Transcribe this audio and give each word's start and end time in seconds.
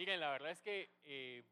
Miren, 0.00 0.18
la 0.18 0.30
verdad 0.30 0.52
es 0.52 0.62
que, 0.62 0.90
eh, 1.04 1.44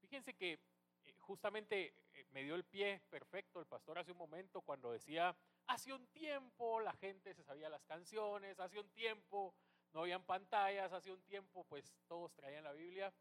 fíjense 0.00 0.34
que 0.34 0.58
eh, 1.04 1.14
justamente 1.20 1.94
eh, 2.12 2.26
me 2.32 2.42
dio 2.42 2.56
el 2.56 2.64
pie 2.64 3.00
perfecto 3.08 3.60
el 3.60 3.66
pastor 3.66 3.96
hace 3.96 4.10
un 4.10 4.18
momento 4.18 4.60
cuando 4.62 4.90
decía, 4.90 5.36
hace 5.68 5.92
un 5.92 6.04
tiempo 6.08 6.80
la 6.80 6.92
gente 6.94 7.32
se 7.32 7.44
sabía 7.44 7.68
las 7.68 7.84
canciones, 7.84 8.58
hace 8.58 8.80
un 8.80 8.90
tiempo 8.90 9.54
no 9.92 10.00
habían 10.00 10.24
pantallas, 10.24 10.92
hace 10.92 11.12
un 11.12 11.22
tiempo 11.22 11.62
pues 11.62 11.94
todos 12.08 12.34
traían 12.34 12.64
la 12.64 12.72
Biblia. 12.72 13.14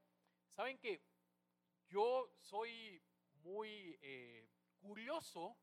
Saben 0.50 0.80
que 0.80 1.00
yo 1.86 2.34
soy 2.40 3.04
muy 3.36 4.00
curioso 4.80 5.56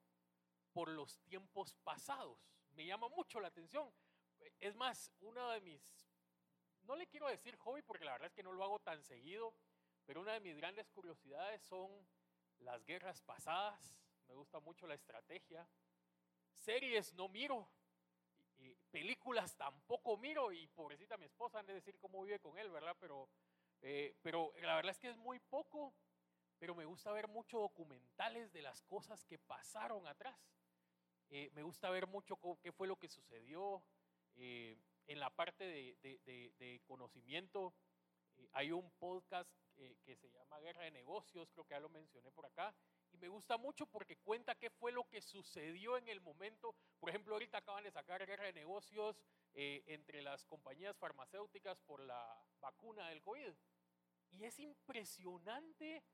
por 0.72 0.90
los 0.90 1.18
tiempos 1.22 1.74
pasados, 1.82 2.38
me 2.76 2.86
llama 2.86 3.08
mucho 3.08 3.40
la 3.40 3.48
atención. 3.48 3.92
Es 4.60 4.76
más, 4.76 5.12
uno 5.18 5.50
de 5.50 5.60
mis 5.60 6.09
no 6.90 6.96
le 6.96 7.06
quiero 7.06 7.28
decir 7.28 7.54
hobby 7.58 7.82
porque 7.82 8.04
la 8.04 8.12
verdad 8.12 8.26
es 8.26 8.32
que 8.34 8.42
no 8.42 8.52
lo 8.52 8.64
hago 8.64 8.80
tan 8.80 9.00
seguido, 9.04 9.54
pero 10.04 10.22
una 10.22 10.32
de 10.32 10.40
mis 10.40 10.56
grandes 10.56 10.88
curiosidades 10.88 11.62
son 11.62 11.88
las 12.58 12.84
guerras 12.84 13.22
pasadas, 13.22 13.96
me 14.26 14.34
gusta 14.34 14.58
mucho 14.58 14.88
la 14.88 14.94
estrategia. 14.94 15.64
Series 16.56 17.14
no 17.14 17.28
miro, 17.28 17.68
y 18.58 18.74
películas 18.90 19.56
tampoco 19.56 20.16
miro 20.16 20.50
y 20.50 20.66
pobrecita 20.66 21.16
mi 21.16 21.26
esposa 21.26 21.60
han 21.60 21.66
de 21.66 21.74
decir 21.74 21.96
cómo 22.00 22.24
vive 22.24 22.40
con 22.40 22.58
él, 22.58 22.68
¿verdad? 22.70 22.96
Pero, 22.98 23.28
eh, 23.82 24.16
pero 24.20 24.52
la 24.60 24.74
verdad 24.74 24.90
es 24.90 24.98
que 24.98 25.10
es 25.10 25.16
muy 25.16 25.38
poco, 25.38 25.94
pero 26.58 26.74
me 26.74 26.86
gusta 26.86 27.12
ver 27.12 27.28
mucho 27.28 27.60
documentales 27.60 28.52
de 28.52 28.62
las 28.62 28.82
cosas 28.82 29.24
que 29.24 29.38
pasaron 29.38 30.08
atrás. 30.08 30.36
Eh, 31.28 31.50
me 31.54 31.62
gusta 31.62 31.88
ver 31.88 32.08
mucho 32.08 32.36
qué 32.60 32.72
fue 32.72 32.88
lo 32.88 32.98
que 32.98 33.08
sucedió. 33.08 33.80
Eh, 34.34 34.76
en 35.06 35.20
la 35.20 35.30
parte 35.30 35.64
de, 35.64 36.80
conocimiento, 36.86 37.74
eh, 38.36 38.48
hay 38.52 38.72
un 38.72 38.90
podcast 38.92 39.50
que 40.04 40.14
se 40.14 40.30
llama 40.30 40.60
Guerra 40.60 40.84
de 40.84 40.90
Negocios, 40.90 41.50
creo 41.52 41.64
que 41.64 41.72
ya 41.72 41.80
lo 41.80 41.88
mencioné 41.88 42.30
por 42.30 42.44
acá, 42.44 42.74
y 43.12 43.18
me 43.18 43.28
gusta 43.28 43.56
mucho 43.56 43.86
porque 43.86 44.16
cuenta 44.18 44.54
qué 44.54 44.70
fue 44.70 44.92
lo 44.92 45.08
que 45.08 45.20
sucedió 45.20 45.96
en 45.96 46.08
el 46.08 46.20
momento. 46.20 46.74
Por 46.98 47.10
ejemplo, 47.10 47.34
ahorita 47.34 47.58
acaban 47.58 47.84
de 47.84 47.90
sacar 47.90 48.24
Guerra 48.26 48.44
de 48.44 48.52
Negocios 48.52 49.20
eh, 49.54 49.82
entre 49.86 50.22
las 50.22 50.44
compañías 50.44 50.96
farmacéuticas 50.96 51.80
por 51.80 52.00
la 52.00 52.44
vacuna 52.60 53.08
del 53.08 53.22
COVID. 53.22 53.52
Y 54.32 54.44
es 54.44 54.58
impresionante 54.60 56.04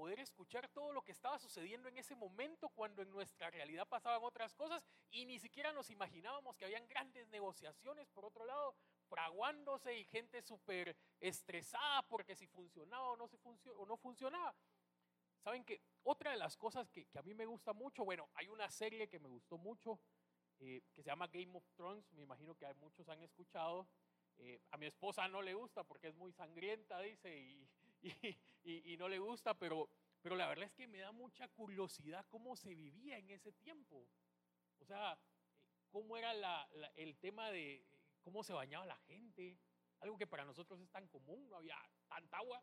poder 0.00 0.20
escuchar 0.20 0.66
todo 0.70 0.92
lo 0.92 1.02
que 1.02 1.12
estaba 1.12 1.38
sucediendo 1.38 1.86
en 1.86 1.98
ese 1.98 2.14
momento 2.14 2.70
cuando 2.70 3.02
en 3.02 3.10
nuestra 3.10 3.50
realidad 3.50 3.86
pasaban 3.86 4.22
otras 4.22 4.54
cosas 4.54 4.82
y 5.10 5.26
ni 5.26 5.38
siquiera 5.38 5.74
nos 5.74 5.90
imaginábamos 5.90 6.56
que 6.56 6.64
habían 6.64 6.88
grandes 6.88 7.28
negociaciones 7.28 8.08
por 8.08 8.24
otro 8.24 8.46
lado 8.46 8.74
fraguándose 9.10 9.98
y 9.98 10.06
gente 10.06 10.40
súper 10.40 10.96
estresada 11.20 12.00
porque 12.08 12.34
si 12.34 12.46
funcionaba 12.46 13.10
o 13.10 13.16
no, 13.18 13.28
se 13.28 13.36
o 13.76 13.84
no 13.84 13.98
funcionaba. 13.98 14.56
Saben 15.44 15.64
que 15.64 15.82
otra 16.04 16.30
de 16.30 16.38
las 16.38 16.56
cosas 16.56 16.88
que, 16.88 17.06
a 17.14 17.20
mí 17.20 17.34
me 17.34 17.44
gusta 17.44 17.74
mucho, 17.74 18.02
bueno, 18.02 18.30
hay 18.32 18.48
una 18.48 18.70
serie 18.70 19.06
que 19.06 19.18
me 19.18 19.28
gustó 19.28 19.58
mucho 19.58 20.00
eh, 20.60 20.80
que 20.94 21.02
se 21.02 21.10
llama 21.10 21.26
Game 21.26 21.54
of 21.54 21.68
Thrones, 21.76 22.10
me 22.12 22.22
imagino 22.22 22.54
que 22.54 22.72
muchos 22.76 23.06
han 23.10 23.20
escuchado. 23.20 23.86
Eh, 24.38 24.62
a 24.70 24.78
mi 24.78 24.86
esposa 24.86 25.28
no 25.28 25.42
le 25.42 25.52
gusta 25.52 25.84
porque 25.84 26.08
es 26.08 26.14
muy 26.14 26.32
sangrienta, 26.32 27.02
dice, 27.02 27.36
y, 27.38 27.68
y, 28.00 28.38
no 28.98 29.08
le 29.08 29.18
gusta, 29.18 29.54
pero, 29.54 29.88
pero 30.20 30.36
la 30.36 30.48
verdad 30.48 30.66
es 30.66 30.72
que 30.72 30.86
me 30.86 30.98
da 30.98 31.12
mucha 31.12 31.48
curiosidad 31.48 32.26
cómo 32.28 32.56
se 32.56 32.74
vivía 32.74 33.18
en 33.18 33.30
ese 33.30 33.52
tiempo. 33.52 34.06
O 34.78 34.84
sea, 34.84 35.18
cómo 35.90 36.16
era 36.16 36.32
el 36.94 37.16
tema 37.18 37.50
de 37.50 37.84
cómo 38.22 38.42
se 38.42 38.52
bañaba 38.52 38.86
la 38.86 38.98
gente, 38.98 39.58
algo 40.00 40.16
que 40.16 40.26
para 40.26 40.44
nosotros 40.44 40.80
es 40.80 40.90
tan 40.90 41.08
común, 41.08 41.48
no 41.48 41.56
había 41.56 41.76
tanta 42.08 42.38
agua, 42.38 42.62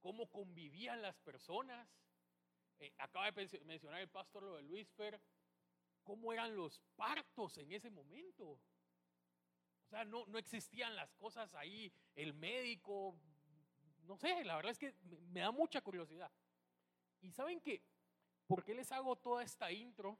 cómo 0.00 0.28
convivían 0.30 1.02
las 1.02 1.16
personas. 1.18 1.88
Eh, 2.78 2.92
acaba 2.98 3.30
de 3.30 3.60
mencionar 3.64 4.00
el 4.00 4.08
pastor 4.08 4.42
lo 4.42 4.56
de 4.56 4.62
Luis 4.62 4.88
Fer, 4.92 5.20
cómo 6.02 6.32
eran 6.32 6.56
los 6.56 6.80
partos 6.96 7.58
en 7.58 7.72
ese 7.72 7.90
momento. 7.90 8.44
O 8.44 9.88
sea, 9.88 10.04
no, 10.04 10.26
no 10.26 10.38
existían 10.38 10.96
las 10.96 11.12
cosas 11.14 11.54
ahí, 11.54 11.92
el 12.14 12.34
médico 12.34 13.20
no 14.02 14.16
sé, 14.16 14.44
la 14.44 14.56
verdad 14.56 14.72
es 14.72 14.78
que 14.78 14.94
me 15.30 15.40
da 15.40 15.50
mucha 15.50 15.80
curiosidad. 15.80 16.30
Y 17.20 17.30
saben 17.32 17.60
que, 17.60 17.82
¿por 18.46 18.64
qué 18.64 18.74
les 18.74 18.90
hago 18.92 19.16
toda 19.16 19.42
esta 19.42 19.70
intro? 19.70 20.18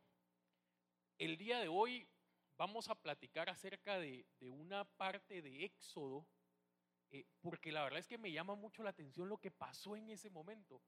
El 1.19 1.37
día 1.37 1.59
de 1.59 1.69
hoy 1.69 2.09
vamos 2.57 2.89
a 2.89 2.95
platicar 2.95 3.51
acerca 3.51 3.99
de, 3.99 4.27
una 4.41 4.85
parte 4.85 5.43
de 5.43 5.65
Éxodo, 5.65 6.27
eh, 7.11 7.27
porque 7.41 7.73
la 7.73 7.83
verdad 7.83 8.01
es 8.01 8.07
que 8.07 8.19
me 8.19 8.33
llama 8.33 8.55
mucho 8.55 8.83
la 8.83 8.91
atención 8.91 9.29
lo 9.29 9.39
que 9.39 9.51
pasó 9.51 9.97
en 9.97 10.11
ese 10.11 10.31
momento. 10.31 10.83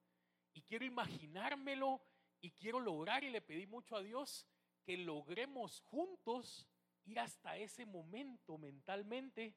Y 0.52 0.62
quiero 0.62 0.84
imaginármelo 0.84 2.00
y 2.40 2.52
quiero 2.52 2.78
lograr, 2.78 3.24
y 3.24 3.30
le 3.30 3.42
pedí 3.42 3.66
mucho 3.66 3.96
a 3.96 4.02
Dios 4.02 4.46
que 4.84 4.96
logremos 4.96 5.80
juntos 5.80 6.68
ir 7.06 7.18
hasta 7.18 7.56
ese 7.56 7.86
momento 7.86 8.56
mentalmente 8.58 9.54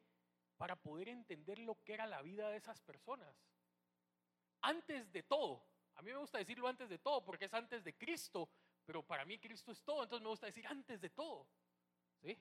para 0.58 0.76
poder 0.76 1.10
entender 1.10 1.60
lo 1.60 1.82
que 1.84 1.94
era 1.94 2.06
la 2.06 2.22
vida 2.22 2.50
de 2.50 2.58
esas 2.58 2.82
personas. 2.82 3.36
Antes 4.62 5.12
de 5.12 5.24
todo, 5.24 5.66
a 5.96 6.02
mí 6.02 6.12
me 6.12 6.18
gusta 6.18 6.40
decirlo 6.40 6.68
antes 6.68 6.90
de 6.90 6.98
todo 6.98 7.24
porque 7.24 7.46
es 7.46 7.54
antes 7.54 7.84
de 7.84 7.96
Cristo, 7.96 8.50
pero 8.86 9.04
para 9.04 9.26
mí 9.26 9.40
Cristo 9.40 9.72
es 9.72 9.82
todo, 9.84 10.04
entonces 10.04 10.24
me 10.24 10.30
gusta 10.30 10.48
decir 10.48 10.66
antes 10.68 11.00
de 11.02 11.10
todo. 11.10 11.48
¿Sí? 12.22 12.38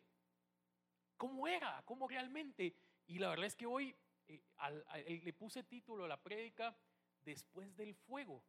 ¿Cómo 1.16 1.47
era? 1.47 1.82
¿Cómo 1.84 2.09
realmente? 2.09 2.75
Y 3.06 3.19
la 3.19 3.28
verdad 3.28 3.47
es 3.47 3.56
que 3.56 3.66
hoy 3.66 3.94
eh, 4.28 5.21
le 5.22 5.32
puse 5.32 5.62
título 5.65 6.05
a 6.05 6.09
la 6.09 6.22
prédica 6.22 6.76
Después 7.22 7.76
del 7.76 7.97
fuego. 7.97 8.44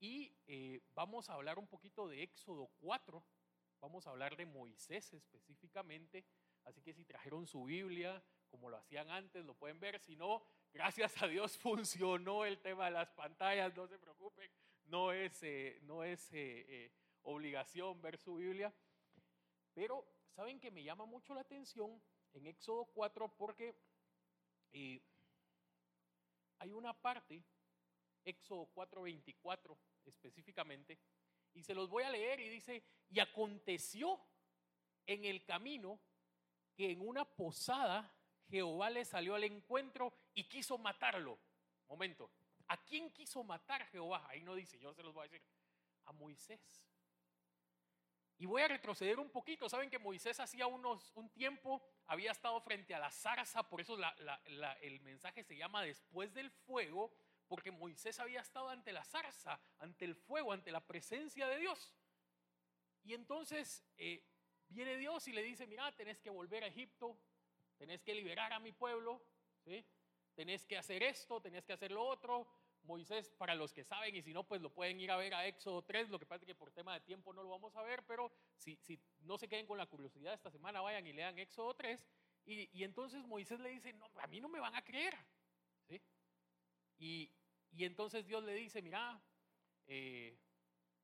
Y 0.00 0.32
eh, 0.46 0.80
vamos 0.94 1.28
a 1.28 1.34
hablar 1.34 1.58
un 1.58 1.66
poquito 1.66 2.06
de 2.06 2.22
Éxodo 2.22 2.68
4, 2.78 3.24
vamos 3.80 4.06
a 4.06 4.10
hablar 4.10 4.36
de 4.36 4.46
Moisés 4.46 5.12
específicamente. 5.12 6.24
Así 6.64 6.80
que 6.82 6.94
si 6.94 7.04
trajeron 7.04 7.48
su 7.48 7.64
Biblia, 7.64 8.22
como 8.48 8.70
lo 8.70 8.76
hacían 8.76 9.10
antes, 9.10 9.44
lo 9.44 9.54
pueden 9.54 9.78
ver. 9.80 9.98
Si 10.00 10.16
no, 10.16 10.42
gracias 10.72 11.22
a 11.22 11.26
Dios 11.26 11.56
funcionó 11.58 12.44
el 12.44 12.60
tema 12.60 12.86
de 12.86 12.92
las 12.92 13.10
pantallas, 13.10 13.74
no 13.74 13.86
se 13.86 13.98
preocupen, 13.98 14.50
no 14.86 15.12
es, 15.12 15.42
eh, 15.42 15.78
no 15.82 16.04
es 16.04 16.32
eh, 16.32 16.64
eh, 16.68 16.92
obligación 17.22 18.00
ver 18.00 18.18
su 18.18 18.36
Biblia. 18.36 18.74
Pero 19.74 20.06
saben 20.34 20.58
que 20.58 20.70
me 20.70 20.82
llama 20.82 21.04
mucho 21.04 21.34
la 21.34 21.42
atención 21.42 22.02
en 22.32 22.46
Éxodo 22.46 22.86
4 22.86 23.36
porque 23.36 23.74
hay 26.58 26.72
una 26.72 26.92
parte, 26.92 27.42
Éxodo 28.24 28.68
4:24 28.74 29.76
específicamente, 30.04 30.98
y 31.54 31.62
se 31.62 31.74
los 31.74 31.88
voy 31.88 32.02
a 32.04 32.10
leer 32.10 32.40
y 32.40 32.48
dice, 32.48 32.84
y 33.08 33.20
aconteció 33.20 34.20
en 35.06 35.24
el 35.24 35.44
camino 35.44 36.00
que 36.74 36.90
en 36.92 37.00
una 37.00 37.24
posada 37.24 38.17
Jehová 38.48 38.90
le 38.90 39.04
salió 39.04 39.34
al 39.34 39.44
encuentro 39.44 40.12
y 40.34 40.44
quiso 40.44 40.78
matarlo. 40.78 41.38
Momento, 41.88 42.30
¿a 42.68 42.76
quién 42.84 43.10
quiso 43.12 43.42
matar 43.44 43.86
Jehová? 43.86 44.26
Ahí 44.28 44.42
no 44.42 44.54
dice, 44.54 44.78
yo 44.78 44.92
se 44.94 45.02
los 45.02 45.12
voy 45.12 45.26
a 45.26 45.28
decir, 45.28 45.42
a 46.06 46.12
Moisés. 46.12 46.84
Y 48.38 48.46
voy 48.46 48.62
a 48.62 48.68
retroceder 48.68 49.18
un 49.18 49.30
poquito. 49.30 49.68
Saben 49.68 49.90
que 49.90 49.98
Moisés 49.98 50.38
hacía 50.38 50.66
unos, 50.66 51.10
un 51.14 51.28
tiempo 51.30 51.82
había 52.06 52.30
estado 52.30 52.60
frente 52.60 52.94
a 52.94 52.98
la 52.98 53.10
zarza, 53.10 53.68
por 53.68 53.80
eso 53.80 53.96
el 54.80 55.00
mensaje 55.00 55.42
se 55.42 55.56
llama 55.56 55.82
después 55.82 56.32
del 56.34 56.50
fuego, 56.50 57.12
porque 57.48 57.70
Moisés 57.70 58.20
había 58.20 58.40
estado 58.40 58.68
ante 58.68 58.92
la 58.92 59.04
zarza, 59.04 59.60
ante 59.78 60.04
el 60.04 60.14
fuego, 60.14 60.52
ante 60.52 60.70
la 60.70 60.86
presencia 60.86 61.48
de 61.48 61.58
Dios. 61.58 61.92
Y 63.02 63.14
entonces 63.14 63.84
eh, 63.96 64.24
viene 64.68 64.96
Dios 64.96 65.26
y 65.28 65.32
le 65.32 65.42
dice, 65.42 65.66
mira, 65.66 65.90
tenés 65.96 66.20
que 66.20 66.30
volver 66.30 66.62
a 66.62 66.68
Egipto, 66.68 67.18
tenés 67.78 68.02
que 68.02 68.14
liberar 68.14 68.52
a 68.52 68.60
mi 68.60 68.72
pueblo, 68.72 69.22
¿sí? 69.64 69.84
tenés 70.34 70.66
que 70.66 70.76
hacer 70.76 71.02
esto, 71.02 71.40
tenés 71.40 71.64
que 71.64 71.72
hacer 71.72 71.90
lo 71.90 72.04
otro. 72.04 72.46
Moisés, 72.84 73.28
para 73.36 73.54
los 73.54 73.72
que 73.72 73.84
saben, 73.84 74.14
y 74.14 74.22
si 74.22 74.32
no, 74.32 74.44
pues 74.44 74.62
lo 74.62 74.70
pueden 74.70 74.98
ir 75.00 75.10
a 75.10 75.16
ver 75.16 75.34
a 75.34 75.46
Éxodo 75.46 75.82
3, 75.82 76.08
lo 76.08 76.18
que 76.18 76.26
pasa 76.26 76.44
es 76.44 76.46
que 76.46 76.54
por 76.54 76.70
tema 76.70 76.94
de 76.94 77.00
tiempo 77.00 77.32
no 77.32 77.42
lo 77.42 77.50
vamos 77.50 77.76
a 77.76 77.82
ver, 77.82 78.02
pero 78.06 78.32
si, 78.56 78.76
si 78.76 78.98
no 79.20 79.36
se 79.36 79.48
queden 79.48 79.66
con 79.66 79.76
la 79.76 79.86
curiosidad 79.86 80.32
esta 80.32 80.50
semana, 80.50 80.80
vayan 80.80 81.06
y 81.06 81.12
lean 81.12 81.38
Éxodo 81.38 81.74
3. 81.74 82.06
Y, 82.46 82.82
entonces 82.82 83.26
Moisés 83.26 83.60
le 83.60 83.68
dice, 83.68 83.92
no, 83.92 84.10
a 84.14 84.26
mí 84.26 84.40
no 84.40 84.48
me 84.48 84.58
van 84.58 84.74
a 84.74 84.82
creer. 84.82 85.14
¿sí? 85.86 86.00
Y, 86.98 87.30
entonces 87.84 88.24
Dios 88.26 88.42
le 88.42 88.54
dice, 88.54 88.80
mira, 88.80 89.20
eh, 89.86 90.38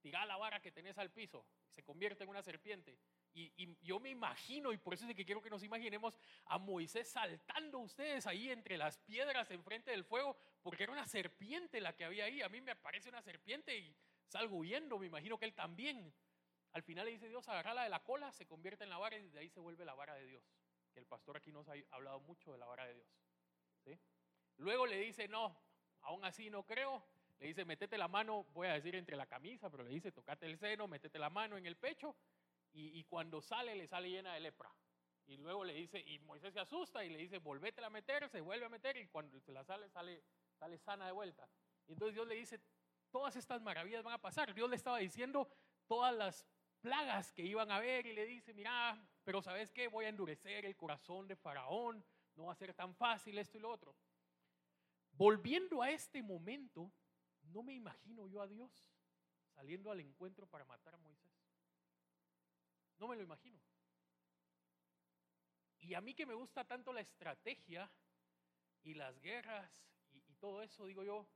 tira 0.00 0.24
la 0.24 0.38
vara 0.38 0.62
que 0.62 0.72
tenés 0.72 0.96
al 0.96 1.10
piso, 1.10 1.44
se 1.68 1.82
convierte 1.82 2.24
en 2.24 2.30
una 2.30 2.42
serpiente. 2.42 2.98
Y, 3.36 3.76
yo 3.82 3.98
me 3.98 4.10
imagino, 4.10 4.72
y 4.72 4.78
por 4.78 4.94
eso 4.94 5.08
es 5.08 5.14
que 5.16 5.24
quiero 5.24 5.42
que 5.42 5.50
nos 5.50 5.64
imaginemos 5.64 6.16
a 6.46 6.56
Moisés 6.56 7.08
saltando 7.08 7.80
ustedes 7.80 8.28
ahí 8.28 8.50
entre 8.50 8.76
las 8.76 8.98
piedras 8.98 9.50
enfrente 9.50 9.90
del 9.90 10.04
fuego, 10.04 10.36
porque 10.62 10.84
era 10.84 10.92
una 10.92 11.06
serpiente 11.06 11.80
la 11.80 11.96
que 11.96 12.04
había 12.04 12.26
ahí. 12.26 12.42
A 12.42 12.48
mí 12.48 12.60
me 12.60 12.70
aparece 12.70 13.08
una 13.08 13.22
serpiente 13.22 13.76
y 13.76 13.96
salgo 14.28 14.58
huyendo, 14.58 14.98
me 14.98 15.06
imagino 15.06 15.36
que 15.36 15.46
él 15.46 15.54
también. 15.54 16.14
Al 16.72 16.82
final 16.84 17.06
le 17.06 17.12
dice 17.12 17.28
Dios, 17.28 17.48
agarrala 17.48 17.82
de 17.82 17.88
la 17.88 18.04
cola, 18.04 18.32
se 18.32 18.46
convierte 18.46 18.84
en 18.84 18.90
la 18.90 18.98
vara 18.98 19.16
y 19.16 19.28
de 19.28 19.40
ahí 19.40 19.48
se 19.48 19.60
vuelve 19.60 19.84
la 19.84 19.94
vara 19.94 20.14
de 20.14 20.26
Dios. 20.26 20.44
Que 20.92 21.00
el 21.00 21.06
pastor 21.06 21.36
aquí 21.36 21.50
nos 21.50 21.68
ha 21.68 21.74
hablado 21.90 22.20
mucho 22.20 22.52
de 22.52 22.58
la 22.58 22.66
vara 22.66 22.86
de 22.86 22.94
Dios. 22.94 23.08
¿sí? 23.84 23.98
Luego 24.58 24.86
le 24.86 24.98
dice, 24.98 25.26
no, 25.26 25.56
aún 26.02 26.24
así 26.24 26.50
no 26.50 26.64
creo. 26.64 27.04
Le 27.40 27.48
dice, 27.48 27.64
metete 27.64 27.98
la 27.98 28.06
mano, 28.06 28.44
voy 28.54 28.68
a 28.68 28.74
decir 28.74 28.94
entre 28.94 29.16
la 29.16 29.26
camisa, 29.26 29.68
pero 29.70 29.82
le 29.82 29.90
dice, 29.90 30.12
tocate 30.12 30.46
el 30.46 30.56
seno, 30.56 30.86
metete 30.86 31.18
la 31.18 31.30
mano 31.30 31.56
en 31.56 31.66
el 31.66 31.76
pecho. 31.76 32.14
Y, 32.76 33.04
cuando 33.04 33.40
sale, 33.40 33.76
le 33.76 33.86
sale 33.86 34.10
llena 34.10 34.34
de 34.34 34.40
lepra. 34.40 34.70
Y 35.26 35.36
luego 35.36 35.64
le 35.64 35.74
dice, 35.74 36.00
y 36.00 36.18
Moisés 36.18 36.52
se 36.52 36.60
asusta 36.60 37.04
y 37.04 37.08
le 37.08 37.18
dice, 37.18 37.38
volvete 37.38 37.82
a 37.84 37.88
meter, 37.88 38.28
se 38.28 38.40
vuelve 38.40 38.66
a 38.66 38.68
meter 38.68 38.96
y 38.96 39.06
cuando 39.06 39.40
se 39.40 39.52
la 39.52 39.64
sale, 39.64 39.88
sale, 39.88 40.22
sale 40.58 40.76
sana 40.78 41.06
de 41.06 41.12
vuelta. 41.12 41.48
Entonces 41.86 42.14
Dios 42.14 42.26
le 42.26 42.34
dice, 42.34 42.60
todas 43.10 43.36
estas 43.36 43.62
maravillas 43.62 44.02
van 44.02 44.14
a 44.14 44.20
pasar. 44.20 44.52
Dios 44.52 44.68
le 44.68 44.76
estaba 44.76 44.98
diciendo 44.98 45.48
todas 45.86 46.14
las 46.14 46.44
plagas 46.80 47.32
que 47.32 47.42
iban 47.42 47.70
a 47.70 47.76
haber 47.76 48.06
y 48.06 48.12
le 48.12 48.26
dice, 48.26 48.52
mira, 48.52 49.00
pero 49.22 49.40
¿sabes 49.40 49.72
qué? 49.72 49.88
Voy 49.88 50.04
a 50.04 50.08
endurecer 50.08 50.66
el 50.66 50.76
corazón 50.76 51.26
de 51.26 51.36
Faraón, 51.36 52.04
no 52.34 52.46
va 52.46 52.52
a 52.52 52.56
ser 52.56 52.74
tan 52.74 52.94
fácil 52.94 53.38
esto 53.38 53.56
y 53.56 53.60
lo 53.60 53.70
otro. 53.70 53.96
Volviendo 55.12 55.80
a 55.80 55.90
este 55.90 56.22
momento, 56.22 56.92
no 57.44 57.62
me 57.62 57.72
imagino 57.72 58.26
yo 58.26 58.42
a 58.42 58.48
Dios 58.48 58.84
saliendo 59.54 59.90
al 59.90 60.00
encuentro 60.00 60.46
para 60.46 60.64
matar 60.64 60.94
a 60.94 60.98
Moisés. 60.98 61.33
No 62.98 63.08
me 63.08 63.16
lo 63.16 63.22
imagino. 63.22 63.60
Y 65.80 65.94
a 65.94 66.00
mí 66.00 66.14
que 66.14 66.24
me 66.24 66.34
gusta 66.34 66.64
tanto 66.64 66.92
la 66.92 67.02
estrategia 67.02 67.90
y 68.82 68.94
las 68.94 69.20
guerras 69.20 69.70
y, 70.12 70.34
todo 70.36 70.62
eso, 70.62 70.86
digo 70.86 71.02
yo, 71.02 71.26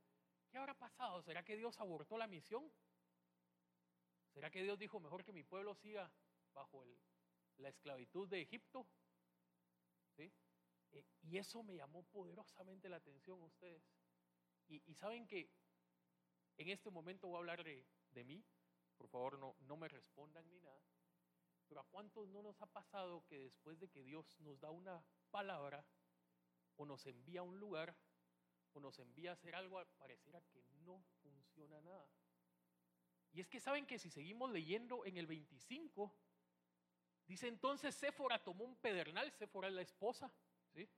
¿qué 0.50 0.58
habrá 0.58 0.74
pasado? 0.74 1.22
¿Será 1.22 1.42
que 1.42 1.56
Dios 1.56 1.80
abortó 1.80 2.18
la 2.18 2.26
misión? 2.26 2.70
¿Será 4.32 4.50
que 4.50 4.62
Dios 4.62 4.78
dijo 4.78 5.00
mejor 5.00 5.24
que 5.24 5.32
mi 5.32 5.42
pueblo 5.42 5.74
siga 5.74 6.10
bajo 6.52 6.84
la 7.56 7.68
esclavitud 7.70 8.28
de 8.28 8.42
Egipto? 8.42 8.86
¿Sí? 10.16 10.32
Eh, 10.92 11.04
y 11.22 11.38
eso 11.38 11.62
me 11.62 11.74
llamó 11.74 12.04
poderosamente 12.04 12.88
la 12.88 12.96
atención 12.96 13.40
a 13.40 13.46
ustedes. 13.46 13.82
Y, 14.68 14.94
saben 14.94 15.26
que 15.26 15.50
en 16.58 16.68
este 16.68 16.90
momento 16.90 17.26
voy 17.28 17.36
a 17.36 17.38
hablar 17.38 17.64
de, 17.64 17.86
de 18.10 18.24
mí. 18.24 18.44
Por 18.98 19.08
favor, 19.08 19.38
no, 19.38 19.56
no 19.60 19.76
me 19.78 19.88
respondan 19.88 20.46
ni 20.48 20.60
nada. 20.60 20.82
Pero 21.68 21.80
¿a 21.82 21.84
cuántos 21.84 22.28
no 22.28 22.42
nos 22.42 22.60
ha 22.62 22.66
pasado 22.66 23.24
que 23.26 23.38
después 23.38 23.78
de 23.78 23.88
que 23.88 24.02
Dios 24.02 24.40
nos 24.40 24.58
da 24.60 24.70
una 24.70 25.04
palabra 25.30 25.86
o 26.76 26.86
nos 26.86 27.06
envía 27.06 27.40
a 27.40 27.44
un 27.44 27.58
lugar 27.58 27.96
o 28.72 28.80
nos 28.80 28.98
envía 28.98 29.30
a 29.30 29.34
hacer 29.34 29.54
algo, 29.54 29.84
pareciera 29.98 30.40
que 30.42 30.64
no 30.80 31.04
funciona 31.22 31.80
nada? 31.82 32.08
Y 33.32 33.40
es 33.40 33.48
que 33.48 33.60
saben 33.60 33.86
que 33.86 33.98
si 33.98 34.10
seguimos 34.10 34.50
leyendo 34.50 35.04
en 35.04 35.18
el 35.18 35.26
25, 35.26 36.12
dice 37.26 37.48
entonces 37.48 37.94
Séfora 37.94 38.42
tomó 38.42 38.64
un 38.64 38.76
pedernal, 38.76 39.30
Séfora 39.32 39.68
es 39.68 39.74
la 39.74 39.82
esposa, 39.82 40.32
¿sí? 40.72 40.88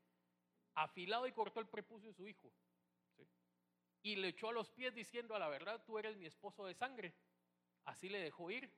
afilado 0.74 1.26
y 1.26 1.32
cortó 1.32 1.60
el 1.60 1.68
prepucio 1.68 2.08
de 2.08 2.14
su 2.14 2.28
hijo. 2.28 2.52
¿sí? 3.16 3.28
Y 4.02 4.16
le 4.16 4.28
echó 4.28 4.48
a 4.48 4.52
los 4.52 4.70
pies 4.70 4.94
diciendo, 4.94 5.34
a 5.34 5.38
la 5.38 5.48
verdad, 5.48 5.82
tú 5.84 5.98
eres 5.98 6.16
mi 6.16 6.26
esposo 6.26 6.64
de 6.66 6.74
sangre. 6.74 7.14
Así 7.84 8.08
le 8.08 8.20
dejó 8.20 8.50
ir. 8.50 8.72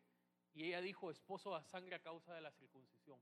Y 0.55 0.65
ella 0.65 0.81
dijo, 0.81 1.11
esposo 1.11 1.55
a 1.55 1.63
sangre 1.65 1.97
a 1.97 2.03
causa 2.03 2.35
de 2.35 2.41
la 2.41 2.53
circuncisión. 2.53 3.21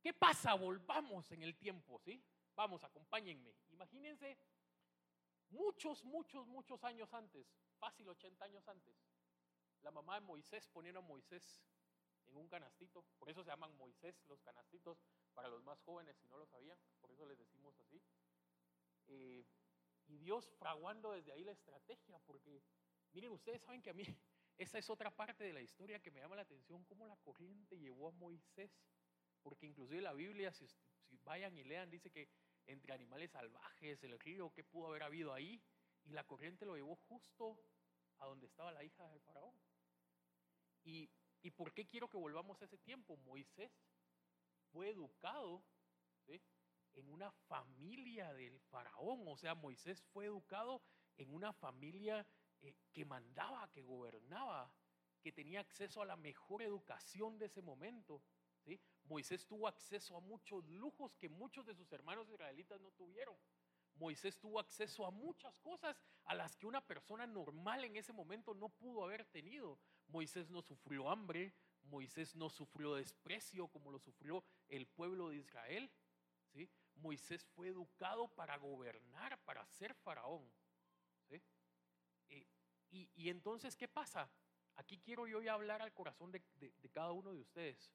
¿Qué 0.00 0.14
pasa? 0.14 0.54
Volvamos 0.54 1.30
en 1.32 1.42
el 1.42 1.56
tiempo, 1.56 1.98
¿sí? 2.00 2.22
Vamos, 2.54 2.82
acompáñenme. 2.84 3.54
Imagínense 3.70 4.38
muchos, 5.50 6.04
muchos, 6.04 6.46
muchos 6.46 6.82
años 6.84 7.12
antes, 7.12 7.46
fácil 7.78 8.08
80 8.08 8.44
años 8.44 8.66
antes, 8.68 8.96
la 9.82 9.90
mamá 9.90 10.14
de 10.14 10.20
Moisés 10.26 10.68
poniendo 10.68 11.00
a 11.00 11.02
Moisés 11.02 11.62
en 12.26 12.36
un 12.36 12.48
canastito. 12.48 13.04
Por 13.18 13.28
eso 13.28 13.42
se 13.42 13.50
llaman 13.50 13.76
Moisés 13.76 14.22
los 14.26 14.40
canastitos 14.42 15.02
para 15.34 15.48
los 15.48 15.62
más 15.64 15.80
jóvenes, 15.82 16.16
si 16.16 16.26
no 16.28 16.38
lo 16.38 16.46
sabían. 16.46 16.78
Por 17.00 17.10
eso 17.10 17.26
les 17.26 17.38
decimos 17.38 17.78
así. 17.80 18.02
Eh, 19.08 19.44
y 20.06 20.18
Dios 20.18 20.50
fraguando 20.58 21.12
desde 21.12 21.32
ahí 21.32 21.44
la 21.44 21.52
estrategia, 21.52 22.18
porque 22.20 22.62
miren, 23.12 23.32
ustedes 23.32 23.62
saben 23.62 23.82
que 23.82 23.90
a 23.90 23.94
mí 23.94 24.04
esa 24.60 24.76
es 24.76 24.90
otra 24.90 25.10
parte 25.10 25.42
de 25.42 25.54
la 25.54 25.62
historia 25.62 26.00
que 26.00 26.10
me 26.10 26.20
llama 26.20 26.36
la 26.36 26.42
atención, 26.42 26.84
cómo 26.84 27.06
la 27.06 27.16
corriente 27.16 27.78
llevó 27.78 28.08
a 28.08 28.12
Moisés. 28.12 28.70
Porque 29.42 29.64
inclusive 29.64 30.02
la 30.02 30.12
Biblia, 30.12 30.52
si, 30.52 30.68
vayan 31.24 31.56
y 31.56 31.64
lean, 31.64 31.88
dice 31.88 32.10
que 32.10 32.28
entre 32.66 32.92
animales 32.92 33.30
salvajes, 33.30 34.04
el 34.04 34.18
río, 34.20 34.52
¿qué 34.52 34.62
pudo 34.62 34.88
haber 34.88 35.02
habido 35.02 35.32
ahí? 35.32 35.62
Y 36.04 36.12
la 36.12 36.24
corriente 36.24 36.66
lo 36.66 36.76
llevó 36.76 36.94
justo 37.08 37.58
a 38.18 38.26
donde 38.26 38.46
estaba 38.46 38.70
la 38.70 38.84
hija 38.84 39.08
del 39.08 39.22
faraón. 39.22 39.58
¿Y, 40.84 41.10
¿Y 41.40 41.50
por 41.52 41.72
qué 41.72 41.86
quiero 41.86 42.10
que 42.10 42.18
volvamos 42.18 42.60
a 42.60 42.66
ese 42.66 42.76
tiempo? 42.76 43.16
Moisés 43.16 43.72
fue 44.72 44.90
educado 44.90 45.64
en 46.94 47.08
una 47.08 47.32
familia 47.48 48.34
del 48.34 48.60
faraón, 48.60 49.26
o 49.26 49.36
sea, 49.38 49.54
Moisés 49.54 50.02
fue 50.12 50.26
educado 50.26 50.82
en 51.16 51.32
una 51.32 51.52
familia 51.54 52.26
eh, 52.62 52.74
que 52.92 53.04
mandaba, 53.04 53.70
que 53.70 53.82
gobernaba, 53.82 54.72
que 55.20 55.32
tenía 55.32 55.60
acceso 55.60 56.02
a 56.02 56.06
la 56.06 56.16
mejor 56.16 56.62
educación 56.62 57.38
de 57.38 57.46
ese 57.46 57.62
momento. 57.62 58.22
¿sí? 58.64 58.80
Moisés 59.04 59.46
tuvo 59.46 59.68
acceso 59.68 60.16
a 60.16 60.20
muchos 60.20 60.64
lujos 60.66 61.14
que 61.16 61.28
muchos 61.28 61.66
de 61.66 61.74
sus 61.74 61.90
hermanos 61.92 62.28
israelitas 62.28 62.80
no 62.80 62.90
tuvieron. 62.92 63.36
Moisés 63.94 64.38
tuvo 64.38 64.58
acceso 64.58 65.04
a 65.04 65.10
muchas 65.10 65.58
cosas 65.58 66.00
a 66.24 66.34
las 66.34 66.56
que 66.56 66.66
una 66.66 66.80
persona 66.80 67.26
normal 67.26 67.84
en 67.84 67.96
ese 67.96 68.12
momento 68.12 68.54
no 68.54 68.68
pudo 68.68 69.04
haber 69.04 69.24
tenido. 69.26 69.78
Moisés 70.08 70.48
no 70.48 70.62
sufrió 70.62 71.10
hambre, 71.10 71.54
Moisés 71.82 72.34
no 72.34 72.48
sufrió 72.48 72.94
desprecio 72.94 73.68
como 73.68 73.90
lo 73.90 73.98
sufrió 73.98 74.42
el 74.68 74.86
pueblo 74.86 75.28
de 75.28 75.36
Israel. 75.36 75.90
¿sí? 76.52 76.70
Moisés 76.96 77.44
fue 77.44 77.68
educado 77.68 78.28
para 78.28 78.56
gobernar, 78.56 79.38
para 79.44 79.66
ser 79.66 79.94
faraón. 79.94 80.50
Y, 82.90 83.28
entonces, 83.28 83.76
¿qué 83.76 83.88
pasa? 83.88 84.30
Aquí 84.76 84.98
quiero 84.98 85.26
yo 85.26 85.40
ya 85.40 85.54
hablar 85.54 85.82
al 85.82 85.92
corazón 85.92 86.32
de 86.32 86.90
cada 86.92 87.12
uno 87.12 87.32
de 87.32 87.40
ustedes. 87.40 87.92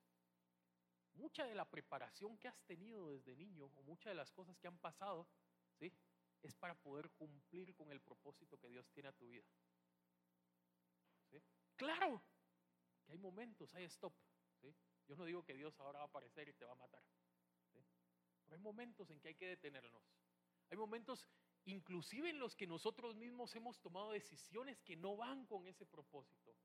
Mucha 1.15 1.45
de 1.45 1.55
la 1.55 1.69
preparación 1.69 2.37
que 2.37 2.47
has 2.47 2.61
tenido 2.65 3.09
desde 3.09 3.35
niño 3.35 3.71
o 3.75 3.83
muchas 3.83 4.11
de 4.11 4.15
las 4.15 4.31
cosas 4.31 4.57
que 4.57 4.67
han 4.67 4.77
pasado, 4.77 5.27
¿sí? 5.79 5.91
Es 6.41 6.55
para 6.55 6.75
poder 6.75 7.09
cumplir 7.11 7.73
con 7.73 7.91
el 7.91 8.01
propósito 8.01 8.59
que 8.59 8.67
Dios 8.67 8.89
tiene 8.91 9.09
a 9.09 9.13
tu 9.13 9.27
vida. 9.29 9.45
¿Sí? 11.31 11.41
Claro 11.75 12.21
que 13.05 13.13
hay 13.13 13.17
momentos, 13.17 13.73
hay 13.75 13.85
stop. 13.85 14.13
¿sí? 14.61 14.75
Yo 15.07 15.15
no 15.15 15.25
digo 15.25 15.43
que 15.43 15.53
Dios 15.53 15.79
ahora 15.79 15.99
va 15.99 16.05
a 16.05 16.07
aparecer 16.07 16.49
y 16.49 16.53
te 16.53 16.65
va 16.65 16.73
a 16.73 16.75
matar. 16.75 17.03
¿sí? 17.71 17.79
Pero 18.43 18.57
hay 18.57 18.61
momentos 18.61 19.09
en 19.09 19.19
que 19.19 19.29
hay 19.29 19.35
que 19.35 19.47
detenernos. 19.47 20.03
Hay 20.69 20.77
momentos 20.77 21.25
inclusive 21.65 22.29
en 22.29 22.39
los 22.39 22.55
que 22.55 22.67
nosotros 22.67 23.15
mismos 23.15 23.55
hemos 23.55 23.79
tomado 23.81 24.11
decisiones 24.11 24.81
que 24.81 24.95
no 24.95 25.17
van 25.17 25.45
con 25.45 25.67
ese 25.67 25.85
propósito. 25.85 26.55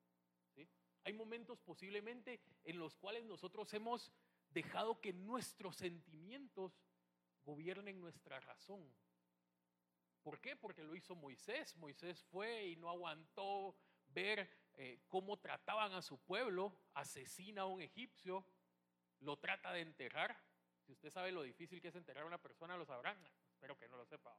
¿sí? 0.55 0.69
Hay 1.05 1.13
momentos 1.13 1.59
posiblemente 1.61 2.41
en 2.65 2.79
los 2.79 2.97
cuales 2.97 3.25
nosotros 3.25 3.73
hemos 3.75 4.13
dejado 4.51 5.01
que 5.01 5.13
nuestros 5.13 5.77
sentimientos 5.77 6.81
gobiernen 7.45 8.01
nuestra 8.01 8.41
razón. 8.41 8.93
¿Por 10.23 10.41
qué? 10.41 10.57
Porque 10.57 10.83
lo 10.83 10.95
hizo 10.95 11.15
Moisés. 11.15 11.75
Moisés 11.77 12.23
fue 12.25 12.67
y 12.67 12.77
no 12.77 12.91
aguantó 12.91 13.75
ver 14.09 14.51
eh, 14.75 15.01
cómo 15.09 15.39
trataban 15.39 15.93
a 15.93 16.03
su 16.03 16.19
pueblo, 16.19 16.77
asesina 16.95 17.63
a 17.63 17.67
un 17.67 17.81
egipcio, 17.81 18.45
lo 19.21 19.39
trata 19.39 19.73
de 19.73 19.81
enterrar. 19.81 20.37
Si 20.85 20.93
usted 20.93 21.11
sabe 21.11 21.33
lo 21.33 21.43
difícil 21.43 21.81
que 21.81 21.89
es 21.89 21.95
enterrar 21.95 22.25
a 22.25 22.27
una 22.27 22.43
persona, 22.43 22.77
lo 22.77 22.85
sabrán. 22.85 23.17
Espero 23.53 23.79
que 23.79 23.89
no 23.89 23.97
lo 23.97 24.07
sepa. 24.07 24.37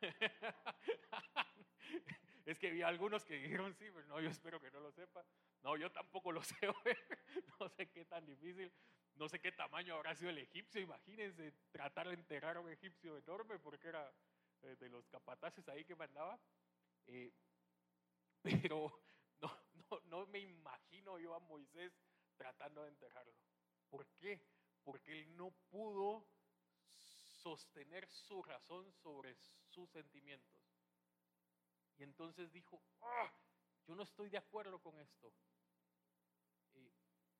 es 2.46 2.58
que 2.58 2.70
vi 2.70 2.82
algunos 2.82 3.24
que 3.24 3.34
dijeron 3.34 3.74
sí, 3.74 3.86
pero 3.92 4.06
no, 4.06 4.20
yo 4.20 4.30
espero 4.30 4.60
que 4.60 4.70
no 4.70 4.80
lo 4.80 4.92
sepa. 4.92 5.24
No, 5.62 5.76
yo 5.76 5.90
tampoco 5.90 6.32
lo 6.32 6.42
sé. 6.42 6.54
no 7.58 7.68
sé 7.68 7.90
qué 7.90 8.04
tan 8.04 8.24
difícil, 8.26 8.72
no 9.14 9.28
sé 9.28 9.40
qué 9.40 9.52
tamaño 9.52 9.94
habrá 9.94 10.14
sido 10.14 10.30
el 10.30 10.38
egipcio. 10.38 10.80
Imagínense 10.80 11.52
tratar 11.70 12.08
de 12.08 12.14
enterrar 12.14 12.56
a 12.56 12.60
un 12.60 12.70
egipcio 12.70 13.16
enorme 13.18 13.58
porque 13.58 13.88
era 13.88 14.12
eh, 14.62 14.76
de 14.76 14.88
los 14.88 15.06
capataces 15.08 15.68
ahí 15.68 15.84
que 15.84 15.96
mandaba. 15.96 16.40
Eh, 17.06 17.32
pero 18.42 18.92
no, 19.40 19.50
no, 19.90 20.00
no 20.04 20.26
me 20.26 20.40
imagino 20.40 21.18
yo 21.18 21.34
a 21.34 21.40
Moisés 21.40 21.92
tratando 22.36 22.82
de 22.82 22.88
enterrarlo. 22.88 23.34
¿Por 23.90 24.06
qué? 24.18 24.40
Porque 24.82 25.12
él 25.12 25.36
no 25.36 25.50
pudo 25.68 26.26
sostener 27.42 28.08
su 28.08 28.42
razón 28.42 28.92
sobre 28.92 29.36
sus 29.68 29.90
sentimientos. 29.90 30.60
Y 31.96 32.02
entonces 32.02 32.52
dijo, 32.52 32.82
¡Ah! 33.00 33.32
yo 33.86 33.94
no 33.94 34.02
estoy 34.02 34.28
de 34.30 34.38
acuerdo 34.38 34.78
con 34.80 34.98
esto. 34.98 35.32
Eh, 36.74 36.92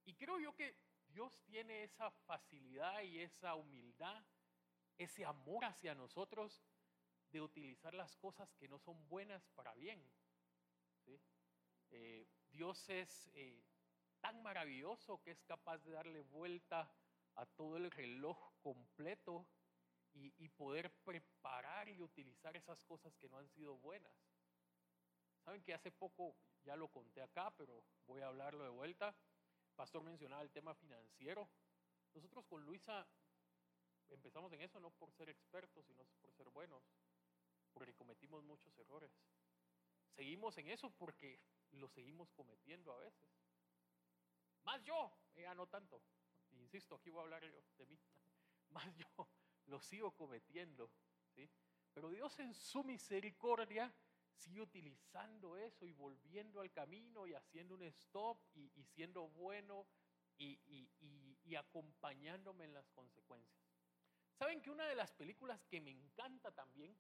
y 0.04 0.14
creo 0.14 0.38
yo 0.38 0.54
que 0.54 0.76
Dios 1.07 1.40
tiene 1.45 1.85
esa 1.85 2.11
facilidad 2.11 3.02
y 3.02 3.21
esa 3.21 3.54
humildad, 3.54 4.25
ese 4.99 5.25
amor 5.25 5.64
hacia 5.64 5.95
nosotros 5.95 6.62
de 7.33 7.40
utilizar 7.40 7.95
las 7.95 8.16
cosas 8.16 8.52
que 8.54 8.69
no 8.69 8.78
son 8.78 9.09
buenas 9.09 9.49
para 9.50 9.75
bien. 9.75 10.02
Eh, 11.92 12.28
Dios 12.50 12.88
es 12.88 13.28
eh, 13.35 13.64
tan 14.21 14.42
maravilloso 14.42 15.21
que 15.23 15.33
es 15.33 15.42
capaz 15.42 15.78
de 15.78 15.92
darle 15.92 16.21
vuelta 16.21 16.92
a 17.35 17.47
todo 17.47 17.76
el 17.76 17.90
reloj 17.90 18.38
completo 18.61 19.49
y, 20.14 20.33
y 20.38 20.49
poder 20.49 20.90
preparar 21.05 21.88
y 21.88 22.00
utilizar 22.02 22.57
esas 22.57 22.83
cosas 22.85 23.17
que 23.17 23.29
no 23.29 23.38
han 23.38 23.49
sido 23.49 23.76
buenas. 23.79 24.12
Saben 25.45 25.62
que 25.62 25.75
hace 25.75 25.90
poco, 25.90 26.37
ya 26.62 26.76
lo 26.76 26.88
conté 26.88 27.23
acá, 27.23 27.50
pero 27.57 27.85
voy 28.07 28.21
a 28.21 28.29
hablarlo 28.29 28.64
de 28.64 28.71
vuelta. 28.71 29.14
Pastor 29.75 30.02
mencionaba 30.02 30.43
el 30.43 30.50
tema 30.50 30.75
financiero. 30.75 31.49
Nosotros 32.12 32.45
con 32.47 32.64
Luisa 32.64 33.07
empezamos 34.11 34.52
en 34.52 34.61
eso 34.62 34.81
no 34.81 34.90
por 34.90 35.12
ser 35.12 35.29
expertos, 35.29 35.87
sino 35.87 36.05
por 36.21 36.33
ser 36.33 36.49
buenos, 36.50 36.83
porque 37.73 37.95
cometimos 37.95 38.43
muchos 38.45 38.76
errores. 38.79 39.11
Seguimos 40.14 40.59
en 40.59 40.69
eso 40.69 40.90
porque 40.90 41.40
lo 41.73 41.88
seguimos 41.88 42.31
cometiendo 42.33 42.93
a 42.93 42.99
veces. 42.99 43.31
Más 44.64 44.83
yo, 44.85 45.12
ella 45.35 45.55
no 45.55 45.67
tanto. 45.67 46.02
Insisto, 46.50 46.97
aquí 46.97 47.11
voy 47.11 47.21
a 47.21 47.23
hablar 47.23 47.45
yo 47.45 47.62
de 47.79 47.87
mí. 47.87 47.99
Más 48.71 48.95
yo 48.97 49.29
lo 49.71 49.81
sigo 49.81 50.11
cometiendo. 50.12 50.91
¿sí? 51.35 51.49
Pero 51.95 52.11
Dios 52.11 52.39
en 52.41 52.55
su 52.55 52.85
misericordia 52.85 53.93
sigue 54.35 54.61
utilizando 54.61 55.57
eso 55.57 55.87
y 55.87 55.93
volviendo 55.93 56.61
al 56.61 56.71
camino 56.71 57.27
y 57.27 57.35
haciendo 57.35 57.75
un 57.75 57.83
stop 57.85 58.39
y, 58.55 58.69
siendo 58.85 59.29
bueno 59.29 59.87
y, 60.37 60.59
y 61.45 61.55
acompañándome 61.55 62.65
en 62.65 62.75
las 62.75 62.89
consecuencias. 62.91 63.61
¿Saben 64.41 64.62
que 64.62 64.71
una 64.71 64.87
de 64.87 64.95
las 64.95 65.12
películas 65.12 65.62
que 65.67 65.83
me 65.83 65.91
encanta 65.91 66.50
también 66.50 66.97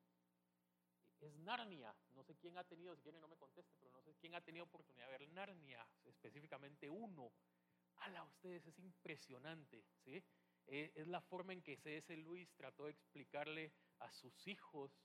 es 1.20 1.38
Narnia? 1.38 1.94
No 2.10 2.22
sé 2.22 2.36
quién 2.36 2.58
ha 2.58 2.64
tenido, 2.64 2.94
si 2.94 3.00
quieren 3.00 3.20
no 3.20 3.28
me 3.28 3.36
conteste, 3.36 3.74
pero 3.78 3.90
no 3.92 4.02
sé 4.02 4.14
quién 4.16 4.34
ha 4.34 4.42
tenido 4.42 4.66
oportunidad 4.66 5.06
de 5.06 5.18
ver 5.18 5.28
Narnia, 5.30 5.86
específicamente 6.04 6.90
uno. 6.90 7.32
A 7.96 8.24
ustedes, 8.24 8.66
es 8.66 8.78
impresionante, 8.78 9.84
¿sí? 10.04 10.22
Eh, 10.72 10.92
es 10.94 11.08
la 11.08 11.20
forma 11.20 11.52
en 11.52 11.62
que 11.62 11.76
C.S. 11.76 12.16
Luis 12.18 12.54
trató 12.54 12.84
de 12.84 12.92
explicarle 12.92 13.72
a 13.98 14.12
sus 14.12 14.46
hijos 14.46 15.04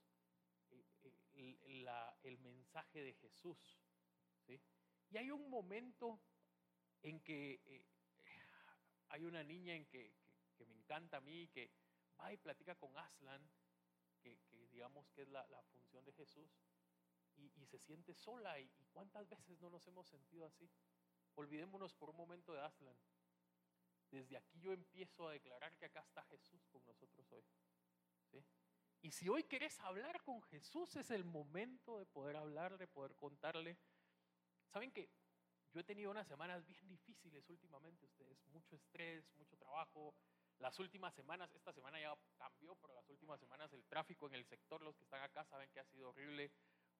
eh, 0.70 0.84
eh, 1.34 2.16
el, 2.22 2.38
mensaje 2.38 3.02
de 3.02 3.14
Jesús. 3.14 3.58
Y 5.10 5.16
hay 5.16 5.32
un 5.32 5.50
momento 5.50 6.20
en 7.02 7.20
que 7.20 7.84
hay 9.08 9.24
una 9.24 9.42
niña 9.42 9.74
en 9.74 9.86
que, 9.86 10.14
me 10.68 10.74
encanta 10.74 11.16
a 11.16 11.20
mí, 11.20 11.48
que 11.48 11.72
va 12.20 12.32
y 12.32 12.36
platica 12.36 12.76
con 12.76 12.96
Aslan, 12.96 13.50
que, 14.22 14.38
digamos 14.70 15.10
que 15.10 15.22
es 15.22 15.28
la, 15.28 15.44
función 15.72 16.04
de 16.04 16.12
Jesús, 16.12 16.48
y, 17.34 17.66
se 17.66 17.80
siente 17.80 18.14
sola. 18.14 18.60
Y, 18.60 18.70
cuántas 18.92 19.28
veces 19.28 19.58
no 19.58 19.68
nos 19.68 19.84
hemos 19.88 20.06
sentido 20.06 20.46
así? 20.46 20.70
Olvidémonos 21.34 21.92
por 21.94 22.10
un 22.10 22.16
momento 22.16 22.52
de 22.52 22.60
Aslan. 22.60 22.96
Desde 24.10 24.36
aquí 24.36 24.60
yo 24.60 24.72
empiezo 24.72 25.28
a 25.28 25.32
declarar 25.32 25.76
que 25.76 25.86
acá 25.86 26.00
está 26.00 26.22
Jesús 26.24 26.66
con 26.68 26.84
nosotros 26.84 27.30
hoy. 27.32 27.44
Y 29.02 29.12
si 29.12 29.28
hoy 29.28 29.44
querés 29.44 29.78
hablar 29.80 30.22
con 30.22 30.42
Jesús, 30.42 30.96
es 30.96 31.10
el 31.10 31.24
momento 31.24 31.98
de 31.98 32.06
poder 32.06 32.36
hablar, 32.36 32.76
de 32.76 32.88
poder 32.88 33.14
contarle. 33.14 33.78
Saben 34.66 34.90
que 34.90 35.10
yo 35.72 35.80
he 35.80 35.84
tenido 35.84 36.10
unas 36.10 36.26
semanas 36.26 36.66
bien 36.66 36.88
difíciles 36.88 37.48
últimamente, 37.48 38.06
ustedes, 38.06 38.44
mucho 38.46 38.74
estrés, 38.74 39.30
mucho 39.36 39.56
trabajo, 39.56 40.14
las 40.58 40.78
últimas 40.78 41.14
semanas, 41.14 41.54
esta 41.54 41.72
semana 41.72 42.00
ya 42.00 42.16
cambió, 42.36 42.74
pero 42.76 42.94
las 42.94 43.08
últimas 43.10 43.38
semanas 43.38 43.72
el 43.74 43.84
tráfico 43.84 44.26
en 44.26 44.34
el 44.34 44.44
sector, 44.44 44.82
los 44.82 44.96
que 44.96 45.04
están 45.04 45.22
acá 45.22 45.44
saben 45.44 45.70
que 45.70 45.80
ha 45.80 45.84
sido 45.84 46.08
horrible. 46.08 46.50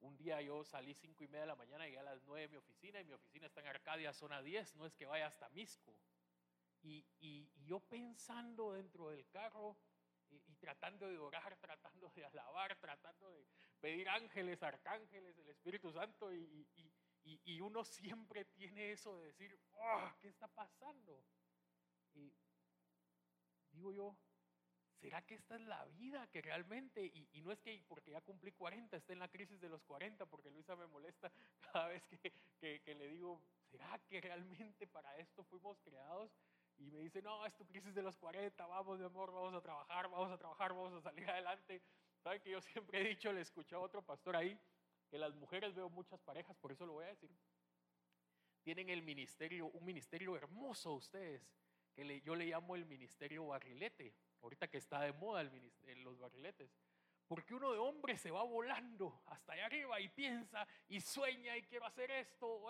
Un 0.00 0.16
día 0.18 0.42
yo 0.42 0.62
salí 0.62 0.94
cinco 0.94 1.24
y 1.24 1.28
media 1.28 1.42
de 1.42 1.46
la 1.46 1.56
mañana, 1.56 1.86
llegué 1.86 1.98
a 1.98 2.02
las 2.02 2.22
nueve 2.24 2.42
de 2.42 2.48
mi 2.48 2.56
oficina 2.56 3.00
y 3.00 3.04
mi 3.04 3.14
oficina 3.14 3.46
está 3.46 3.60
en 3.62 3.68
Arcadia, 3.68 4.12
zona 4.12 4.42
10, 4.42 4.76
no 4.76 4.84
es 4.84 4.94
que 4.94 5.06
vaya 5.06 5.26
hasta 5.26 5.48
Misco. 5.48 5.98
Y, 6.88 7.04
y, 7.18 7.50
yo 7.64 7.80
pensando 7.80 8.72
dentro 8.74 9.10
del 9.10 9.26
carro 9.28 9.76
y, 10.30 10.54
tratando 10.56 11.08
de 11.08 11.18
orar, 11.18 11.56
tratando 11.60 12.12
de 12.14 12.24
alabar, 12.24 12.76
tratando 12.78 13.32
de 13.32 13.44
pedir 13.80 14.08
ángeles, 14.08 14.62
arcángeles, 14.62 15.36
el 15.38 15.48
Espíritu 15.48 15.92
Santo 15.92 16.32
y, 16.32 16.66
y 17.24 17.60
uno 17.60 17.84
siempre 17.84 18.44
tiene 18.44 18.92
eso 18.92 19.18
de 19.18 19.26
decir, 19.26 19.58
oh, 19.72 20.12
¿qué 20.20 20.28
está 20.28 20.46
pasando? 20.46 21.24
Y 22.14 22.32
digo 23.72 23.92
yo, 23.92 24.16
¿será 25.00 25.22
que 25.22 25.34
esta 25.34 25.54
es 25.56 25.60
la 25.62 25.84
vida 25.84 26.26
que 26.28 26.42
realmente, 26.42 27.04
y, 27.04 27.40
no 27.42 27.52
es 27.52 27.60
que 27.60 27.84
porque 27.86 28.10
ya 28.10 28.20
cumplí 28.20 28.52
40, 28.52 28.96
esté 28.96 29.12
en 29.12 29.18
la 29.18 29.28
crisis 29.28 29.60
de 29.60 29.68
los 29.68 29.82
40, 29.84 30.26
porque 30.26 30.50
Luisa 30.50 30.74
me 30.76 30.86
molesta 30.86 31.30
cada 31.72 31.88
vez 31.88 32.02
que, 32.60 32.80
que, 32.80 32.94
le 32.94 33.08
digo, 33.08 33.42
¿será 33.70 33.98
que 34.08 34.20
realmente 34.20 34.86
para 34.86 35.16
esto 35.18 35.44
fuimos 35.44 35.78
creados? 35.80 36.32
Y 36.78 36.90
me 36.90 36.98
dice, 37.00 37.22
no, 37.22 37.44
es 37.46 37.54
tu 37.56 37.66
crisis 37.66 37.94
de 37.94 38.02
los 38.02 38.16
40, 38.16 38.66
vamos, 38.66 38.98
mi 38.98 39.04
amor, 39.04 39.32
vamos 39.32 39.54
a 39.54 39.60
trabajar, 39.60 40.10
vamos 40.10 40.30
a 40.30 40.38
trabajar, 40.38 40.72
vamos 40.72 40.92
a 40.92 41.00
salir 41.00 41.28
adelante. 41.30 41.82
¿Saben 42.22 42.40
que 42.42 42.50
yo 42.50 42.60
siempre 42.60 43.00
he 43.00 43.08
dicho, 43.08 43.32
le 43.32 43.40
escuché 43.40 43.74
a 43.74 43.78
otro 43.78 44.02
pastor 44.02 44.36
ahí, 44.36 44.58
que 45.08 45.18
las 45.18 45.34
mujeres 45.34 45.74
veo 45.74 45.88
muchas 45.88 46.20
parejas, 46.20 46.56
por 46.56 46.72
eso 46.72 46.84
lo 46.84 46.94
voy 46.94 47.04
a 47.04 47.08
decir, 47.08 47.30
tienen 48.62 48.90
el 48.90 49.02
ministerio, 49.02 49.66
un 49.66 49.84
ministerio 49.84 50.36
hermoso 50.36 50.92
ustedes, 50.92 51.48
que 51.94 52.20
yo 52.20 52.34
le 52.34 52.46
llamo 52.46 52.74
el 52.74 52.84
ministerio 52.84 53.46
barrilete, 53.46 54.12
ahorita 54.42 54.68
que 54.68 54.78
está 54.78 55.00
de 55.00 55.12
moda 55.12 55.40
el 55.40 56.02
los 56.02 56.18
barriletes. 56.18 56.76
Porque 57.26 57.54
uno 57.54 57.72
de 57.72 57.78
hombre 57.78 58.16
se 58.18 58.30
va 58.30 58.42
volando 58.42 59.22
hasta 59.26 59.52
allá 59.52 59.66
arriba 59.66 60.00
y 60.00 60.08
piensa 60.08 60.66
y 60.88 61.00
sueña 61.00 61.56
y 61.56 61.62
quiero 61.62 61.86
hacer 61.86 62.10
esto, 62.10 62.62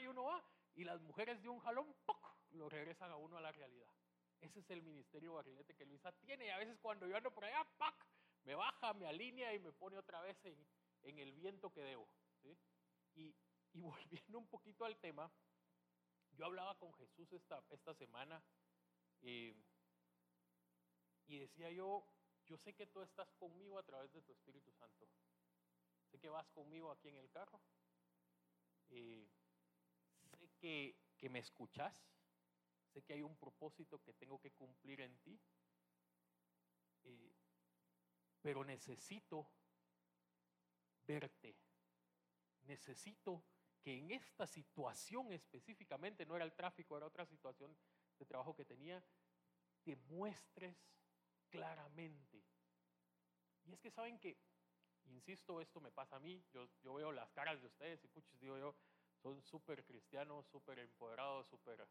y 0.00 0.06
uno 0.06 0.24
va. 0.24 0.44
Y 0.74 0.84
las 0.84 1.00
mujeres 1.02 1.42
de 1.42 1.48
un 1.48 1.58
jalón, 1.60 1.94
¡poc! 2.04 2.23
Lo 2.54 2.68
regresan 2.68 3.10
a 3.10 3.16
uno 3.16 3.36
a 3.36 3.40
la 3.40 3.52
realidad. 3.52 3.92
Ese 4.40 4.60
es 4.60 4.70
el 4.70 4.82
ministerio 4.82 5.34
barrilete 5.34 5.74
que 5.74 5.86
Luisa 5.86 6.12
tiene. 6.12 6.46
Y 6.46 6.50
a 6.50 6.58
veces 6.58 6.78
cuando 6.80 7.06
yo 7.06 7.16
ando 7.16 7.32
por 7.32 7.44
allá, 7.44 7.66
¡pac! 7.78 8.06
me 8.44 8.54
baja, 8.54 8.92
me 8.92 9.06
alinea 9.06 9.54
y 9.54 9.58
me 9.58 9.72
pone 9.72 9.96
otra 9.96 10.20
vez 10.20 10.36
en, 10.44 11.18
el 11.18 11.32
viento 11.32 11.72
que 11.72 11.80
debo. 11.80 12.08
Y, 13.14 13.34
y, 13.72 13.80
volviendo 13.80 14.38
un 14.38 14.46
poquito 14.46 14.84
al 14.84 14.98
tema, 14.98 15.30
yo 16.32 16.44
hablaba 16.46 16.76
con 16.78 16.92
Jesús 16.94 17.32
esta, 17.32 17.62
esta 17.70 17.94
semana 17.94 18.42
y 19.22 19.54
decía 21.26 21.70
yo, 21.70 22.06
yo 22.46 22.58
sé 22.58 22.74
que 22.74 22.86
tú 22.86 23.00
estás 23.00 23.30
conmigo 23.38 23.78
a 23.78 23.82
través 23.82 24.12
de 24.12 24.22
tu 24.22 24.32
Espíritu 24.32 24.70
Santo. 24.72 25.08
Sé 26.10 26.18
que 26.18 26.28
vas 26.28 26.48
conmigo 26.50 26.90
aquí 26.90 27.08
en 27.08 27.16
el 27.16 27.30
carro. 27.30 27.60
sé 28.88 29.26
que, 30.60 30.96
que 31.16 31.28
me 31.28 31.38
escuchas. 31.38 32.06
Sé 32.94 33.02
que 33.02 33.14
hay 33.14 33.22
un 33.22 33.36
propósito 33.36 34.00
que 34.00 34.14
tengo 34.14 34.40
que 34.40 34.52
cumplir 34.52 35.00
en 35.00 35.18
ti. 35.18 35.38
pero 38.44 38.62
necesito 38.62 39.46
verte. 41.06 41.56
Necesito 42.66 43.42
que 43.82 43.96
en 43.96 44.10
esta 44.10 44.46
situación 44.46 45.32
específicamente, 45.32 46.26
no 46.26 46.36
era 46.36 46.44
el 46.44 46.52
tráfico, 46.52 46.94
era 46.94 47.06
otra 47.06 47.24
situación 47.24 47.74
de 48.18 48.26
trabajo 48.26 48.54
que 48.54 48.66
tenía, 48.66 49.02
te 49.82 49.96
muestres 49.96 50.76
claramente. 51.48 52.44
Y 53.64 53.72
es 53.72 53.80
que 53.80 53.90
saben 53.90 54.18
que, 54.18 54.36
insisto, 55.06 55.58
esto 55.62 55.80
me 55.80 55.90
pasa 55.90 56.16
a 56.16 56.20
mí, 56.20 56.44
yo, 56.52 56.68
yo 56.82 56.92
veo 56.92 57.12
las 57.12 57.30
caras 57.30 57.58
de 57.62 57.66
ustedes 57.66 58.04
y 58.04 58.08
puchos, 58.08 58.38
digo 58.38 58.58
yo, 58.58 58.76
son 59.22 59.40
súper 59.42 59.86
cristianos, 59.86 60.46
súper 60.48 60.80
empoderados, 60.80 61.48
súper 61.48 61.88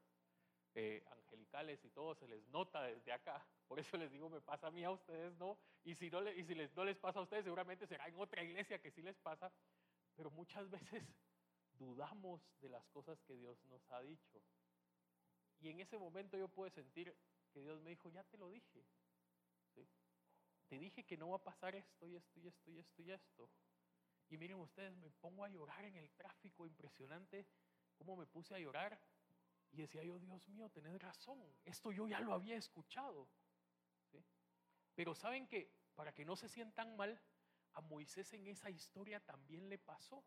eh, 0.75 1.03
angelicales 1.11 1.83
y 1.85 1.89
todo, 1.89 2.15
se 2.15 2.27
les 2.27 2.47
nota 2.47 2.83
desde 2.83 3.11
acá. 3.11 3.45
Por 3.67 3.79
eso 3.79 3.97
les 3.97 4.11
digo, 4.11 4.29
me 4.29 4.41
pasa 4.41 4.67
a 4.67 4.71
mí, 4.71 4.83
a 4.83 4.91
ustedes 4.91 5.35
no. 5.37 5.57
Y 5.83 5.95
si, 5.95 6.09
no, 6.09 6.21
les, 6.21 6.75
no 6.75 6.83
les 6.83 6.97
pasa 6.97 7.19
a 7.19 7.23
ustedes, 7.23 7.43
seguramente 7.43 7.87
será 7.87 8.07
en 8.07 8.19
otra 8.19 8.43
iglesia 8.43 8.79
que 8.79 8.91
sí 8.91 9.01
les 9.01 9.17
pasa. 9.17 9.51
Pero 10.15 10.31
muchas 10.31 10.69
veces 10.69 11.03
dudamos 11.73 12.41
de 12.59 12.69
las 12.69 12.87
cosas 12.89 13.21
que 13.21 13.35
Dios 13.35 13.63
nos 13.65 13.89
ha 13.91 14.01
dicho. 14.01 14.41
Y 15.59 15.69
en 15.69 15.79
ese 15.79 15.97
momento 15.97 16.37
yo 16.37 16.47
pude 16.47 16.69
sentir 16.71 17.15
que 17.51 17.61
Dios 17.61 17.79
me 17.81 17.91
dijo, 17.91 18.09
ya 18.09 18.23
te 18.23 18.37
lo 18.37 18.49
dije. 18.49 18.83
Te 20.67 20.79
dije 20.79 21.05
que 21.05 21.17
no 21.17 21.29
va 21.29 21.35
a 21.35 21.43
pasar 21.43 21.75
esto 21.75 22.07
y 22.07 22.15
esto 22.15 22.39
y 22.39 22.47
esto 22.47 22.71
y 22.71 22.79
esto 22.79 23.01
y 23.03 23.11
esto. 23.11 23.49
Y 24.29 24.37
miren 24.37 24.57
ustedes, 24.59 24.95
me 24.97 25.11
pongo 25.11 25.43
a 25.43 25.49
llorar 25.49 25.85
en 25.85 25.95
el 25.97 26.09
tráfico, 26.11 26.65
impresionante 26.65 27.45
cómo 27.95 28.15
me 28.15 28.25
puse 28.25 28.55
a 28.55 28.59
llorar. 28.59 28.99
Y 29.73 29.77
decía 29.77 30.03
yo, 30.03 30.19
Dios 30.19 30.47
mío, 30.47 30.69
tenés 30.69 31.01
razón, 31.01 31.43
esto 31.65 31.91
yo 31.91 32.07
ya 32.07 32.19
lo 32.19 32.33
había 32.33 32.55
escuchado. 32.55 33.27
Pero 34.93 35.15
saben 35.15 35.47
que 35.47 35.73
para 35.95 36.13
que 36.13 36.23
no 36.23 36.35
se 36.35 36.47
sientan 36.47 36.95
mal, 36.95 37.19
a 37.73 37.81
Moisés 37.81 38.31
en 38.33 38.45
esa 38.47 38.69
historia 38.69 39.19
también 39.19 39.67
le 39.67 39.79
pasó. 39.79 40.23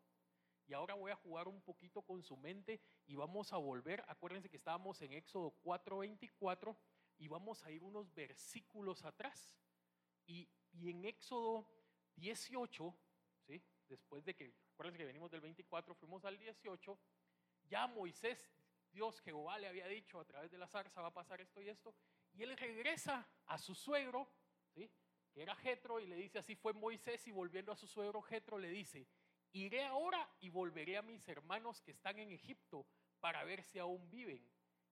Y 0.65 0.73
ahora 0.73 0.95
voy 0.95 1.11
a 1.11 1.15
jugar 1.15 1.47
un 1.47 1.61
poquito 1.61 2.01
con 2.01 2.21
su 2.21 2.35
mente 2.35 2.81
y 3.05 3.15
vamos 3.15 3.53
a 3.53 3.57
volver. 3.57 4.03
Acuérdense 4.09 4.49
que 4.49 4.57
estábamos 4.57 5.01
en 5.01 5.13
Éxodo 5.13 5.55
4:24 5.63 6.77
y 7.17 7.29
vamos 7.29 7.63
a 7.63 7.71
ir 7.71 7.83
unos 7.83 8.13
versículos 8.13 9.05
atrás. 9.05 9.57
Y, 10.25 10.49
en 10.73 11.05
Éxodo 11.05 11.65
18, 12.17 12.93
¿sí? 13.47 13.63
después 13.87 14.25
de 14.25 14.35
que, 14.35 14.53
acuérdense 14.73 14.97
que 14.97 15.05
venimos 15.05 15.31
del 15.31 15.39
24, 15.39 15.95
fuimos 15.95 16.25
al 16.25 16.37
18, 16.37 16.99
ya 17.63 17.87
Moisés, 17.87 18.51
Dios 18.91 19.19
Jehová 19.21 19.59
le 19.59 19.67
había 19.67 19.87
dicho 19.87 20.19
a 20.19 20.25
través 20.25 20.51
de 20.51 20.57
la 20.57 20.67
zarza 20.67 21.01
va 21.01 21.09
a 21.09 21.13
pasar 21.13 21.41
esto 21.41 21.61
y 21.61 21.69
esto, 21.69 21.93
y 22.33 22.43
él 22.43 22.55
regresa 22.57 23.27
a 23.45 23.57
su 23.57 23.75
suegro, 23.75 24.29
¿sí? 24.73 24.89
que 25.33 25.41
era 25.41 25.55
Jetro, 25.55 25.99
y 25.99 26.07
le 26.07 26.15
dice, 26.15 26.39
así 26.39 26.55
fue 26.55 26.73
Moisés, 26.73 27.27
y 27.27 27.31
volviendo 27.31 27.71
a 27.71 27.75
su 27.75 27.87
suegro 27.87 28.21
Jetro 28.21 28.57
le 28.57 28.69
dice, 28.69 29.07
iré 29.53 29.83
ahora 29.85 30.29
y 30.39 30.49
volveré 30.49 30.97
a 30.97 31.01
mis 31.01 31.27
hermanos 31.27 31.81
que 31.81 31.91
están 31.91 32.19
en 32.19 32.31
Egipto 32.31 32.87
para 33.19 33.43
ver 33.43 33.63
si 33.63 33.79
aún 33.79 34.09
viven. 34.09 34.47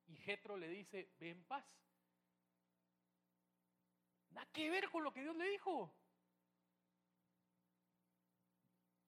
Y 0.08 0.18
Jetro 0.18 0.58
le 0.58 0.68
dice, 0.70 1.12
ve 1.20 1.32
en 1.32 1.44
paz. 1.46 1.66
Nada 4.30 4.48
que 4.52 4.70
ver 4.70 4.90
con 4.90 5.04
lo 5.04 5.14
que 5.14 5.22
Dios 5.22 5.36
le 5.36 5.50
dijo. 5.50 5.94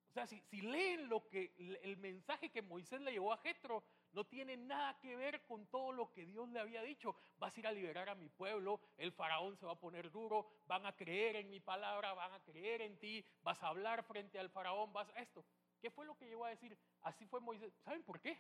O 0.10 0.12
sea, 0.13 0.25
si, 0.25 0.39
si 0.41 0.62
leen 0.62 1.08
lo 1.10 1.27
que 1.27 1.53
el 1.84 1.98
mensaje 1.98 2.50
que 2.50 2.62
Moisés 2.62 3.01
le 3.01 3.12
llevó 3.12 3.34
a 3.34 3.38
Jetro, 3.38 3.84
no 4.17 4.25
tiene 4.25 4.57
nada 4.57 4.97
que 4.97 5.15
ver 5.15 5.45
con 5.45 5.67
todo 5.67 5.91
lo 5.91 6.12
que 6.12 6.25
Dios 6.25 6.50
le 6.50 6.59
había 6.59 6.81
dicho. 6.81 7.15
Vas 7.38 7.55
a 7.55 7.59
ir 7.59 7.67
a 7.67 7.71
liberar 7.71 8.09
a 8.09 8.15
mi 8.15 8.29
pueblo, 8.29 8.81
el 8.97 9.12
faraón 9.12 9.55
se 9.55 9.67
va 9.67 9.74
a 9.74 9.79
poner 9.79 10.09
duro, 10.09 10.47
van 10.65 10.88
a 10.88 10.95
creer 10.95 11.36
en 11.36 11.51
mi 11.51 11.59
palabra, 11.59 12.15
van 12.15 12.33
a 12.33 12.39
creer 12.39 12.81
en 12.81 12.97
ti, 12.97 13.24
vas 13.43 13.62
a 13.62 13.67
hablar 13.67 14.03
frente 14.03 14.39
al 14.39 14.50
faraón, 14.50 14.91
vas 14.91 15.07
a 15.09 15.21
esto. 15.21 15.45
¿Qué 15.79 15.91
fue 15.91 16.07
lo 16.07 16.17
que 16.17 16.25
llegó 16.25 16.45
a 16.45 16.50
decir? 16.50 16.75
Así 17.01 17.27
fue 17.27 17.39
Moisés. 17.41 17.71
¿Saben 17.83 18.01
por 18.01 18.19
qué? 18.19 18.39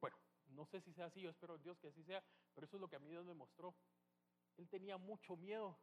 Bueno, 0.00 0.16
no 0.46 0.64
sé 0.64 0.80
si 0.80 0.90
sea 0.94 1.04
así, 1.04 1.20
yo 1.20 1.28
espero 1.28 1.58
Dios 1.58 1.78
que 1.78 1.88
así 1.88 2.02
sea, 2.02 2.24
pero 2.54 2.64
eso 2.64 2.78
es 2.78 2.80
lo 2.80 2.88
que 2.88 2.96
a 2.96 3.00
mí 3.00 3.10
Dios 3.10 3.26
me 3.26 3.34
mostró. 3.34 3.74
Él 4.56 4.70
tenía 4.70 4.96
mucho 4.96 5.36
miedo 5.36 5.78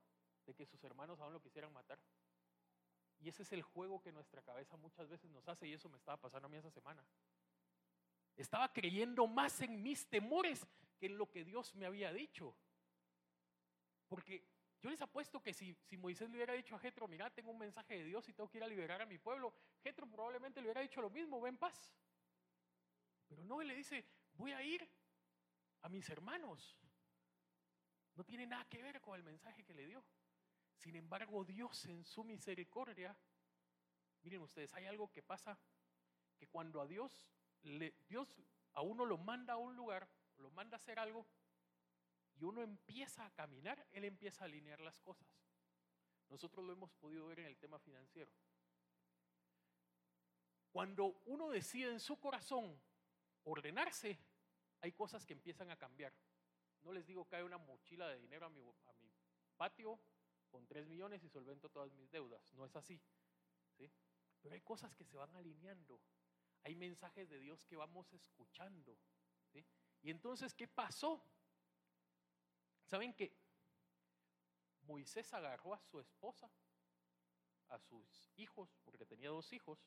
de 0.47 0.55
que 0.55 0.65
sus 0.65 0.83
hermanos 0.83 1.19
aún 1.19 1.33
lo 1.33 1.43
quisieran 1.43 1.71
matar. 1.71 1.99
Y 3.19 3.29
ese 3.29 3.43
es 3.43 3.51
el 3.51 3.61
juego 3.61 4.01
que 4.01 4.11
nuestra 4.11 4.41
cabeza 4.41 4.77
muchas 4.77 5.07
veces 5.07 5.29
nos 5.29 5.47
hace 5.47 5.67
y 5.67 5.73
eso 5.73 5.89
me 5.89 5.97
estaba 5.97 6.17
pasando 6.17 6.47
a 6.47 6.49
mí 6.49 6.57
esa 6.57 6.71
semana. 6.71 7.05
Estaba 8.37 8.71
creyendo 8.71 9.27
más 9.27 9.61
en 9.61 9.81
mis 9.81 10.07
temores 10.07 10.65
que 10.97 11.07
en 11.07 11.17
lo 11.17 11.29
que 11.29 11.43
Dios 11.43 11.73
me 11.75 11.85
había 11.85 12.13
dicho. 12.13 12.55
Porque 14.07 14.47
yo 14.81 14.89
les 14.89 15.01
apuesto 15.01 15.41
que 15.41 15.53
si, 15.53 15.75
Moisés 15.97 16.29
le 16.29 16.37
hubiera 16.37 16.53
dicho 16.53 16.75
a 16.75 16.79
Jetro, 16.79 17.07
mira, 17.07 17.29
tengo 17.31 17.51
un 17.51 17.57
mensaje 17.57 17.97
de 17.97 18.05
Dios 18.05 18.29
y 18.29 18.33
tengo 18.33 18.49
que 18.49 18.59
ir 18.59 18.63
a 18.63 18.67
liberar 18.67 19.01
a 19.01 19.05
mi 19.05 19.17
pueblo, 19.17 19.53
Jetro 19.83 20.07
probablemente 20.07 20.61
le 20.61 20.67
hubiera 20.67 20.81
dicho 20.81 21.01
lo 21.01 21.09
mismo, 21.09 21.41
ven 21.41 21.57
paz. 21.57 21.93
Pero 23.27 23.43
no, 23.43 23.61
él 23.61 23.67
le 23.67 23.75
dice, 23.75 24.05
voy 24.33 24.53
a 24.53 24.61
ir 24.61 24.87
a 25.81 25.89
mis 25.89 26.07
hermanos. 26.09 26.77
No 28.15 28.23
tiene 28.23 28.45
nada 28.45 28.65
que 28.69 28.81
ver 28.81 29.01
con 29.01 29.15
el 29.15 29.23
mensaje 29.23 29.63
que 29.63 29.73
le 29.73 29.85
dio. 29.85 30.03
Sin 30.75 30.95
embargo, 30.95 31.43
Dios 31.43 31.85
en 31.85 32.05
su 32.05 32.23
misericordia, 32.23 33.17
miren 34.21 34.41
ustedes, 34.41 34.73
hay 34.75 34.85
algo 34.85 35.11
que 35.11 35.23
pasa 35.23 35.59
que 36.37 36.47
cuando 36.47 36.81
a 36.81 36.87
Dios 36.87 37.27
Dios 38.07 38.33
a 38.73 38.81
uno 38.81 39.05
lo 39.05 39.17
manda 39.17 39.53
a 39.53 39.57
un 39.57 39.75
lugar, 39.75 40.07
lo 40.37 40.51
manda 40.51 40.77
a 40.77 40.79
hacer 40.79 40.99
algo, 40.99 41.25
y 42.35 42.43
uno 42.43 42.61
empieza 42.61 43.25
a 43.25 43.33
caminar, 43.33 43.85
Él 43.91 44.05
empieza 44.05 44.43
a 44.43 44.45
alinear 44.45 44.79
las 44.79 45.01
cosas. 45.01 45.27
Nosotros 46.29 46.65
lo 46.65 46.73
hemos 46.73 46.91
podido 46.93 47.27
ver 47.27 47.39
en 47.39 47.45
el 47.47 47.57
tema 47.57 47.79
financiero. 47.79 48.31
Cuando 50.71 51.21
uno 51.25 51.49
decide 51.49 51.91
en 51.91 51.99
su 51.99 52.19
corazón 52.19 52.79
ordenarse, 53.45 54.19
hay 54.81 54.91
cosas 54.91 55.25
que 55.25 55.33
empiezan 55.33 55.71
a 55.71 55.77
cambiar. 55.77 56.13
No 56.83 56.91
les 56.91 57.07
digo 57.07 57.27
que 57.27 57.37
hay 57.37 57.43
una 57.43 57.57
mochila 57.57 58.07
de 58.09 58.19
dinero 58.19 58.45
a 58.45 58.49
mi, 58.49 58.61
a 58.61 58.93
mi 58.93 59.11
patio 59.55 59.99
con 60.49 60.67
3 60.67 60.85
millones 60.85 61.23
y 61.23 61.29
solvento 61.29 61.69
todas 61.69 61.91
mis 61.93 62.11
deudas. 62.11 62.53
No 62.53 62.65
es 62.65 62.75
así. 62.75 63.01
¿sí? 63.75 63.91
Pero 64.41 64.53
hay 64.53 64.61
cosas 64.61 64.93
que 64.93 65.05
se 65.05 65.17
van 65.17 65.35
alineando 65.35 65.99
hay 66.67 66.75
mensajes 66.75 67.29
de 67.29 67.39
Dios 67.39 67.65
que 67.65 67.77
vamos 67.77 68.11
escuchando. 68.11 68.99
Y 70.01 70.11
entonces, 70.11 70.53
¿qué 70.53 70.67
pasó? 70.67 71.23
¿Saben 72.83 73.13
que 73.13 73.33
Moisés 74.81 75.33
agarró 75.33 75.73
a 75.73 75.79
su 75.79 75.97
esposa, 76.01 76.51
a 77.69 77.79
sus 77.79 78.33
hijos, 78.35 78.77
porque 78.83 79.05
tenía 79.05 79.29
dos 79.29 79.53
hijos, 79.53 79.79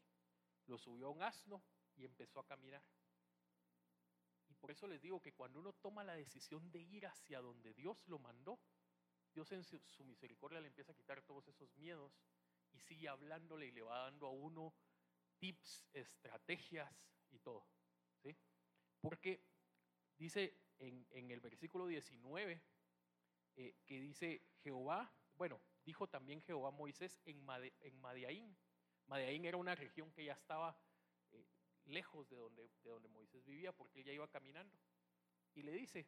lo 0.68 0.78
subió 0.78 1.08
a 1.08 1.10
un 1.10 1.22
asno 1.22 1.62
y 1.96 2.06
empezó 2.06 2.40
a 2.40 2.46
caminar? 2.46 2.82
Y 4.49 4.54
por 4.54 4.71
eso 4.71 4.86
les 4.86 5.02
digo 5.02 5.21
que 5.21 5.34
cuando 5.34 5.60
uno 5.60 5.75
toma 5.75 6.02
la 6.02 6.14
decisión 6.14 6.73
de 6.73 6.80
ir 6.80 7.06
hacia 7.06 7.43
donde 7.43 7.75
Dios 7.75 8.08
lo 8.08 8.19
mandó, 8.19 8.58
Dios 9.34 9.52
en 9.52 9.64
su 9.64 10.04
misericordia 10.06 10.62
le 10.62 10.69
empieza 10.69 10.93
a 10.93 10.97
quitar 10.97 11.21
todos 11.21 11.47
esos 11.47 11.76
miedos 11.76 12.19
y 12.73 12.80
sigue 12.80 13.06
hablándole 13.06 13.66
y 13.66 13.71
le 13.71 13.82
va 13.82 14.04
dando 14.04 14.28
a 14.28 14.30
uno 14.30 14.75
tips, 15.41 15.85
estrategias 15.93 17.11
y 17.31 17.39
todo. 17.41 17.67
¿sí? 18.23 18.37
Porque 19.00 19.43
dice 20.17 20.57
en, 20.79 21.31
el 21.31 21.41
versículo 21.41 21.87
19 21.87 22.63
eh, 23.57 23.75
que 23.87 24.00
dice 24.00 24.43
Jehová, 24.63 25.13
bueno, 25.37 25.61
dijo 25.85 26.09
también 26.09 26.43
Jehová 26.43 26.71
Moisés 26.71 27.19
en, 27.25 27.45
en 27.81 28.00
Madiaín. 28.00 28.57
Madiaín 29.07 29.45
era 29.45 29.57
una 29.57 29.75
región 29.75 30.13
que 30.13 30.25
ya 30.25 30.35
estaba 30.35 30.79
eh, 31.33 31.47
lejos 31.87 32.29
de 32.29 32.37
donde, 32.37 32.71
de 32.83 32.91
donde 32.91 33.09
Moisés 33.09 33.45
vivía 33.45 33.73
porque 33.73 34.00
él 34.00 34.05
ya 34.05 34.13
iba 34.13 34.29
caminando. 34.29 34.79
Y 35.55 35.63
le 35.63 35.73
dice, 35.73 36.07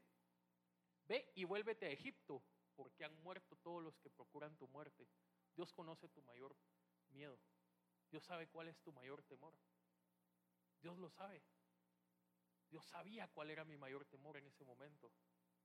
ve 1.06 1.32
y 1.34 1.44
vuélvete 1.44 1.86
a 1.86 1.90
Egipto 1.90 2.44
porque 2.76 3.04
han 3.04 3.16
muerto 3.22 3.56
todos 3.56 3.82
los 3.82 3.98
que 3.98 4.10
procuran 4.10 4.56
tu 4.56 4.68
muerte. 4.68 5.08
Dios 5.54 5.72
conoce 5.72 6.08
tu 6.08 6.22
mayor 6.22 6.56
miedo. 7.10 7.38
Dios 8.12 8.24
sabe 8.24 8.46
cuál 8.46 8.68
es 8.68 8.78
tu 8.82 8.92
mayor 8.92 9.22
temor. 9.22 9.54
Dios 10.82 10.98
lo 10.98 11.08
sabe. 11.08 11.42
Dios 12.68 12.84
sabía 12.84 13.26
cuál 13.28 13.48
era 13.48 13.64
mi 13.64 13.78
mayor 13.78 14.04
temor 14.04 14.36
en 14.36 14.46
ese 14.46 14.66
momento. 14.66 15.10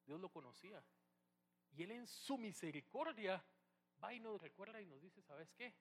Dios 0.05 0.17
lo 0.21 0.29
conocía. 0.29 0.81
Y 1.71 1.83
Él 1.83 1.91
en 1.91 2.07
su 2.07 2.37
misericordia 2.37 3.43
va 4.01 4.13
y 4.13 4.21
nos 4.21 4.41
recuerda 4.41 4.79
y 4.81 4.85
nos 4.85 5.01
dice, 5.01 5.21
¿sabes 5.21 5.51
qué? 5.57 5.75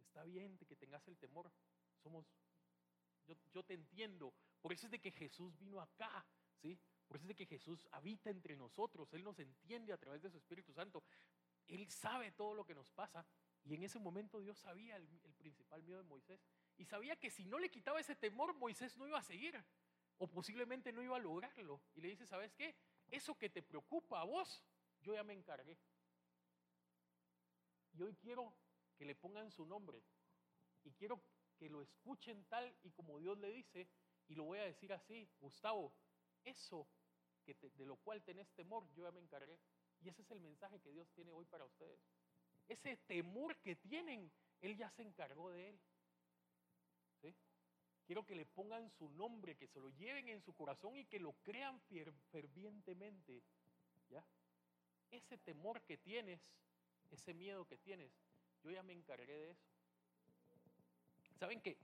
Está 0.00 0.24
bien 0.24 0.58
que 0.58 0.74
tengas 0.74 1.06
el 1.06 1.16
temor. 1.16 1.48
Somos, 2.02 2.26
yo, 3.28 3.36
yo 3.52 3.62
te 3.62 3.74
entiendo. 3.74 4.34
Por 4.60 4.72
eso 4.72 4.86
es 4.86 4.90
de 4.90 5.00
que 5.00 5.12
Jesús 5.12 5.56
vino 5.58 5.80
acá, 5.80 6.26
¿sí? 6.60 6.76
Por 7.06 7.18
eso 7.18 7.24
es 7.24 7.28
de 7.28 7.36
que 7.36 7.46
Jesús 7.46 7.86
habita 7.92 8.30
entre 8.30 8.56
nosotros. 8.56 9.12
Él 9.12 9.22
nos 9.22 9.38
entiende 9.38 9.92
a 9.92 9.98
través 9.98 10.22
de 10.22 10.30
su 10.30 10.38
Espíritu 10.38 10.72
Santo. 10.72 11.04
Él 11.68 11.88
sabe 11.88 12.32
todo 12.32 12.52
lo 12.52 12.64
que 12.64 12.74
nos 12.74 12.90
pasa. 12.90 13.24
Y 13.68 13.74
en 13.74 13.82
ese 13.82 13.98
momento 13.98 14.40
Dios 14.40 14.58
sabía 14.58 14.96
el, 14.96 15.06
principal 15.36 15.82
miedo 15.82 15.98
de 15.98 16.08
Moisés. 16.08 16.40
Y 16.78 16.86
sabía 16.86 17.16
que 17.16 17.30
si 17.30 17.44
no 17.44 17.58
le 17.58 17.70
quitaba 17.70 18.00
ese 18.00 18.16
temor, 18.16 18.54
Moisés 18.54 18.96
no 18.96 19.06
iba 19.06 19.18
a 19.18 19.22
seguir. 19.22 19.62
O 20.16 20.26
posiblemente 20.26 20.90
no 20.90 21.02
iba 21.02 21.16
a 21.16 21.20
lograrlo. 21.20 21.82
Y 21.94 22.00
le 22.00 22.08
dice, 22.08 22.26
¿sabes 22.26 22.54
qué? 22.54 22.74
Eso 23.10 23.36
que 23.36 23.50
te 23.50 23.62
preocupa 23.62 24.20
a 24.20 24.24
vos, 24.24 24.64
yo 25.02 25.12
ya 25.12 25.22
me 25.22 25.34
encargué. 25.34 25.78
Y 27.92 28.00
hoy 28.00 28.14
quiero 28.16 28.54
que 28.96 29.04
le 29.04 29.14
pongan 29.14 29.50
su 29.50 29.66
nombre. 29.66 30.02
Y 30.84 30.92
quiero 30.92 31.22
que 31.58 31.68
lo 31.68 31.82
escuchen 31.82 32.46
tal 32.46 32.74
y 32.82 32.90
como 32.92 33.18
Dios 33.18 33.36
le 33.36 33.52
dice. 33.52 33.86
Y 34.28 34.34
lo 34.34 34.44
voy 34.44 34.60
a 34.60 34.64
decir 34.64 34.94
así, 34.94 35.28
Gustavo, 35.40 35.92
eso 36.42 36.88
que 37.44 37.54
de 37.54 37.84
lo 37.84 37.96
cual 37.96 38.22
tenés 38.22 38.50
temor, 38.54 38.88
yo 38.94 39.02
ya 39.02 39.12
me 39.12 39.20
encargué. 39.20 39.60
Y 40.00 40.08
ese 40.08 40.22
es 40.22 40.30
el 40.30 40.40
mensaje 40.40 40.80
que 40.80 40.90
Dios 40.90 41.10
tiene 41.12 41.32
hoy 41.32 41.44
para 41.44 41.66
ustedes 41.66 42.00
ese 42.68 42.96
temor 42.96 43.56
que 43.56 43.76
tienen, 43.76 44.30
Él 44.60 44.76
ya 44.76 44.90
se 44.90 45.02
encargó 45.02 45.50
de 45.50 45.70
él. 45.70 45.80
Quiero 48.08 48.24
que 48.24 48.34
le 48.34 48.46
pongan 48.46 48.88
su 48.88 49.10
nombre, 49.10 49.54
que 49.54 49.66
se 49.66 49.80
lo 49.80 49.90
lleven 49.90 50.30
en 50.30 50.40
su 50.40 50.54
corazón 50.54 50.96
y 50.96 51.04
que 51.04 51.20
lo 51.20 51.34
crean 51.42 51.78
fervientemente. 52.30 53.42
¿Ya? 54.08 54.24
Ese 55.10 55.36
temor 55.36 55.82
que 55.82 55.98
tienes, 55.98 56.40
ese 57.10 57.34
miedo 57.34 57.66
que 57.66 57.76
tienes, 57.76 58.10
yo 58.64 58.70
ya 58.70 58.82
me 58.82 58.94
encargué 58.94 59.26
de 59.26 59.50
eso. 59.50 59.68
¿Saben 61.38 61.60
qué? 61.60 61.76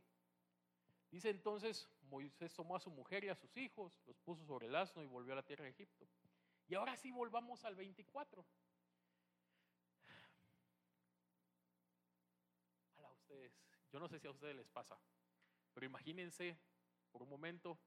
Dice 1.11 1.29
entonces, 1.29 1.91
Moisés 2.09 2.55
tomó 2.55 2.77
a 2.77 2.81
su 2.81 2.91
mujer 2.91 3.25
y 3.25 3.29
a 3.29 3.35
sus 3.35 3.55
hijos, 3.59 4.01
los 4.07 4.19
puso 4.21 4.47
sobre 4.47 4.69
el 4.69 4.75
asno 4.77 5.03
y 5.03 5.07
volvió 5.07 5.35
a 5.35 5.37
la 5.37 5.45
tierra 5.45 5.65
de 5.65 5.73
Egipto. 5.73 6.09
Y 6.69 6.75
ahora 6.75 6.97
sí 6.97 7.11
volvamos 7.11 7.67
al 7.67 7.75
24. 7.75 8.47
Yo 13.95 14.01
no 14.01 14.09
sé 14.09 14.19
si 14.19 14.27
a 14.27 14.33
ustedes 14.33 14.57
les 14.57 14.67
pasa, 14.67 14.99
pero 15.73 15.87
imagínense 15.87 16.59
por 17.13 17.23
un 17.23 17.29
momento, 17.29 17.79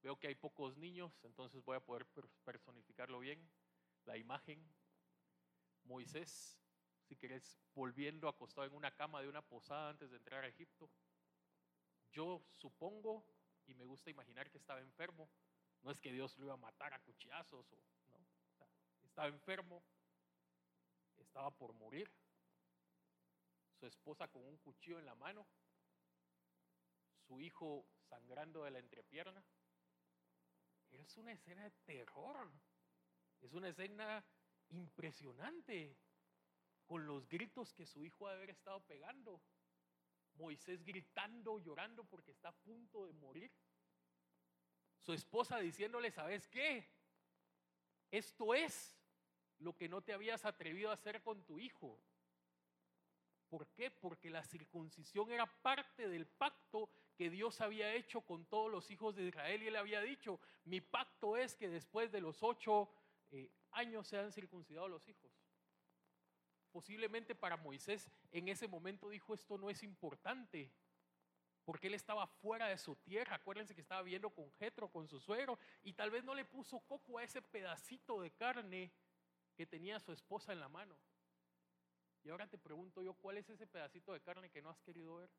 veo 0.00 0.16
que 0.16 0.28
hay 0.28 0.36
pocos 0.36 0.76
niños, 0.76 1.18
entonces 1.24 1.64
voy 1.64 1.76
a 1.76 1.84
poder 1.84 2.06
personificarlo 2.44 3.18
bien, 3.18 3.50
la 4.04 4.16
imagen, 4.16 4.64
Moisés, 5.82 6.60
si 7.08 7.16
querés, 7.16 7.58
volviendo 7.74 8.28
acostado 8.28 8.68
en 8.68 8.74
una 8.74 8.94
cama 8.94 9.20
de 9.20 9.26
una 9.26 9.42
posada 9.42 9.90
antes 9.90 10.12
de 10.12 10.18
entrar 10.18 10.44
a 10.44 10.46
Egipto. 10.46 10.88
Yo 12.12 12.46
supongo 12.52 13.26
y 13.66 13.74
me 13.74 13.84
gusta 13.84 14.10
imaginar 14.10 14.48
que 14.48 14.58
estaba 14.58 14.80
enfermo. 14.80 15.28
No 15.82 15.90
es 15.90 15.98
que 15.98 16.12
Dios 16.12 16.38
lo 16.38 16.44
iba 16.44 16.54
a 16.54 16.56
matar 16.56 16.94
a 16.94 17.02
cuchillazos, 17.02 17.66
o, 17.72 17.82
¿no? 18.10 18.24
estaba 19.02 19.26
enfermo, 19.26 19.82
estaba 21.18 21.50
por 21.50 21.72
morir 21.74 22.08
su 23.82 23.88
esposa 23.88 24.28
con 24.28 24.44
un 24.44 24.58
cuchillo 24.58 25.00
en 25.00 25.06
la 25.06 25.16
mano, 25.16 25.44
su 27.26 27.40
hijo 27.40 27.84
sangrando 28.08 28.62
de 28.62 28.70
la 28.70 28.78
entrepierna. 28.78 29.44
Es 30.90 31.16
una 31.16 31.32
escena 31.32 31.64
de 31.64 31.72
terror, 31.84 32.48
es 33.40 33.52
una 33.52 33.70
escena 33.70 34.24
impresionante, 34.68 35.96
con 36.86 37.04
los 37.06 37.28
gritos 37.28 37.72
que 37.72 37.84
su 37.84 38.04
hijo 38.04 38.28
ha 38.28 38.34
haber 38.34 38.50
estado 38.50 38.86
pegando. 38.86 39.42
Moisés 40.34 40.84
gritando, 40.84 41.58
llorando 41.58 42.04
porque 42.04 42.30
está 42.30 42.50
a 42.50 42.56
punto 42.56 43.04
de 43.04 43.12
morir. 43.14 43.50
Su 45.00 45.12
esposa 45.12 45.58
diciéndole, 45.58 46.12
¿sabes 46.12 46.46
qué? 46.46 46.88
Esto 48.12 48.54
es 48.54 48.96
lo 49.58 49.76
que 49.76 49.88
no 49.88 50.02
te 50.02 50.12
habías 50.12 50.44
atrevido 50.44 50.90
a 50.90 50.94
hacer 50.94 51.20
con 51.20 51.44
tu 51.44 51.58
hijo. 51.58 52.00
¿Por 53.52 53.68
qué? 53.68 53.90
Porque 53.90 54.30
la 54.30 54.42
circuncisión 54.42 55.30
era 55.30 55.44
parte 55.44 56.08
del 56.08 56.26
pacto 56.26 56.88
que 57.14 57.28
Dios 57.28 57.60
había 57.60 57.92
hecho 57.92 58.22
con 58.22 58.46
todos 58.46 58.72
los 58.72 58.90
hijos 58.90 59.14
de 59.14 59.24
Israel 59.24 59.62
y 59.62 59.66
él 59.66 59.76
había 59.76 60.00
dicho, 60.00 60.40
mi 60.64 60.80
pacto 60.80 61.36
es 61.36 61.54
que 61.54 61.68
después 61.68 62.10
de 62.10 62.22
los 62.22 62.42
ocho 62.42 62.88
eh, 63.30 63.50
años 63.72 64.08
sean 64.08 64.32
circuncidados 64.32 64.88
los 64.88 65.06
hijos. 65.06 65.30
Posiblemente 66.70 67.34
para 67.34 67.58
Moisés 67.58 68.10
en 68.30 68.48
ese 68.48 68.66
momento 68.68 69.10
dijo, 69.10 69.34
esto 69.34 69.58
no 69.58 69.68
es 69.68 69.82
importante, 69.82 70.72
porque 71.66 71.88
él 71.88 71.94
estaba 71.94 72.26
fuera 72.26 72.68
de 72.68 72.78
su 72.78 72.96
tierra. 72.96 73.36
Acuérdense 73.36 73.74
que 73.74 73.82
estaba 73.82 74.00
viendo 74.00 74.30
con 74.30 74.50
Jetro, 74.52 74.90
con 74.90 75.06
su 75.08 75.20
suegro, 75.20 75.58
y 75.82 75.92
tal 75.92 76.10
vez 76.10 76.24
no 76.24 76.34
le 76.34 76.46
puso 76.46 76.80
coco 76.80 77.18
a 77.18 77.24
ese 77.24 77.42
pedacito 77.42 78.22
de 78.22 78.30
carne 78.30 78.94
que 79.54 79.66
tenía 79.66 80.00
su 80.00 80.10
esposa 80.10 80.54
en 80.54 80.60
la 80.60 80.70
mano. 80.70 80.96
Y 82.24 82.30
ahora 82.30 82.46
te 82.46 82.58
pregunto 82.58 83.02
yo, 83.02 83.14
¿cuál 83.14 83.38
es 83.38 83.48
ese 83.50 83.66
pedacito 83.66 84.12
de 84.12 84.20
carne 84.20 84.50
que 84.50 84.62
no 84.62 84.70
has 84.70 84.80
querido 84.80 85.16
ver? 85.16 85.30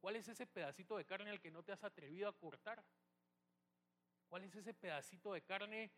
¿Cuál 0.00 0.16
es 0.16 0.28
ese 0.28 0.46
pedacito 0.46 0.96
de 0.96 1.04
carne 1.04 1.30
al 1.30 1.40
que 1.40 1.50
no 1.50 1.62
te 1.62 1.72
has 1.72 1.82
atrevido 1.84 2.28
a 2.28 2.36
cortar? 2.36 2.84
¿Cuál 4.28 4.44
es 4.44 4.54
ese 4.54 4.74
pedacito 4.74 5.32
de 5.32 5.42
carne 5.42 5.92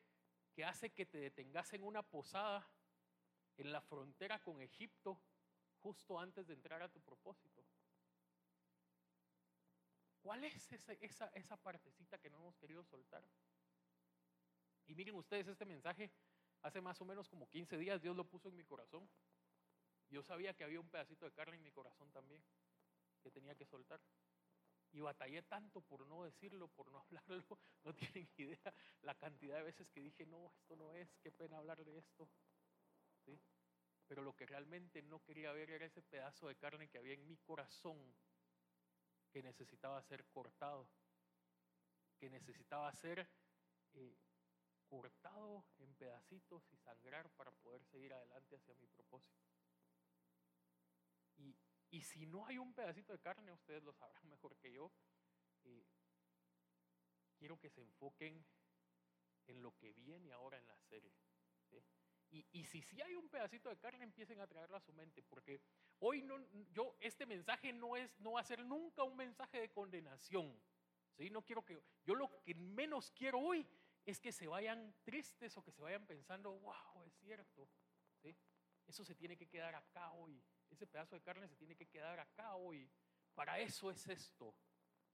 que 0.54 0.64
hace 0.64 0.90
que 0.90 1.06
te 1.06 1.18
detengas 1.18 1.72
en 1.72 1.84
una 1.84 2.02
posada 2.02 2.66
en 3.56 3.70
la 3.72 3.80
frontera 3.80 4.42
con 4.42 4.60
Egipto 4.60 5.20
justo 5.78 6.18
antes 6.18 6.46
de 6.46 6.54
entrar 6.54 6.82
a 6.82 6.88
tu 6.88 7.00
propósito? 7.00 7.64
¿Cuál 10.22 10.44
es 10.44 10.72
esa, 10.72 11.26
esa 11.28 11.56
partecita 11.58 12.18
que 12.18 12.30
no 12.30 12.38
hemos 12.38 12.56
querido 12.56 12.82
soltar? 12.82 13.22
Y 14.86 14.94
miren 14.94 15.16
ustedes 15.16 15.48
este 15.48 15.64
mensaje, 15.64 16.10
hace 16.64 16.80
más 16.80 17.00
o 17.00 17.04
menos 17.04 17.28
como 17.28 17.48
15 17.48 17.76
días 17.78 18.00
Dios 18.00 18.16
lo 18.16 18.24
puso 18.24 18.48
en 18.48 18.56
mi 18.56 18.64
corazón. 18.64 19.08
Yo 20.10 20.22
sabía 20.22 20.54
que 20.54 20.64
había 20.64 20.80
un 20.80 20.88
pedacito 20.88 21.24
de 21.26 21.32
carne 21.32 21.56
en 21.56 21.62
mi 21.62 21.70
corazón 21.70 22.10
también 22.10 22.42
que 23.22 23.30
tenía 23.30 23.54
que 23.54 23.66
soltar. 23.66 24.00
Y 24.92 25.00
batallé 25.00 25.42
tanto 25.42 25.80
por 25.82 26.06
no 26.06 26.24
decirlo, 26.24 26.68
por 26.68 26.90
no 26.90 27.00
hablarlo. 27.04 27.58
No 27.84 27.94
tienen 27.94 28.28
idea 28.36 28.74
la 29.02 29.14
cantidad 29.14 29.56
de 29.56 29.64
veces 29.64 29.90
que 29.90 30.00
dije, 30.00 30.26
no, 30.26 30.52
esto 30.56 30.76
no 30.76 30.92
es, 30.92 31.16
qué 31.22 31.30
pena 31.30 31.58
hablar 31.58 31.84
de 31.84 31.98
esto. 31.98 32.28
¿Sí? 33.24 33.38
Pero 34.06 34.22
lo 34.22 34.34
que 34.34 34.46
realmente 34.46 35.02
no 35.02 35.22
quería 35.22 35.52
ver 35.52 35.70
era 35.70 35.86
ese 35.86 36.02
pedazo 36.02 36.48
de 36.48 36.56
carne 36.56 36.88
que 36.88 36.98
había 36.98 37.14
en 37.14 37.26
mi 37.26 37.36
corazón 37.38 37.98
que 39.30 39.42
necesitaba 39.42 40.00
ser 40.02 40.24
cortado, 40.26 40.88
que 42.18 42.30
necesitaba 42.30 42.94
ser 42.94 43.28
eh, 43.94 44.16
cortado 44.94 45.64
en 45.78 45.92
pedacitos 45.96 46.62
y 46.70 46.76
sangrar 46.76 47.28
para 47.30 47.50
poder 47.50 47.84
seguir 47.84 48.12
adelante 48.12 48.54
hacia 48.54 48.76
mi 48.76 48.86
propósito. 48.86 49.42
Y, 51.36 51.56
y 51.90 52.00
si 52.02 52.26
no 52.26 52.46
hay 52.46 52.58
un 52.58 52.72
pedacito 52.72 53.12
de 53.12 53.18
carne, 53.18 53.50
ustedes 53.50 53.82
lo 53.82 53.92
sabrán 53.92 54.24
mejor 54.28 54.56
que 54.56 54.72
yo, 54.72 54.92
eh, 55.64 55.84
quiero 57.36 57.58
que 57.58 57.70
se 57.70 57.80
enfoquen 57.80 58.46
en 59.48 59.62
lo 59.62 59.76
que 59.76 59.92
viene 59.92 60.32
ahora 60.32 60.58
en 60.58 60.66
la 60.68 60.78
serie. 60.78 61.12
Y, 62.30 62.46
y, 62.52 62.64
si 62.64 62.80
sí 62.82 63.00
hay 63.00 63.14
un 63.16 63.28
pedacito 63.28 63.68
de 63.68 63.78
carne, 63.78 64.04
empiecen 64.04 64.40
a 64.40 64.46
traerlo 64.46 64.76
a 64.76 64.80
su 64.80 64.92
mente, 64.92 65.22
porque 65.22 65.60
hoy 66.00 66.22
no, 66.22 66.40
yo, 66.70 66.96
este 67.00 67.26
mensaje 67.26 67.72
no, 67.72 67.96
es, 67.96 68.18
no 68.20 68.32
va 68.32 68.40
a 68.40 68.44
ser 68.44 68.64
nunca 68.64 69.02
un 69.02 69.16
mensaje 69.16 69.60
de 69.60 69.72
condenación. 69.72 70.56
¿sí? 71.16 71.30
No 71.30 71.42
quiero 71.42 71.64
que, 71.64 71.80
yo 72.04 72.14
lo 72.14 72.42
que 72.42 72.54
menos 72.54 73.10
quiero 73.12 73.38
hoy 73.38 73.66
es 74.04 74.20
que 74.20 74.32
se 74.32 74.46
vayan 74.46 74.94
tristes 75.02 75.56
o 75.56 75.62
que 75.62 75.72
se 75.72 75.82
vayan 75.82 76.06
pensando, 76.06 76.52
wow, 76.52 77.04
es 77.06 77.14
cierto. 77.16 77.68
¿sí? 78.22 78.36
Eso 78.86 79.04
se 79.04 79.14
tiene 79.14 79.36
que 79.36 79.48
quedar 79.48 79.74
acá 79.74 80.12
hoy. 80.12 80.42
Ese 80.70 80.86
pedazo 80.86 81.14
de 81.14 81.22
carne 81.22 81.48
se 81.48 81.56
tiene 81.56 81.76
que 81.76 81.86
quedar 81.86 82.20
acá 82.20 82.56
hoy. 82.56 82.90
Para 83.34 83.58
eso 83.58 83.90
es 83.90 84.06
esto. 84.08 84.54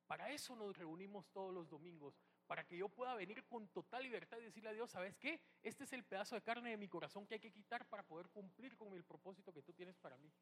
Para 0.07 0.31
eso 0.31 0.57
nos 0.57 0.77
reunimos 0.77 1.31
todos 1.31 1.55
los 1.55 1.69
domingos. 1.69 2.21
Para 2.47 2.67
que 2.67 2.77
yo 2.77 2.89
pueda 2.89 3.15
venir 3.15 3.45
con 3.45 3.69
total 3.69 4.03
libertad 4.03 4.39
y 4.39 4.45
decirle 4.45 4.71
a 4.71 4.73
Dios, 4.73 4.91
¿sabes 4.91 5.17
qué? 5.17 5.41
Este 5.63 5.85
es 5.85 5.93
el 5.93 6.05
pedazo 6.05 6.35
de 6.35 6.43
carne 6.43 6.71
de 6.71 6.77
mi 6.77 6.89
corazón 6.89 7.27
que 7.27 7.35
hay 7.35 7.41
que 7.41 7.53
quitar 7.53 7.89
para 7.89 8.03
poder 8.03 8.29
cumplir 8.31 8.77
con 8.77 8.93
el 8.95 9.05
propósito 9.05 9.53
que 9.53 9.63
tú 9.63 9.73
tienes 9.73 9.97
para 9.99 10.19
mí. 10.19 10.33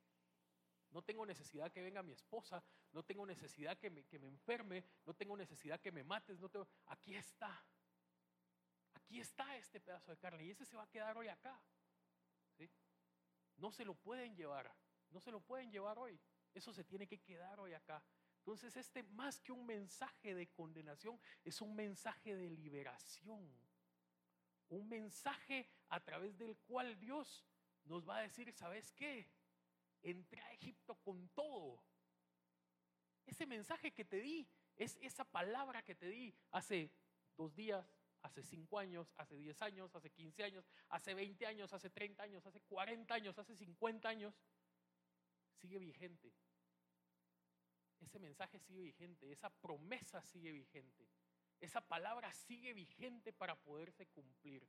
No 0.90 1.02
tengo 1.02 1.26
necesidad 1.26 1.70
que 1.70 1.82
venga 1.82 2.02
mi 2.02 2.12
esposa, 2.12 2.64
no 2.92 3.02
tengo 3.02 3.26
necesidad 3.26 3.76
que 3.76 3.90
me, 3.90 4.04
que 4.04 4.18
me 4.18 4.26
enferme, 4.26 4.87
no 5.04 5.12
tengo 5.12 5.37
necesidad 5.37 5.78
que 5.80 5.92
me 5.92 6.02
mates, 6.02 6.40
no 6.40 6.48
tengo... 6.48 6.66
Aquí 6.87 7.14
está. 7.14 7.62
Aquí 9.09 9.21
está 9.21 9.57
este 9.57 9.81
pedazo 9.81 10.11
de 10.11 10.18
carne 10.18 10.44
y 10.44 10.51
ese 10.51 10.66
se 10.66 10.77
va 10.77 10.83
a 10.83 10.90
quedar 10.90 11.16
hoy 11.16 11.29
acá. 11.29 11.59
¿sí? 12.59 12.71
No 13.57 13.73
se 13.73 13.83
lo 13.83 13.94
pueden 13.94 14.37
llevar. 14.37 14.71
No 15.09 15.18
se 15.18 15.31
lo 15.31 15.40
pueden 15.40 15.73
llevar 15.73 15.99
hoy. 15.99 16.21
Eso 16.53 16.75
se 16.75 16.85
tiene 16.85 17.07
que 17.07 17.18
quedar 17.23 17.59
hoy 17.59 17.73
acá. 17.73 18.05
Entonces 18.37 18.77
este 18.77 19.03
más 19.05 19.40
que 19.40 19.51
un 19.51 19.64
mensaje 19.64 20.35
de 20.35 20.51
condenación, 20.51 21.18
es 21.42 21.59
un 21.62 21.75
mensaje 21.75 22.37
de 22.37 22.51
liberación. 22.51 23.51
Un 24.68 24.87
mensaje 24.90 25.71
a 25.88 26.01
través 26.01 26.37
del 26.37 26.59
cual 26.59 27.01
Dios 27.01 27.47
nos 27.85 28.07
va 28.07 28.18
a 28.18 28.23
decir, 28.23 28.53
¿sabes 28.53 28.92
qué? 28.92 29.27
Entré 30.03 30.42
a 30.42 30.53
Egipto 30.53 30.97
con 30.97 31.31
todo. 31.31 31.83
Ese 33.25 33.47
mensaje 33.47 33.90
que 33.94 34.05
te 34.05 34.21
di, 34.21 34.47
es 34.77 34.99
esa 35.01 35.25
palabra 35.25 35.83
que 35.83 35.94
te 35.94 36.09
di 36.09 36.37
hace 36.51 36.92
dos 37.38 37.55
días, 37.55 37.97
hace 38.22 38.42
cinco 38.42 38.78
años, 38.78 39.12
hace 39.16 39.37
diez 39.37 39.61
años, 39.62 39.94
hace 39.94 40.11
quince 40.11 40.44
años, 40.44 40.64
hace 40.88 41.14
veinte 41.14 41.46
años, 41.46 41.72
hace 41.72 41.90
treinta 41.90 42.22
años, 42.22 42.44
hace 42.46 42.61
cuarenta 42.61 43.14
años, 43.14 43.38
hace 43.38 43.57
cincuenta 43.57 44.09
años 44.09 44.35
sigue 45.54 45.78
vigente. 45.78 46.33
Ese 48.00 48.18
mensaje 48.18 48.59
sigue 48.61 48.83
vigente, 48.83 49.31
esa 49.33 49.50
promesa 49.50 50.22
sigue 50.22 50.52
vigente, 50.52 51.09
esa 51.61 51.81
palabra 51.81 52.33
sigue 52.33 52.72
vigente 52.72 53.33
para 53.33 53.57
poderse 53.57 54.07
cumplir. 54.07 54.66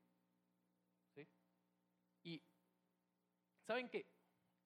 ¿Sí? 1.13 1.27
Y 2.23 2.43
saben 3.61 3.89
que 3.89 4.07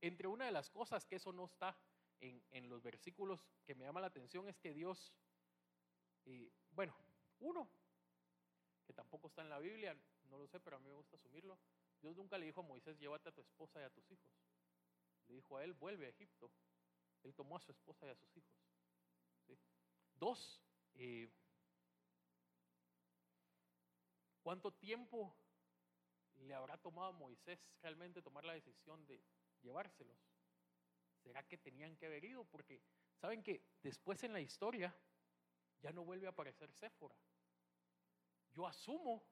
entre 0.01 0.27
una 0.27 0.45
de 0.45 0.51
las 0.51 0.69
cosas 0.69 1.05
que 1.05 1.15
eso 1.15 1.31
no 1.31 1.45
está 1.45 1.77
en, 2.19 2.69
los 2.69 2.81
versículos 2.81 3.41
que 3.65 3.75
me 3.75 3.85
llama 3.85 4.01
la 4.01 4.07
atención 4.07 4.47
es 4.47 4.57
que 4.57 4.73
Dios, 4.73 5.13
eh, 6.25 6.51
bueno, 6.71 6.95
uno, 7.39 7.69
que 8.85 8.93
tampoco 8.93 9.27
está 9.27 9.41
en 9.41 9.49
la 9.49 9.59
Biblia, 9.59 9.97
no 10.29 10.37
lo 10.37 10.47
sé, 10.47 10.59
pero 10.59 10.77
a 10.77 10.79
mí 10.79 10.87
me 10.87 10.95
gusta 10.95 11.15
asumirlo, 11.15 11.57
Dios 12.01 12.15
nunca 12.15 12.37
le 12.37 12.45
dijo 12.45 12.61
a 12.61 12.63
Moisés, 12.63 12.99
llévate 12.99 13.29
a 13.29 13.31
tu 13.31 13.41
esposa 13.41 13.79
y 13.79 13.83
a 13.83 13.89
tus 13.89 14.09
hijos 14.11 14.29
le 15.27 15.35
dijo 15.35 15.57
a 15.57 15.63
él, 15.63 15.73
vuelve 15.73 16.05
a 16.05 16.09
Egipto. 16.09 16.51
Él 17.23 17.33
tomó 17.33 17.57
a 17.57 17.59
su 17.59 17.71
esposa 17.71 18.07
y 18.07 18.09
a 18.09 18.15
sus 18.15 18.35
hijos. 18.37 18.51
Dos, 20.15 20.61
eh, 20.95 21.29
¿cuánto 24.41 24.71
tiempo 24.73 25.35
le 26.35 26.53
habrá 26.53 26.77
tomado 26.77 27.09
a 27.09 27.11
Moisés 27.11 27.59
realmente 27.81 28.21
tomar 28.21 28.45
la 28.45 28.53
decisión 28.53 29.05
de 29.05 29.21
llevárselos? 29.61 30.17
¿Será 31.23 31.43
que 31.43 31.57
tenían 31.57 31.95
que 31.95 32.05
haber 32.05 32.23
ido? 32.25 32.45
Porque 32.45 32.81
saben 33.15 33.43
que 33.43 33.65
después 33.81 34.23
en 34.23 34.33
la 34.33 34.41
historia 34.41 34.95
ya 35.81 35.91
no 35.91 36.03
vuelve 36.03 36.27
a 36.27 36.31
aparecer 36.31 36.71
Séfora. 36.73 37.17
Yo 38.53 38.67
asumo 38.67 39.23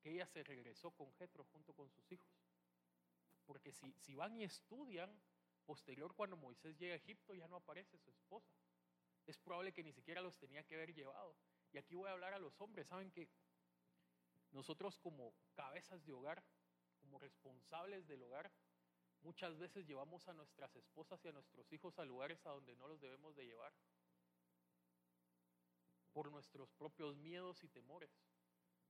que 0.00 0.12
ella 0.12 0.26
se 0.26 0.42
regresó 0.44 0.90
con 0.92 1.12
Jetro 1.14 1.44
junto 1.44 1.74
con 1.74 1.90
sus 1.90 2.10
hijos. 2.12 2.32
Porque 3.44 3.72
si, 3.72 3.92
si 3.98 4.14
van 4.14 4.36
y 4.36 4.44
estudian, 4.44 5.10
posterior 5.64 6.14
cuando 6.14 6.36
Moisés 6.36 6.78
llega 6.78 6.94
a 6.94 6.96
Egipto 6.96 7.34
ya 7.34 7.46
no 7.48 7.56
aparece 7.56 7.98
su 7.98 8.10
esposa. 8.10 8.54
Es 9.26 9.36
probable 9.38 9.72
que 9.72 9.82
ni 9.82 9.92
siquiera 9.92 10.22
los 10.22 10.38
tenía 10.38 10.64
que 10.64 10.74
haber 10.74 10.94
llevado. 10.94 11.36
Y 11.72 11.78
aquí 11.78 11.94
voy 11.94 12.08
a 12.08 12.12
hablar 12.12 12.32
a 12.32 12.38
los 12.38 12.58
hombres. 12.60 12.86
Saben 12.86 13.10
que 13.10 13.28
nosotros 14.50 14.98
como 14.98 15.34
cabezas 15.54 16.04
de 16.06 16.12
hogar, 16.12 16.42
como 17.00 17.18
responsables 17.18 18.06
del 18.06 18.22
hogar, 18.22 18.50
muchas 19.20 19.58
veces 19.58 19.86
llevamos 19.86 20.26
a 20.28 20.32
nuestras 20.32 20.74
esposas 20.76 21.22
y 21.24 21.28
a 21.28 21.32
nuestros 21.32 21.70
hijos 21.72 21.98
a 21.98 22.04
lugares 22.06 22.44
a 22.46 22.50
donde 22.50 22.74
no 22.76 22.88
los 22.88 23.00
debemos 23.00 23.36
de 23.36 23.44
llevar. 23.44 23.74
Por 26.12 26.30
nuestros 26.32 26.72
propios 26.72 27.16
miedos 27.18 27.62
y 27.62 27.68
temores, 27.68 28.10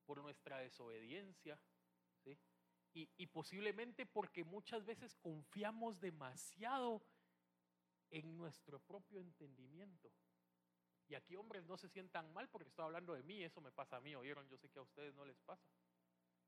por 0.08 0.22
nuestra 0.22 0.56
desobediencia, 0.60 1.60
¿sí? 2.24 2.38
Y, 2.94 3.26
posiblemente 3.26 4.06
porque 4.06 4.42
muchas 4.42 4.86
veces 4.86 5.14
confiamos 5.16 6.00
demasiado 6.00 7.02
en 8.10 8.34
nuestro 8.38 8.80
propio 8.80 9.20
entendimiento. 9.20 10.10
Y 11.08 11.14
aquí 11.14 11.36
hombres 11.36 11.66
no 11.66 11.76
se 11.76 11.90
sientan 11.90 12.32
mal 12.32 12.48
porque 12.48 12.70
estoy 12.70 12.86
hablando 12.86 13.12
de 13.12 13.22
mí, 13.22 13.44
eso 13.44 13.60
me 13.60 13.70
pasa 13.70 13.98
a 13.98 14.00
mí, 14.00 14.16
oyeron, 14.16 14.48
yo 14.48 14.56
sé 14.56 14.70
que 14.70 14.78
a 14.78 14.82
ustedes 14.82 15.14
no 15.14 15.26
les 15.26 15.38
pasa. 15.42 15.68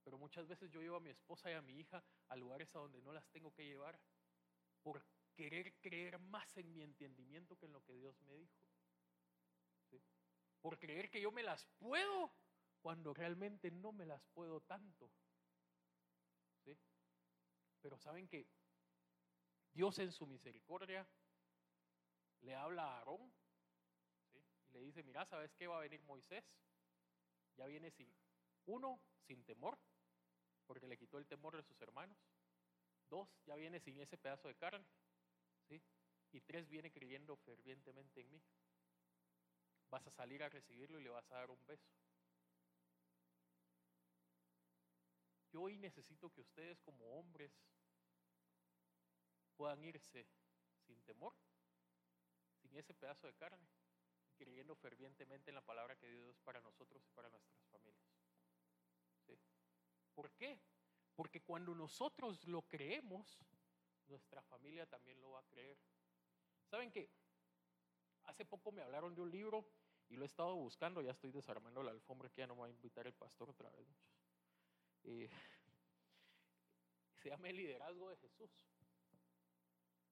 Pero 0.03 0.17
muchas 0.17 0.49
veces 0.49 0.71
yo 0.71 0.81
llevo 0.81 0.97
a 0.97 1.01
mi 1.01 1.11
esposa 1.11 1.51
y 1.51 1.55
a 1.55 1.61
mi 1.61 1.79
hija 1.79 2.03
a 2.29 2.37
lugares 2.37 2.75
a 2.75 2.79
donde 2.79 3.03
no 3.03 3.13
las 3.13 3.29
tengo 3.29 3.53
que 3.53 3.67
llevar 3.67 4.01
por 4.83 5.05
querer 5.35 5.75
creer 5.83 6.19
más 6.19 6.57
en 6.57 6.73
mi 6.73 6.83
entendimiento 6.83 7.59
que 7.59 7.67
en 7.67 7.73
lo 7.75 7.85
que 7.85 7.93
Dios 7.93 8.19
me 8.23 8.35
dijo. 8.35 8.59
Por 10.63 10.79
creer 10.79 11.11
que 11.11 11.21
yo 11.21 11.31
me 11.31 11.43
las 11.43 11.67
puedo 11.79 12.33
cuando 12.81 13.13
realmente 13.15 13.71
no 13.71 13.93
me 13.93 14.07
las 14.07 14.23
puedo 14.35 14.61
tanto. 14.63 15.11
¿Sí? 16.65 16.77
Pero 17.81 17.99
saben 17.99 18.29
que 18.29 18.47
Dios 19.73 19.99
en 19.99 20.13
su 20.13 20.27
misericordia 20.27 21.07
le 22.41 22.55
habla 22.55 22.85
a 22.85 22.99
Aarón 22.99 23.33
y 24.35 24.73
le 24.73 24.81
dice, 24.81 25.03
mira, 25.03 25.25
¿sabes 25.27 25.53
qué 25.55 25.67
va 25.67 25.79
a 25.79 25.81
venir 25.81 26.03
Moisés? 26.03 26.45
Ya 27.57 27.67
viene 27.67 27.91
sin, 27.91 28.13
uno, 28.67 29.01
sin 29.27 29.45
temor, 29.45 29.79
porque 30.67 30.87
le 30.87 30.97
quitó 30.97 31.19
el 31.19 31.27
temor 31.27 31.57
de 31.57 31.63
sus 31.63 31.81
hermanos. 31.81 32.17
Dos, 33.09 33.29
ya 33.45 33.57
viene 33.57 33.81
sin 33.81 33.99
ese 34.01 34.17
pedazo 34.17 34.49
de 34.49 34.55
carne. 34.55 34.87
¿sí? 35.69 35.83
Y 36.33 36.41
tres, 36.41 36.69
viene 36.69 36.93
creyendo 36.93 37.37
fervientemente 37.37 38.21
en 38.21 38.31
mí. 38.31 38.43
Vas 39.91 40.07
a 40.07 40.11
salir 40.11 40.43
a 40.43 40.49
recibirlo 40.49 41.01
y 41.01 41.03
le 41.03 41.11
vas 41.11 41.31
a 41.33 41.37
dar 41.37 41.51
un 41.51 41.67
beso. 41.67 41.91
Yo 45.53 45.63
hoy 45.63 45.77
necesito 45.77 46.31
que 46.31 46.41
ustedes 46.41 46.81
como 46.81 47.19
hombres 47.19 47.53
puedan 49.57 49.83
irse 49.85 50.27
sin 50.87 51.03
temor, 51.03 51.35
sin 52.63 52.77
ese 52.77 52.95
pedazo 52.95 53.27
de 53.27 53.35
carne, 53.35 53.69
creyendo 54.37 54.75
fervientemente 54.77 55.51
en 55.51 55.57
la 55.57 55.65
palabra 55.65 55.97
que 55.97 56.09
Dios 56.09 56.39
para 56.41 56.61
nosotros 56.61 57.05
y 57.05 57.11
para 57.11 57.29
nuestras 57.29 57.67
familias. 57.67 58.09
¿Sí? 59.27 59.39
¿Por 60.15 60.31
qué? 60.33 60.61
Porque 61.15 61.43
cuando 61.43 61.75
nosotros 61.75 62.47
lo 62.47 62.63
creemos, 62.63 63.39
nuestra 64.07 64.43
familia 64.43 64.87
también 64.87 65.21
lo 65.21 65.33
va 65.33 65.41
a 65.41 65.47
creer. 65.47 65.77
¿Saben 66.71 66.91
qué? 66.91 67.11
Hace 68.25 68.45
poco 68.45 68.71
me 68.73 68.83
hablaron 68.83 69.15
de 69.15 69.21
un 69.21 69.31
libro 69.31 69.67
y 70.09 70.17
lo 70.17 70.25
he 70.25 70.27
estado 70.27 70.55
buscando, 70.55 71.03
ya 71.03 71.11
estoy 71.11 71.33
desarmando 71.33 71.83
la 71.83 71.91
alfombra 71.91 72.29
que 72.31 72.41
ya 72.41 72.47
no 72.47 72.55
me 72.55 72.63
va 72.63 72.67
a 72.69 72.71
invitar 72.71 73.07
el 73.07 73.15
pastor 73.15 73.51
otra 73.51 73.71
vez. 73.71 73.89
Se 75.03 75.29
llama 77.29 77.49
El 77.49 77.57
liderazgo 77.57 78.11
de 78.11 78.17
Jesús. 78.17 78.51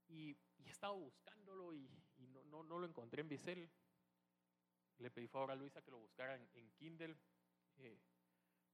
Y, 0.09 0.37
he 0.64 0.70
estado 0.70 0.96
buscándolo 0.96 1.74
y, 1.74 1.88
no, 2.46 2.62
no, 2.62 2.79
lo 2.79 2.87
encontré 2.87 3.22
en 3.22 3.29
Bicel. 3.29 3.70
Le 4.98 5.11
pedí 5.11 5.29
favor 5.29 5.51
a 5.51 5.55
Luisa 5.55 5.83
que 5.83 5.90
lo 5.90 5.98
buscara 5.98 6.35
en, 6.35 6.70
Kindle 6.72 7.16
eh, 7.77 7.98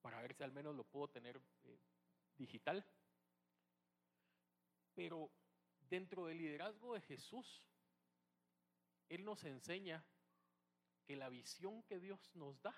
para 0.01 0.21
ver 0.23 0.35
si 0.35 0.43
al 0.43 0.53
menos 0.53 0.75
lo 0.75 0.85
puedo 0.85 1.09
tener 1.09 1.41
eh, 1.65 1.79
digital. 2.37 2.85
Pero 4.95 5.31
dentro 5.89 6.27
del 6.27 6.39
liderazgo 6.39 6.95
de 6.95 7.01
Jesús, 7.03 7.63
Él 9.09 9.25
nos 9.25 9.45
enseña 9.45 10.05
que 11.05 11.17
la 11.17 11.29
visión 11.29 11.83
que 11.83 12.01
Dios 12.01 12.35
nos 12.35 12.61
da, 12.63 12.75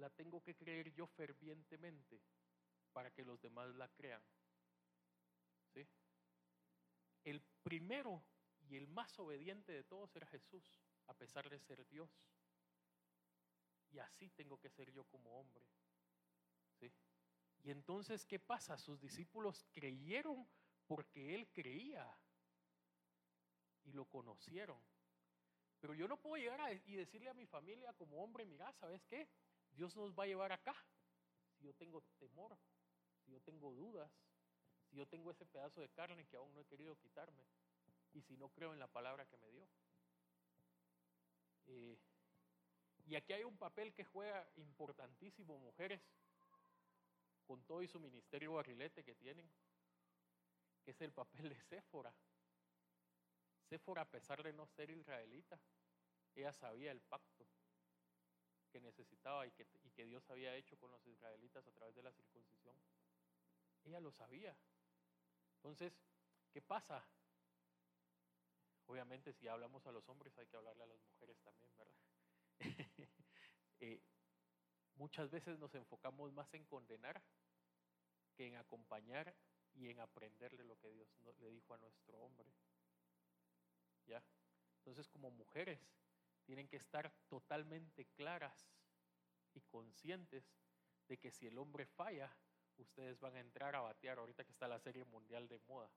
la 0.00 0.10
tengo 0.10 0.42
que 0.42 0.56
creer 0.56 0.92
yo 0.92 1.06
fervientemente 1.06 2.20
para 2.92 3.10
que 3.10 3.24
los 3.24 3.40
demás 3.40 3.74
la 3.76 3.88
crean. 3.88 4.22
¿Sí? 5.72 5.86
El 7.24 7.40
primero 7.62 8.24
y 8.62 8.76
el 8.76 8.88
más 8.88 9.18
obediente 9.18 9.72
de 9.72 9.84
todos 9.84 10.14
era 10.16 10.26
Jesús, 10.26 10.64
a 11.06 11.14
pesar 11.14 11.48
de 11.48 11.60
ser 11.60 11.86
Dios. 11.86 12.10
Y 13.92 13.98
así 13.98 14.30
tengo 14.30 14.58
que 14.58 14.70
ser 14.70 14.90
yo 14.90 15.04
como 15.04 15.38
hombre. 15.38 15.64
¿Sí? 16.78 16.92
Y 17.62 17.70
entonces, 17.70 18.24
¿qué 18.24 18.38
pasa? 18.38 18.78
Sus 18.78 19.00
discípulos 19.00 19.64
creyeron 19.72 20.48
porque 20.86 21.34
Él 21.34 21.48
creía 21.52 22.10
y 23.84 23.92
lo 23.92 24.06
conocieron. 24.06 24.80
Pero 25.80 25.94
yo 25.94 26.06
no 26.08 26.18
puedo 26.18 26.36
llegar 26.36 26.60
y 26.86 26.96
decirle 26.96 27.30
a 27.30 27.34
mi 27.34 27.46
familia 27.46 27.92
como 27.94 28.22
hombre, 28.22 28.44
mira, 28.44 28.72
¿sabes 28.72 29.04
qué? 29.06 29.28
Dios 29.72 29.96
nos 29.96 30.12
va 30.18 30.24
a 30.24 30.26
llevar 30.26 30.52
acá. 30.52 30.74
Si 31.58 31.64
yo 31.64 31.74
tengo 31.74 32.02
temor, 32.18 32.56
si 33.24 33.32
yo 33.32 33.40
tengo 33.40 33.72
dudas, 33.72 34.10
si 34.88 34.96
yo 34.96 35.06
tengo 35.06 35.30
ese 35.30 35.46
pedazo 35.46 35.80
de 35.80 35.88
carne 35.90 36.26
que 36.26 36.36
aún 36.36 36.52
no 36.54 36.60
he 36.60 36.66
querido 36.66 36.96
quitarme 36.96 37.44
y 38.12 38.22
si 38.22 38.36
no 38.36 38.48
creo 38.48 38.72
en 38.72 38.80
la 38.80 38.88
palabra 38.88 39.26
que 39.26 39.36
me 39.36 39.50
dio. 39.50 39.68
Eh, 41.66 41.98
y 43.06 43.14
aquí 43.14 43.32
hay 43.32 43.44
un 43.44 43.56
papel 43.56 43.92
que 43.92 44.04
juega 44.04 44.48
importantísimo, 44.56 45.58
mujeres, 45.58 46.00
con 47.46 47.62
todo 47.64 47.82
y 47.82 47.88
su 47.88 47.98
ministerio 47.98 48.54
barrilete 48.54 49.04
que 49.04 49.14
tienen, 49.14 49.50
que 50.84 50.92
es 50.92 51.00
el 51.00 51.12
papel 51.12 51.48
de 51.48 51.60
Séfora. 51.62 52.14
Séfora, 53.68 54.02
a 54.02 54.10
pesar 54.10 54.42
de 54.42 54.52
no 54.52 54.66
ser 54.66 54.90
israelita, 54.90 55.60
ella 56.34 56.52
sabía 56.52 56.92
el 56.92 57.00
pacto 57.00 57.46
que 58.70 58.80
necesitaba 58.80 59.46
y 59.46 59.50
que, 59.52 59.66
y 59.82 59.90
que 59.90 60.06
Dios 60.06 60.28
había 60.30 60.54
hecho 60.54 60.78
con 60.78 60.90
los 60.90 61.06
israelitas 61.06 61.66
a 61.66 61.72
través 61.72 61.94
de 61.94 62.02
la 62.02 62.12
circuncisión. 62.12 62.76
Ella 63.84 64.00
lo 64.00 64.12
sabía. 64.12 64.56
Entonces, 65.56 66.00
¿qué 66.52 66.62
pasa? 66.62 67.04
Obviamente 68.86 69.32
si 69.32 69.46
hablamos 69.46 69.86
a 69.86 69.92
los 69.92 70.08
hombres 70.08 70.36
hay 70.38 70.46
que 70.46 70.56
hablarle 70.56 70.82
a 70.82 70.86
las 70.86 71.00
mujeres 71.04 71.40
también, 71.42 71.70
¿verdad? 71.76 71.96
Eh, 73.82 73.98
muchas 74.96 75.30
veces 75.30 75.58
nos 75.58 75.74
enfocamos 75.74 76.30
más 76.34 76.52
en 76.52 76.66
condenar 76.66 77.22
que 78.34 78.46
en 78.46 78.56
acompañar 78.56 79.34
y 79.72 79.88
en 79.88 80.00
aprenderle 80.00 80.64
lo 80.64 80.78
que 80.78 80.90
Dios 80.90 81.08
le 81.38 81.50
dijo 81.50 81.72
a 81.72 81.78
nuestro 81.78 82.18
hombre. 82.18 82.52
¿Ya? 84.04 84.22
Entonces 84.76 85.08
como 85.08 85.30
mujeres 85.30 85.80
tienen 86.44 86.68
que 86.68 86.76
estar 86.76 87.12
totalmente 87.28 88.06
claras 88.16 88.72
y 89.54 89.60
conscientes 89.62 90.54
de 91.08 91.18
que 91.18 91.30
si 91.30 91.46
el 91.46 91.58
hombre 91.58 91.86
falla, 91.86 92.34
ustedes 92.76 93.18
van 93.20 93.36
a 93.36 93.40
entrar 93.40 93.74
a 93.74 93.80
batear 93.80 94.18
ahorita 94.18 94.44
que 94.44 94.52
está 94.52 94.68
la 94.68 94.78
serie 94.78 95.04
mundial 95.04 95.48
de 95.48 95.58
moda. 95.60 95.90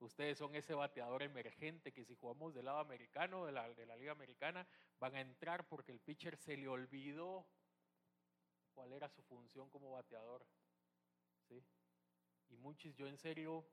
Ustedes 0.00 0.38
son 0.38 0.54
ese 0.54 0.74
bateador 0.74 1.22
emergente 1.22 1.92
que 1.92 2.04
si 2.04 2.14
jugamos 2.14 2.54
del 2.54 2.66
lado 2.66 2.78
americano, 2.78 3.46
de 3.46 3.52
la, 3.52 3.68
de 3.74 3.84
la 3.84 3.96
liga 3.96 4.12
americana, 4.12 4.66
van 5.00 5.16
a 5.16 5.20
entrar 5.20 5.66
porque 5.66 5.90
el 5.90 6.00
pitcher 6.00 6.36
se 6.36 6.56
le 6.56 6.68
olvidó 6.68 7.48
cuál 8.74 8.92
era 8.92 9.08
su 9.08 9.22
función 9.22 9.68
como 9.70 9.90
bateador. 9.90 10.46
¿sí? 11.48 11.64
Y 12.50 12.56
muchos, 12.56 12.94
yo 12.94 13.08
en 13.08 13.18
serio, 13.18 13.66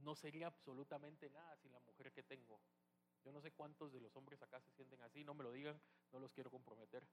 no 0.00 0.14
sería 0.14 0.46
absolutamente 0.46 1.28
nada 1.30 1.56
sin 1.56 1.72
la 1.72 1.80
mujer 1.80 2.12
que 2.12 2.22
tengo. 2.22 2.60
Yo 3.26 3.32
no 3.32 3.40
sé 3.40 3.50
cuántos 3.50 3.92
de 3.92 4.00
los 4.00 4.14
hombres 4.14 4.40
acá 4.40 4.60
se 4.60 4.70
sienten 4.70 5.02
así, 5.02 5.24
no 5.24 5.34
me 5.34 5.42
lo 5.42 5.50
digan, 5.50 5.82
no 6.12 6.20
los 6.20 6.32
quiero 6.32 6.48
comprometer. 6.48 7.04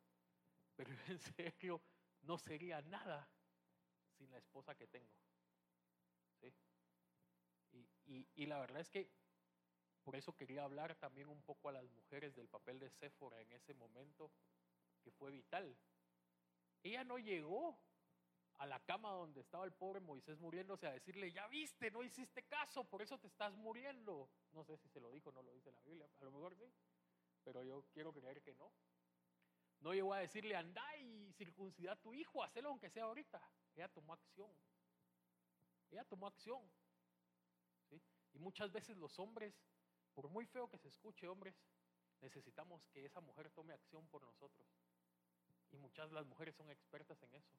Pero 0.76 0.92
en 1.10 1.18
serio, 1.18 1.82
no 2.22 2.38
sería 2.38 2.84
nada 2.84 3.28
sin 4.16 4.30
la 4.30 4.38
esposa 4.38 4.76
que 4.76 4.86
tengo. 4.86 5.10
¿Sí? 6.40 6.54
Y, 8.36 8.46
la 8.46 8.60
verdad 8.60 8.82
es 8.82 8.92
que 8.92 9.10
por 10.04 10.16
eso 10.16 10.36
quería 10.36 10.64
hablar 10.64 10.96
también 10.98 11.30
un 11.30 11.42
poco 11.42 11.70
a 11.70 11.72
las 11.72 11.90
mujeres 11.90 12.36
del 12.36 12.48
papel 12.48 12.78
de 12.78 12.92
Séfora 12.92 13.42
en 13.42 13.52
ese 13.52 13.74
momento 13.74 14.32
que 15.02 15.10
fue 15.10 15.32
vital. 15.32 15.76
Ella 16.84 17.04
no 17.04 17.18
llegó 17.18 17.80
a 18.64 18.66
la 18.66 18.80
cama 18.80 19.12
donde 19.12 19.42
estaba 19.42 19.66
el 19.66 19.74
pobre 19.74 20.00
Moisés 20.00 20.40
muriéndose 20.40 20.88
a 20.88 20.94
decirle, 20.94 21.30
ya 21.34 21.46
viste, 21.48 21.92
no 21.92 22.02
hiciste 22.02 22.44
caso, 22.44 22.86
por 22.86 23.02
eso 23.02 23.20
te 23.20 23.28
estás 23.28 23.54
muriendo. 23.58 24.30
No 24.54 24.64
sé 24.64 24.78
si 24.78 24.88
se 24.88 25.02
lo 25.02 25.12
dijo 25.12 25.32
o 25.32 25.34
no 25.34 25.42
lo 25.42 25.52
dice 25.52 25.70
la 25.74 25.82
Biblia, 25.82 26.10
a 26.22 26.24
lo 26.24 26.32
mejor 26.32 26.56
sí, 26.56 26.74
pero 27.44 27.62
yo 27.66 27.84
quiero 27.92 28.14
creer 28.14 28.42
que 28.42 28.54
no. 28.54 28.72
No 29.82 29.94
llegó 29.94 30.14
a 30.14 30.20
decirle, 30.20 30.56
anda 30.56 30.82
y 30.96 31.34
circuncida 31.34 31.92
a 31.92 31.96
tu 31.98 32.14
hijo, 32.14 32.42
hacelo 32.42 32.70
aunque 32.70 32.90
sea 32.90 33.04
ahorita. 33.04 33.42
Ella 33.76 33.90
tomó 33.90 34.14
acción. 34.14 34.50
Ella 35.92 36.06
tomó 36.06 36.28
acción. 36.28 36.62
Y 38.32 38.40
muchas 38.40 38.72
veces 38.72 38.96
los 38.96 39.20
hombres, 39.20 39.54
por 40.14 40.30
muy 40.30 40.46
feo 40.46 40.70
que 40.70 40.78
se 40.78 40.88
escuche, 40.88 41.28
hombres, 41.28 41.54
necesitamos 42.22 42.88
que 42.88 43.04
esa 43.04 43.20
mujer 43.20 43.50
tome 43.52 43.74
acción 43.74 44.08
por 44.08 44.24
nosotros. 44.24 44.66
Y 45.72 45.76
muchas 45.76 46.08
de 46.08 46.16
las 46.16 46.26
mujeres 46.26 46.56
son 46.56 46.70
expertas 46.70 47.22
en 47.24 47.36
eso. 47.36 47.58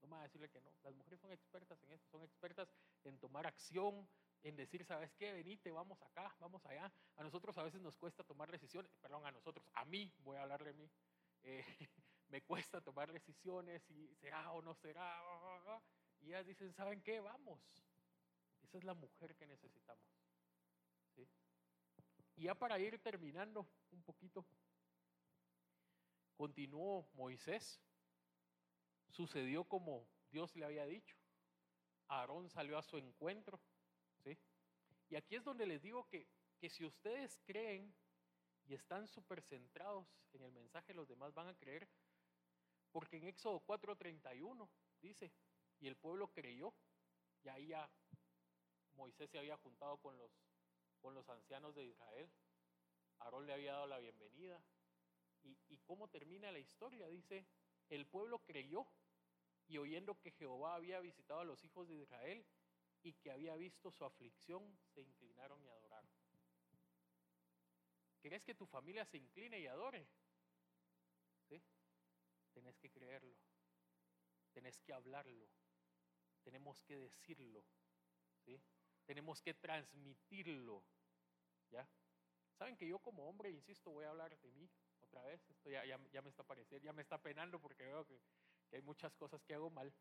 No 0.00 0.08
me 0.08 0.16
va 0.16 0.20
a 0.20 0.24
decirle 0.24 0.48
que 0.48 0.60
no. 0.60 0.72
Las 0.82 0.94
mujeres 0.94 1.20
son 1.20 1.32
expertas 1.32 1.82
en 1.82 1.92
eso. 1.92 2.08
Son 2.08 2.22
expertas 2.22 2.72
en 3.04 3.18
tomar 3.18 3.46
acción, 3.46 4.08
en 4.42 4.56
decir, 4.56 4.84
¿sabes 4.84 5.12
qué? 5.14 5.32
Venite, 5.32 5.70
vamos 5.70 6.00
acá, 6.02 6.34
vamos 6.40 6.64
allá. 6.66 6.90
A 7.16 7.22
nosotros 7.22 7.56
a 7.58 7.62
veces 7.62 7.80
nos 7.80 7.96
cuesta 7.96 8.24
tomar 8.24 8.50
decisiones. 8.50 8.90
Perdón, 9.00 9.26
a 9.26 9.30
nosotros, 9.30 9.66
a 9.74 9.84
mí, 9.84 10.12
voy 10.18 10.36
a 10.36 10.42
hablar 10.42 10.64
de 10.64 10.72
mí. 10.72 10.90
Eh, 11.42 11.64
me 12.28 12.42
cuesta 12.42 12.80
tomar 12.80 13.12
decisiones 13.12 13.88
y 13.90 14.14
será 14.14 14.52
o 14.52 14.62
no 14.62 14.74
será. 14.74 15.22
Y 16.20 16.28
ellas 16.28 16.46
dicen, 16.46 16.72
¿saben 16.72 17.02
qué? 17.02 17.20
Vamos. 17.20 17.60
Esa 18.62 18.78
es 18.78 18.84
la 18.84 18.94
mujer 18.94 19.34
que 19.36 19.46
necesitamos. 19.46 20.04
Y 22.36 22.44
ya 22.44 22.54
para 22.54 22.78
ir 22.78 22.98
terminando 23.02 23.68
un 23.90 24.02
poquito, 24.02 24.46
continuó 26.34 27.10
Moisés 27.12 27.82
sucedió 29.10 29.64
como 29.64 30.06
Dios 30.30 30.54
le 30.56 30.64
había 30.64 30.86
dicho. 30.86 31.16
Aarón 32.08 32.50
salió 32.50 32.78
a 32.78 32.82
su 32.82 32.98
encuentro, 32.98 33.60
¿sí? 34.24 34.36
Y 35.08 35.16
aquí 35.16 35.36
es 35.36 35.44
donde 35.44 35.66
les 35.66 35.82
digo 35.82 36.08
que, 36.08 36.26
que 36.58 36.70
si 36.70 36.84
ustedes 36.84 37.38
creen 37.44 37.94
y 38.66 38.74
están 38.74 39.08
súper 39.08 39.42
centrados 39.42 40.06
en 40.32 40.42
el 40.42 40.52
mensaje, 40.52 40.94
los 40.94 41.08
demás 41.08 41.34
van 41.34 41.48
a 41.48 41.56
creer, 41.56 41.88
porque 42.92 43.16
en 43.16 43.24
Éxodo 43.24 43.60
4:31 43.66 44.68
dice, 45.00 45.32
y 45.80 45.88
el 45.88 45.96
pueblo 45.96 46.32
creyó, 46.32 46.74
y 47.42 47.48
ahí 47.48 47.68
ya 47.68 47.90
Moisés 48.94 49.30
se 49.30 49.38
había 49.38 49.56
juntado 49.56 49.98
con 49.98 50.16
los, 50.18 50.30
con 51.00 51.14
los 51.14 51.28
ancianos 51.28 51.74
de 51.74 51.84
Israel, 51.84 52.30
Aarón 53.18 53.46
le 53.46 53.52
había 53.52 53.72
dado 53.72 53.86
la 53.86 53.98
bienvenida, 53.98 54.62
y, 55.42 55.56
y 55.68 55.78
cómo 55.78 56.08
termina 56.08 56.52
la 56.52 56.58
historia, 56.58 57.08
dice, 57.08 57.46
el 57.90 58.06
pueblo 58.06 58.38
creyó 58.40 58.86
y 59.66 59.78
oyendo 59.78 60.18
que 60.18 60.30
Jehová 60.30 60.74
había 60.74 61.00
visitado 61.00 61.40
a 61.40 61.44
los 61.44 61.62
hijos 61.64 61.88
de 61.88 61.96
Israel 61.96 62.44
y 63.02 63.12
que 63.14 63.30
había 63.30 63.56
visto 63.56 63.90
su 63.90 64.04
aflicción, 64.04 64.78
se 64.94 65.02
inclinaron 65.02 65.62
y 65.62 65.68
adoraron. 65.68 66.10
¿Querés 68.20 68.44
que 68.44 68.54
tu 68.54 68.66
familia 68.66 69.04
se 69.04 69.18
incline 69.18 69.58
y 69.60 69.66
adore? 69.66 70.06
¿Sí? 71.48 71.62
Tenés 72.52 72.78
que 72.78 72.90
creerlo. 72.90 73.36
Tenés 74.52 74.78
que 74.80 74.92
hablarlo. 74.92 75.48
Tenemos 76.42 76.82
que 76.82 76.98
decirlo. 76.98 77.64
¿Sí? 78.44 78.60
Tenemos 79.06 79.40
que 79.40 79.54
transmitirlo. 79.54 80.84
¿Ya? 81.70 81.88
Saben 82.52 82.76
que 82.76 82.86
yo 82.86 82.98
como 82.98 83.28
hombre, 83.28 83.50
insisto, 83.50 83.90
voy 83.90 84.04
a 84.04 84.10
hablar 84.10 84.36
de 84.38 84.52
mí 84.52 84.70
otra 85.10 85.22
vez. 85.22 85.40
Esto 85.50 85.70
ya, 85.70 85.84
ya, 85.84 86.22
me 86.22 86.30
está 86.30 86.44
pareciendo, 86.44 86.84
ya 86.84 86.92
me 86.92 87.02
está 87.02 87.18
penando 87.18 87.60
porque 87.60 87.84
veo 87.84 88.06
que, 88.06 88.20
hay 88.72 88.82
muchas 88.82 89.14
cosas 89.16 89.42
que 89.42 89.54
hago 89.54 89.68
mal. 89.70 89.92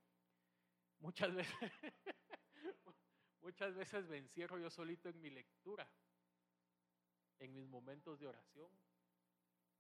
Muchas 1.00 1.34
veces, 1.34 1.54
muchas 3.41 3.74
veces 3.74 4.08
me 4.08 4.17
encierro 4.17 4.60
yo 4.60 4.69
solito 4.69 5.10
en 5.10 5.19
mi 5.19 5.30
lectura 5.32 5.89
en 7.39 7.54
mis 7.54 7.67
momentos 7.67 8.19
de 8.19 8.28
oración, 8.28 8.69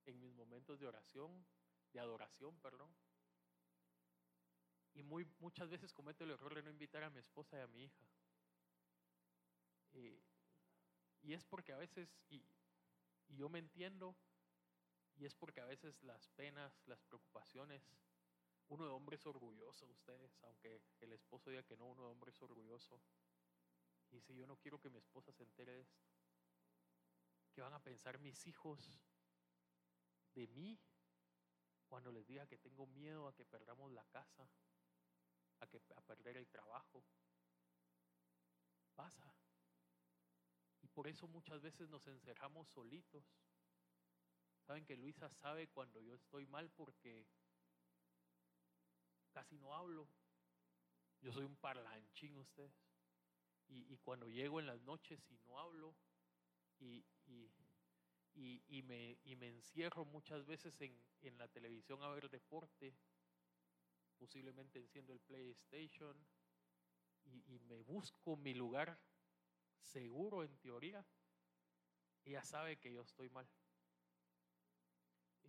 en 0.05 0.19
mis 0.19 0.33
momentos 0.33 0.79
de 0.79 0.87
oración, 0.87 1.45
de 1.91 1.99
adoración, 1.99 2.57
perdón. 2.61 2.89
Y 4.93 5.03
muy, 5.03 5.25
muchas 5.39 5.69
veces 5.69 5.93
cometo 5.93 6.23
el 6.23 6.31
error 6.31 6.55
de 6.55 6.63
no 6.63 6.69
invitar 6.69 7.03
a 7.03 7.09
mi 7.09 7.19
esposa 7.19 7.57
y 7.57 7.61
a 7.61 7.67
mi 7.67 7.83
hija. 7.83 8.07
Eh, 9.91 10.23
y 11.21 11.33
es 11.33 11.43
porque 11.45 11.73
a 11.73 11.77
veces, 11.77 12.17
y 12.29 12.41
yo 13.27 13.49
me 13.49 13.59
entiendo, 13.59 14.15
y 15.19 15.25
es 15.25 15.35
porque 15.35 15.61
a 15.61 15.65
veces 15.65 16.01
las 16.03 16.27
penas, 16.29 16.81
las 16.87 17.03
preocupaciones, 17.03 17.83
uno 18.69 18.85
de 18.85 18.91
hombre 18.91 19.17
es 19.17 19.25
orgulloso, 19.25 19.85
ustedes, 19.87 20.39
aunque 20.43 20.81
el 21.01 21.13
esposo 21.13 21.49
diga 21.49 21.63
que 21.63 21.77
no, 21.77 21.87
uno 21.87 22.03
de 22.05 22.09
hombre 22.09 22.31
es 22.31 22.41
orgulloso. 22.41 22.99
Y 24.11 24.15
dice, 24.15 24.35
yo 24.35 24.47
no 24.47 24.57
quiero 24.57 24.79
que 24.79 24.89
mi 24.89 24.97
esposa 24.97 25.31
se 25.31 25.43
entere 25.43 25.73
de 25.73 25.81
esto 25.81 25.99
van 27.61 27.73
a 27.73 27.83
pensar 27.83 28.19
mis 28.19 28.47
hijos 28.47 28.89
de 30.33 30.47
mí 30.47 30.79
cuando 31.87 32.11
les 32.11 32.25
diga 32.27 32.47
que 32.47 32.57
tengo 32.57 32.85
miedo 32.87 33.27
a 33.27 33.33
que 33.33 33.45
perdamos 33.45 33.91
la 33.91 34.05
casa, 34.05 34.47
a, 35.59 35.67
que, 35.67 35.81
a 35.95 36.01
perder 36.01 36.37
el 36.37 36.47
trabajo? 36.47 37.03
Pasa. 38.95 39.33
Y 40.81 40.87
por 40.87 41.07
eso 41.07 41.27
muchas 41.27 41.61
veces 41.61 41.89
nos 41.89 42.07
encerramos 42.07 42.69
solitos. 42.69 43.25
Saben 44.69 44.85
que 44.85 44.95
Luisa 44.95 45.27
sabe 45.31 45.67
cuando 45.67 45.99
yo 45.99 46.13
estoy 46.13 46.45
mal 46.45 46.69
porque 46.69 47.25
casi 49.31 49.57
no 49.57 49.73
hablo. 49.73 50.07
Yo 51.21 51.33
soy 51.33 51.43
un 51.43 51.55
parlanchín 51.55 52.37
ustedes. 52.37 52.71
Y, 53.67 53.91
y 53.91 53.97
cuando 53.97 54.29
llego 54.29 54.59
en 54.59 54.67
las 54.67 54.79
noches 54.83 55.25
y 55.31 55.39
no 55.39 55.59
hablo, 55.59 55.95
y, 56.77 57.03
y, 58.35 58.83
me, 58.83 59.17
y 59.23 59.35
me 59.35 59.47
encierro 59.47 60.05
muchas 60.05 60.45
veces 60.45 60.79
en, 60.81 60.95
en 61.21 61.39
la 61.39 61.47
televisión 61.47 62.03
a 62.03 62.09
ver 62.09 62.29
deporte, 62.29 62.95
posiblemente 64.19 64.77
enciendo 64.77 65.13
el 65.13 65.19
PlayStation 65.19 66.15
y, 67.25 67.57
me 67.61 67.81
busco 67.81 68.37
mi 68.37 68.53
lugar 68.53 68.99
seguro 69.81 70.43
en 70.43 70.55
teoría, 70.59 71.03
ella 72.23 72.43
sabe 72.43 72.77
que 72.77 72.93
yo 72.93 73.01
estoy 73.01 73.31
mal. 73.31 73.49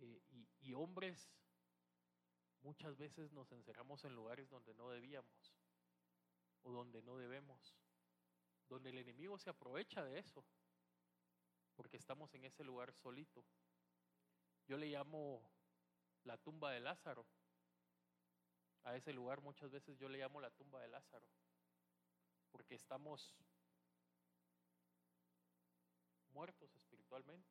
Eh, 0.01 0.21
y, 0.31 0.49
y, 0.61 0.73
hombres, 0.73 1.31
muchas 2.61 2.97
veces 2.97 3.31
nos 3.31 3.51
encerramos 3.51 4.03
en 4.03 4.13
lugares 4.15 4.49
donde 4.49 4.73
no 4.73 4.89
debíamos 4.89 5.55
o 6.63 6.71
donde 6.71 7.01
no 7.01 7.17
debemos, 7.17 7.75
donde 8.67 8.89
el 8.89 8.97
enemigo 8.99 9.37
se 9.39 9.49
aprovecha 9.49 10.03
de 10.03 10.19
eso 10.19 10.45
porque 11.75 11.97
estamos 11.97 12.33
en 12.35 12.45
ese 12.45 12.63
lugar 12.63 12.93
solito. 12.93 13.43
Yo 14.67 14.77
le 14.77 14.87
llamo 14.87 15.41
la 16.23 16.37
tumba 16.37 16.71
de 16.71 16.79
Lázaro. 16.79 17.25
A 18.83 18.95
ese 18.95 19.13
lugar 19.13 19.41
muchas 19.41 19.71
veces 19.71 19.97
yo 19.97 20.09
le 20.09 20.19
llamo 20.19 20.41
la 20.41 20.51
tumba 20.51 20.79
de 20.79 20.87
Lázaro, 20.87 21.27
porque 22.51 22.75
estamos 22.75 23.35
muertos 26.29 26.75
espiritualmente, 26.75 27.49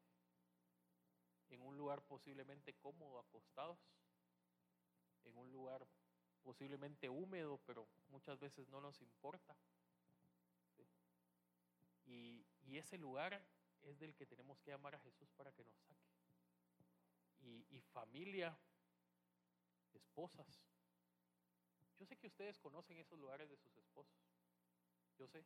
en 1.50 1.62
un 1.62 1.76
lugar 1.76 2.02
posiblemente 2.02 2.74
cómodo, 2.74 3.18
acostados, 3.18 3.78
en 5.24 5.36
un 5.36 5.52
lugar 5.52 5.86
posiblemente 6.42 7.08
húmedo, 7.08 7.60
pero 7.66 7.86
muchas 8.08 8.38
veces 8.38 8.68
no 8.68 8.80
nos 8.80 9.00
importa. 9.02 9.56
Y, 12.06 12.44
y 12.62 12.78
ese 12.78 12.98
lugar 12.98 13.44
es 13.82 13.98
del 13.98 14.14
que 14.14 14.26
tenemos 14.26 14.60
que 14.60 14.70
llamar 14.70 14.94
a 14.94 15.00
Jesús 15.00 15.30
para 15.32 15.52
que 15.52 15.64
nos 15.64 15.76
saque. 15.78 16.10
Y, 17.42 17.80
familia, 17.92 18.56
esposas. 19.94 20.62
Yo 21.98 22.06
sé 22.06 22.16
que 22.16 22.26
ustedes 22.26 22.58
conocen 22.58 22.98
esos 22.98 23.18
lugares 23.18 23.48
de 23.48 23.56
sus 23.56 23.76
esposos. 23.76 24.20
Yo 25.18 25.26
sé, 25.26 25.44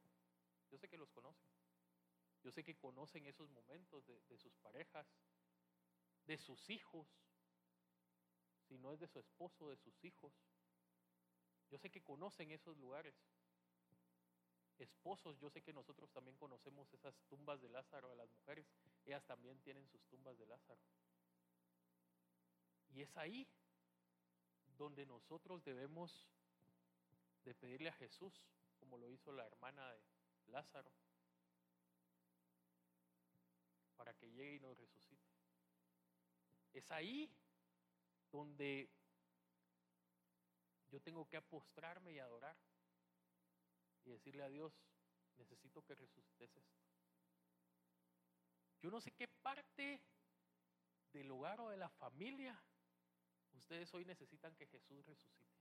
yo 0.71 0.79
sé 0.79 0.89
que 0.89 0.99
los 0.99 1.11
conocen. 1.11 1.47
Yo 2.43 2.51
sé 2.51 2.63
que 2.63 2.77
conocen 2.77 3.27
esos 3.27 3.49
momentos 3.51 4.05
de, 4.07 4.21
de 4.29 4.37
sus 4.37 4.55
parejas, 4.57 5.07
de 6.27 6.39
sus 6.39 6.71
hijos. 6.71 7.07
Si 8.69 8.79
no 8.79 8.93
es 8.93 9.01
de 9.01 9.09
su 9.09 9.19
esposo, 9.19 9.69
de 9.69 9.77
sus 9.77 10.05
hijos. 10.05 10.33
Yo 11.71 11.79
sé 11.79 11.91
que 11.91 12.03
conocen 12.03 12.51
esos 12.51 12.77
lugares 12.77 13.15
esposos, 14.79 15.39
yo 15.39 15.51
sé 15.51 15.63
que 15.63 15.73
nosotros 15.73 16.11
también 16.11 16.37
conocemos 16.37 16.93
esas 16.93 17.15
tumbas 17.29 17.61
de 17.61 17.69
Lázaro 17.69 18.11
de 18.11 18.17
las 18.17 18.31
mujeres, 18.31 18.67
ellas 19.05 19.25
también 19.25 19.61
tienen 19.61 19.87
sus 19.89 20.05
tumbas 20.07 20.39
de 20.39 20.47
Lázaro. 20.47 20.81
Y 22.91 23.03
es 23.03 23.17
ahí 23.17 23.49
donde 24.77 25.07
nosotros 25.07 25.63
debemos 25.65 26.29
de 27.45 27.55
pedirle 27.55 27.89
a 27.89 27.95
Jesús, 27.95 28.45
como 28.79 28.99
lo 28.99 29.11
hizo 29.11 29.33
la 29.33 29.47
hermana 29.47 29.93
de 29.93 30.03
Lázaro, 30.49 30.93
para 33.97 34.15
que 34.15 34.31
llegue 34.31 34.55
y 34.57 34.61
nos 34.61 34.77
resucite. 34.77 35.04
Es 36.75 36.91
ahí 36.91 37.35
donde 38.31 38.91
yo 40.91 41.01
tengo 41.01 41.27
que 41.27 41.39
apostrarme 41.39 42.13
y 42.13 42.19
adorar 42.19 42.57
y 44.05 44.11
decirle 44.11 44.43
a 44.43 44.49
Dios, 44.49 44.73
necesito 45.37 45.83
que 45.83 45.95
resucites 45.95 46.55
esto. 46.55 46.79
Yo 48.83 48.91
no 48.91 49.01
sé 49.01 49.11
qué 49.13 49.29
parte 49.29 50.03
del 51.13 51.31
hogar 51.31 51.61
o 51.61 51.71
de 51.71 51.79
la 51.79 51.89
familia 51.89 52.63
ustedes 53.57 53.93
hoy 53.95 54.05
necesitan 54.05 54.55
que 54.57 54.67
Jesús 54.67 55.05
resucite. 55.07 55.55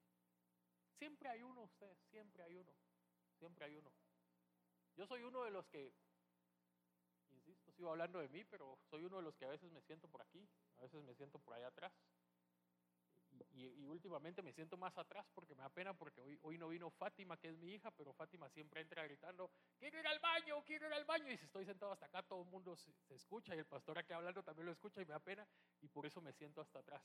Siempre 0.98 1.30
hay 1.30 1.44
uno, 1.44 1.64
ustedes, 1.64 1.98
siempre 2.10 2.44
hay 2.44 2.56
uno, 2.56 2.76
siempre 3.38 3.66
hay 3.66 3.76
uno. 3.76 3.92
Yo 4.96 5.08
soy 5.08 5.24
uno 5.24 5.44
de 5.44 5.52
los 5.52 5.66
que, 5.68 5.94
insisto, 7.74 7.78
sigo 7.78 7.90
hablando 7.90 8.20
de 8.20 8.30
mí, 8.30 8.44
pero 8.44 8.78
soy 8.90 9.04
uno 9.06 9.18
de 9.18 9.24
los 9.24 9.36
que 9.36 9.46
a 9.46 9.50
veces 9.50 9.72
me 9.72 9.82
siento 9.82 10.08
por 10.08 10.22
aquí, 10.22 10.48
a 10.78 10.82
veces 10.84 11.04
me 11.04 11.14
siento 11.16 11.40
por 11.40 11.54
allá 11.54 11.68
atrás 11.68 11.94
y, 13.52 13.86
últimamente 13.88 14.42
me 14.42 14.52
siento 14.52 14.78
más 14.78 14.98
atrás 14.98 15.26
porque 15.34 15.56
me 15.56 15.62
da 15.62 15.70
pena 15.70 15.94
porque 15.94 16.22
hoy, 16.22 16.38
hoy 16.42 16.58
no 16.58 16.70
vino 16.70 16.90
Fátima, 16.90 17.38
que 17.38 17.50
es 17.50 17.58
mi 17.58 17.74
hija, 17.74 17.92
pero 17.92 18.14
Fátima 18.14 18.50
siempre 18.50 18.82
entra 18.82 19.04
gritando, 19.04 19.52
quiero 19.78 20.00
ir 20.00 20.08
al 20.08 20.20
baño, 20.20 20.64
quiero 20.66 20.88
ir 20.88 20.94
al 20.94 21.06
baño. 21.06 21.32
Y 21.32 21.38
si 21.38 21.46
estoy 21.46 21.66
sentado 21.66 21.92
hasta 21.92 22.08
acá, 22.08 22.24
todo 22.24 22.42
el 22.42 22.48
mundo 22.48 22.76
se, 22.76 22.92
escucha 23.14 23.56
y 23.56 23.60
el 23.60 23.66
pastor 23.66 23.98
aquí 23.98 24.14
hablando 24.14 24.44
también 24.44 24.66
lo 24.66 24.72
escucha 24.72 25.02
y 25.02 25.06
me 25.06 25.14
da 25.14 25.20
pena 25.20 25.48
y 25.82 25.88
por 25.88 26.06
eso 26.06 26.22
me 26.22 26.34
siento 26.34 26.62
hasta 26.62 26.80
atrás. 26.80 27.04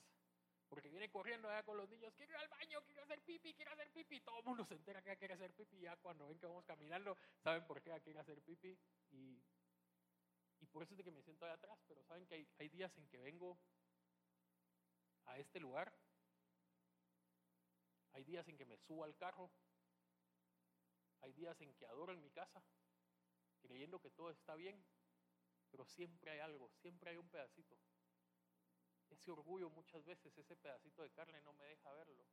Porque 0.68 0.88
viene 0.88 1.10
corriendo 1.10 1.48
allá 1.48 1.62
con 1.62 1.76
los 1.76 1.88
niños, 1.88 2.12
quiero 2.14 2.32
ir 2.32 2.38
al 2.38 2.48
baño, 2.48 2.82
quiero 2.84 3.02
hacer 3.02 3.22
pipi, 3.22 3.54
quiero 3.54 3.72
hacer 3.72 3.90
pipi. 3.90 4.20
Todo 4.20 4.38
el 4.38 4.44
mundo 4.44 4.64
se 4.64 4.74
entera 4.74 5.02
que 5.02 5.16
quiere 5.16 5.34
hacer 5.34 5.52
pipi. 5.54 5.80
Ya 5.80 5.96
cuando 5.96 6.26
ven 6.26 6.38
que 6.38 6.46
vamos 6.46 6.64
caminando, 6.64 7.16
saben 7.42 7.66
por 7.66 7.80
qué 7.80 7.98
quiere 8.02 8.18
hacer 8.18 8.42
pipi. 8.42 8.78
Y, 9.10 9.42
y 9.54 9.57
por 10.72 10.82
eso 10.82 10.94
es 10.94 10.98
de 10.98 11.04
que 11.04 11.10
me 11.10 11.22
siento 11.22 11.44
allá 11.44 11.54
atrás. 11.54 11.78
Pero 11.86 12.02
saben 12.02 12.26
que 12.26 12.34
hay, 12.34 12.48
hay 12.58 12.68
días 12.68 12.96
en 12.98 13.08
que 13.08 13.18
vengo 13.18 13.58
a 15.26 15.38
este 15.38 15.60
lugar 15.60 15.92
Hay 18.18 18.24
días 18.24 18.48
en 18.48 18.56
que 18.56 18.64
me 18.64 18.76
subo 18.76 19.04
al 19.04 19.14
carro. 19.16 19.48
Hay 21.20 21.32
días 21.34 21.60
en 21.60 21.72
que 21.74 21.86
adoro 21.86 22.12
en 22.12 22.20
mi 22.20 22.30
casa, 22.30 22.60
creyendo 23.60 24.00
que 24.00 24.10
todo 24.10 24.30
está 24.30 24.56
bien, 24.56 24.84
pero 25.70 25.84
siempre 25.84 26.32
hay 26.32 26.40
algo, 26.40 26.68
siempre 26.80 27.10
hay 27.10 27.16
un 27.16 27.28
pedacito. 27.28 27.76
Ese 29.08 29.30
orgullo 29.30 29.70
muchas 29.70 30.04
veces, 30.04 30.36
ese 30.36 30.56
pedacito 30.56 31.02
de 31.02 31.10
carne 31.10 31.40
no 31.42 31.52
me 31.52 31.64
deja 31.64 31.92
verlo, 31.92 32.24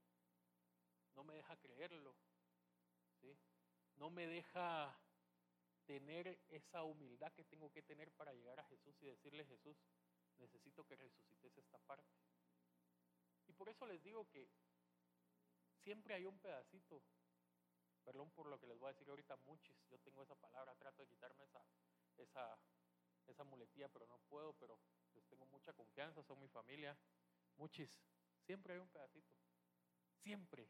no 1.14 1.24
me 1.24 1.36
deja 1.36 1.56
creerlo, 1.58 2.16
no 3.96 4.10
me 4.10 4.26
deja 4.26 4.98
tener 5.86 6.40
esa 6.50 6.84
humildad 6.84 7.32
que 7.34 7.46
tengo 7.46 7.72
que 7.72 7.82
tener 7.82 8.12
para 8.12 8.34
llegar 8.34 8.60
a 8.60 8.66
Jesús 8.66 8.96
y 9.02 9.06
decirle, 9.06 9.46
Jesús, 9.46 9.78
necesito 10.38 10.86
que 10.86 10.96
resucites 10.96 11.58
esta 11.58 11.78
parte. 11.80 12.16
Y 13.48 13.54
por 13.54 13.70
eso 13.70 13.86
les 13.86 14.02
digo 14.04 14.28
que 14.30 14.50
siempre 15.84 16.16
hay 16.16 16.26
un 16.26 16.40
pedacito, 16.40 17.02
perdón 18.04 18.32
por 18.32 18.48
lo 18.48 18.60
que 18.60 18.68
les 18.68 18.78
voy 18.78 18.90
a 18.90 18.94
decir 18.94 19.10
ahorita, 19.10 19.36
muchis, 19.38 19.78
yo 19.90 20.00
tengo 20.00 20.24
esa 20.24 20.36
palabra, 20.36 20.76
trato 20.76 21.02
de 21.04 21.08
quitarme 21.08 21.44
esa, 21.44 21.64
esa, 22.18 22.60
esa 23.28 23.44
muletilla, 23.44 23.88
pero 23.90 24.08
no 24.08 24.18
puedo, 24.28 24.54
pero 24.54 24.80
les 25.14 25.26
tengo 25.28 25.46
mucha 25.46 25.74
confianza, 25.74 26.24
son 26.24 26.40
mi 26.40 26.48
familia, 26.48 26.98
muchis, 27.58 28.02
siempre 28.46 28.74
hay 28.74 28.80
un 28.80 28.90
pedacito, 28.90 29.36
siempre, 30.24 30.68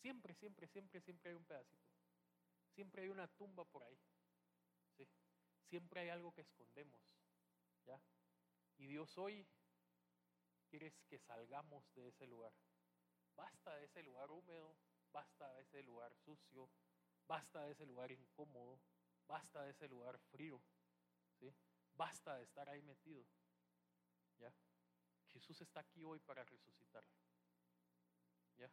siempre, 0.00 0.34
siempre, 0.34 0.66
siempre, 0.66 1.00
siempre 1.00 1.30
hay 1.30 1.36
un 1.36 1.44
pedacito, 1.44 1.88
siempre 2.74 3.02
hay 3.02 3.08
una 3.08 3.28
tumba 3.28 3.64
por 3.64 3.84
ahí. 3.84 3.98
Siempre 5.70 6.00
hay 6.00 6.08
algo 6.08 6.32
que 6.32 6.40
escondemos, 6.40 7.00
¿ya? 7.86 8.02
Y 8.76 8.88
Dios 8.88 9.16
hoy 9.18 9.46
quiere 10.68 10.92
que 11.06 11.16
salgamos 11.20 11.94
de 11.94 12.08
ese 12.08 12.26
lugar. 12.26 12.52
Basta 13.36 13.76
de 13.76 13.84
ese 13.84 14.02
lugar 14.02 14.32
húmedo, 14.32 14.76
basta 15.12 15.48
de 15.52 15.62
ese 15.62 15.84
lugar 15.84 16.12
sucio, 16.16 16.68
basta 17.28 17.62
de 17.62 17.70
ese 17.70 17.86
lugar 17.86 18.10
incómodo, 18.10 18.80
basta 19.28 19.62
de 19.62 19.70
ese 19.70 19.86
lugar 19.86 20.18
frío, 20.18 20.60
¿sí? 21.38 21.54
Basta 21.94 22.34
de 22.34 22.42
estar 22.42 22.68
ahí 22.68 22.82
metido, 22.82 23.24
¿ya? 24.40 24.52
Jesús 25.28 25.60
está 25.60 25.78
aquí 25.78 26.02
hoy 26.02 26.18
para 26.18 26.42
resucitar, 26.42 27.04
¿ya? 28.56 28.68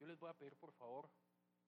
Yo 0.00 0.06
les 0.08 0.18
voy 0.18 0.28
a 0.28 0.34
pedir 0.34 0.56
por 0.56 0.72
favor 0.72 1.08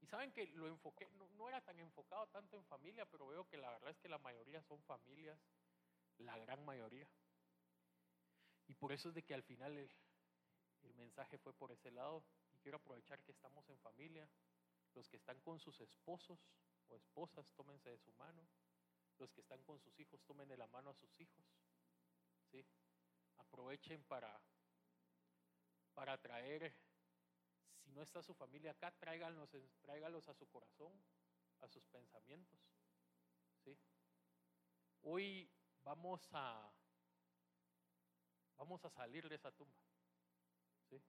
y 0.01 0.07
saben 0.07 0.33
que 0.33 0.47
lo 0.47 0.69
enfoqué, 0.69 1.09
no, 1.37 1.49
era 1.49 1.61
tan 1.61 1.79
enfocado 1.81 2.27
tanto 2.29 2.57
en 2.57 2.65
familia, 2.65 3.05
pero 3.07 3.27
veo 3.27 3.49
que 3.49 3.57
la 3.57 3.71
verdad 3.71 3.91
es 3.91 3.99
que 3.99 4.09
la 4.09 4.19
mayoría 4.19 4.63
son 4.63 4.83
familias, 4.83 5.39
la 6.19 6.39
gran 6.39 6.65
mayoría. 6.65 7.09
Y 8.69 8.75
por 8.75 8.93
eso 8.93 9.09
es 9.09 9.15
de 9.15 9.25
que 9.25 9.35
al 9.35 9.43
final 9.43 9.77
el, 9.77 9.91
el 10.83 10.95
mensaje 10.95 11.39
fue 11.39 11.53
por 11.53 11.73
ese 11.73 11.91
lado. 11.91 12.23
Y 12.53 12.59
quiero 12.59 12.79
aprovechar 12.79 13.23
que 13.23 13.33
estamos 13.33 13.69
en 13.69 13.79
familia. 13.79 14.29
Los 14.95 15.09
que 15.09 15.17
están 15.17 15.41
con 15.41 15.59
sus 15.59 15.81
esposos 15.81 16.39
o 16.89 16.97
esposas, 16.97 17.51
tómense 17.55 17.91
de 17.91 17.99
su 17.99 18.13
mano. 18.13 18.47
Los 19.19 19.33
que 19.33 19.41
están 19.41 19.63
con 19.63 19.81
sus 19.81 19.99
hijos, 19.99 20.23
tomen 20.25 20.49
de 20.49 20.57
la 20.57 20.67
mano 20.67 20.91
a 20.91 20.95
sus 20.95 21.19
hijos. 21.21 21.45
¿sí? 22.51 22.65
Aprovechen 23.39 24.05
para, 24.05 24.41
para 25.95 26.19
traer 26.19 26.73
si 27.89 27.95
no 27.95 28.03
está 28.03 28.23
su 28.23 28.35
familia 28.35 28.73
acá, 28.73 28.91
tráiganlos, 28.99 29.49
tráigalos 29.81 30.29
a 30.29 30.35
su 30.35 30.47
corazón, 30.49 30.93
a 31.61 31.69
sus 31.69 31.87
pensamientos. 31.87 32.61
¿sí? 33.65 33.75
Hoy 35.01 35.51
vamos 35.83 36.29
a, 36.33 36.71
vamos 38.59 38.85
a 38.85 38.91
salir 38.91 39.27
de 39.27 39.37
esa 39.37 39.51
tumba. 39.53 39.81
¿sí? 40.91 41.03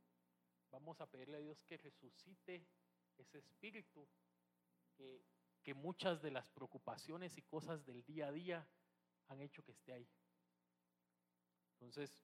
Vamos 0.72 1.02
a 1.02 1.08
pedirle 1.08 1.38
a 1.38 1.42
Dios 1.42 1.62
que 1.64 1.78
resucite 1.78 2.66
ese 3.18 3.40
espíritu 3.40 4.08
que, 4.96 5.26
que 5.62 5.74
muchas 5.74 6.22
de 6.22 6.32
las 6.32 6.50
preocupaciones 6.50 7.38
y 7.38 7.42
cosas 7.42 7.86
del 7.86 8.06
día 8.06 8.28
a 8.28 8.32
día 8.32 8.70
han 9.28 9.42
hecho 9.42 9.66
que 9.66 9.74
esté 9.74 9.92
ahí. 9.92 10.10
Entonces, 11.74 12.24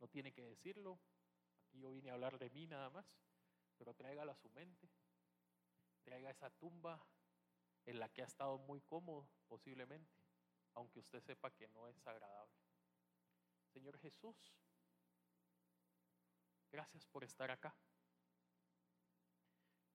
no 0.00 0.08
tiene 0.08 0.32
que 0.32 0.42
decirlo. 0.42 0.98
Aquí 1.62 1.78
yo 1.78 1.92
vine 1.92 2.10
a 2.10 2.14
hablar 2.14 2.40
de 2.40 2.50
mí 2.50 2.66
nada 2.66 2.90
más 2.90 3.06
pero 3.78 3.94
tráigalo 3.94 4.32
a 4.32 4.36
su 4.36 4.50
mente. 4.50 4.90
Traiga 6.02 6.30
esa 6.30 6.50
tumba 6.50 7.02
en 7.86 7.98
la 8.00 8.08
que 8.08 8.22
ha 8.22 8.26
estado 8.26 8.58
muy 8.58 8.80
cómodo 8.82 9.28
posiblemente, 9.46 10.20
aunque 10.74 10.98
usted 10.98 11.20
sepa 11.20 11.50
que 11.54 11.68
no 11.68 11.88
es 11.88 12.06
agradable. 12.06 12.58
Señor 13.72 13.98
Jesús, 13.98 14.36
gracias 16.70 17.06
por 17.06 17.24
estar 17.24 17.50
acá. 17.50 17.74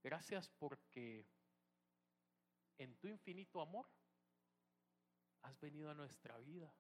Gracias 0.02 0.50
porque 0.50 1.26
en 2.78 2.96
tu 2.98 3.08
infinito 3.08 3.62
amor 3.62 3.88
has 5.44 5.60
venido 5.60 5.90
a 5.92 5.94
nuestra 5.94 6.38
vida, 6.40 6.74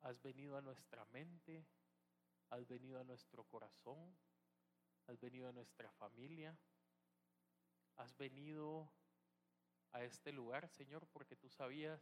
has 0.00 0.20
venido 0.22 0.56
a 0.56 0.62
nuestra 0.62 1.04
mente, 1.06 1.66
has 2.50 2.66
venido 2.66 3.00
a 3.00 3.04
nuestro 3.04 3.44
corazón 3.44 4.16
has 5.08 5.18
venido 5.18 5.48
a 5.48 5.52
nuestra 5.52 5.90
familia, 5.92 6.56
has 7.96 8.16
venido 8.16 8.92
a 9.92 10.04
este 10.04 10.32
lugar, 10.32 10.68
Señor, 10.68 11.06
porque 11.08 11.34
tú 11.34 11.48
sabías 11.48 12.00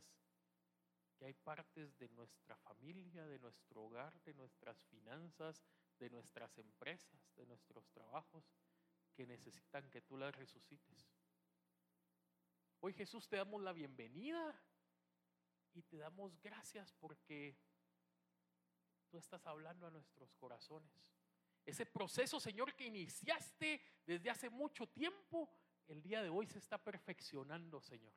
que 1.16 1.24
hay 1.24 1.34
partes 1.34 1.96
de 1.98 2.08
nuestra 2.10 2.56
familia, 2.56 3.24
de 3.26 3.38
nuestro 3.38 3.84
hogar, 3.84 4.20
de 4.22 4.34
nuestras 4.34 4.84
finanzas, 4.86 5.62
de 5.98 6.10
nuestras 6.10 6.58
empresas, 6.58 7.32
de 7.36 7.46
nuestros 7.46 7.88
trabajos, 7.90 8.44
que 9.14 9.24
necesitan 9.24 9.88
que 9.88 10.02
tú 10.02 10.16
las 10.16 10.34
resucites. 10.34 11.08
Hoy 12.80 12.92
Jesús 12.92 13.28
te 13.28 13.36
damos 13.36 13.62
la 13.62 13.72
bienvenida 13.72 14.60
y 15.72 15.82
te 15.84 15.96
damos 15.96 16.38
gracias 16.42 16.92
porque 16.92 17.56
tú 19.08 19.16
estás 19.16 19.46
hablando 19.46 19.86
a 19.86 19.90
nuestros 19.90 20.34
corazones. 20.34 21.15
Ese 21.66 21.84
proceso, 21.84 22.38
Señor, 22.38 22.74
que 22.76 22.86
iniciaste 22.86 23.82
desde 24.06 24.30
hace 24.30 24.48
mucho 24.48 24.86
tiempo, 24.86 25.50
el 25.88 26.00
día 26.00 26.22
de 26.22 26.28
hoy 26.28 26.46
se 26.46 26.58
está 26.58 26.78
perfeccionando, 26.78 27.80
Señor. 27.80 28.14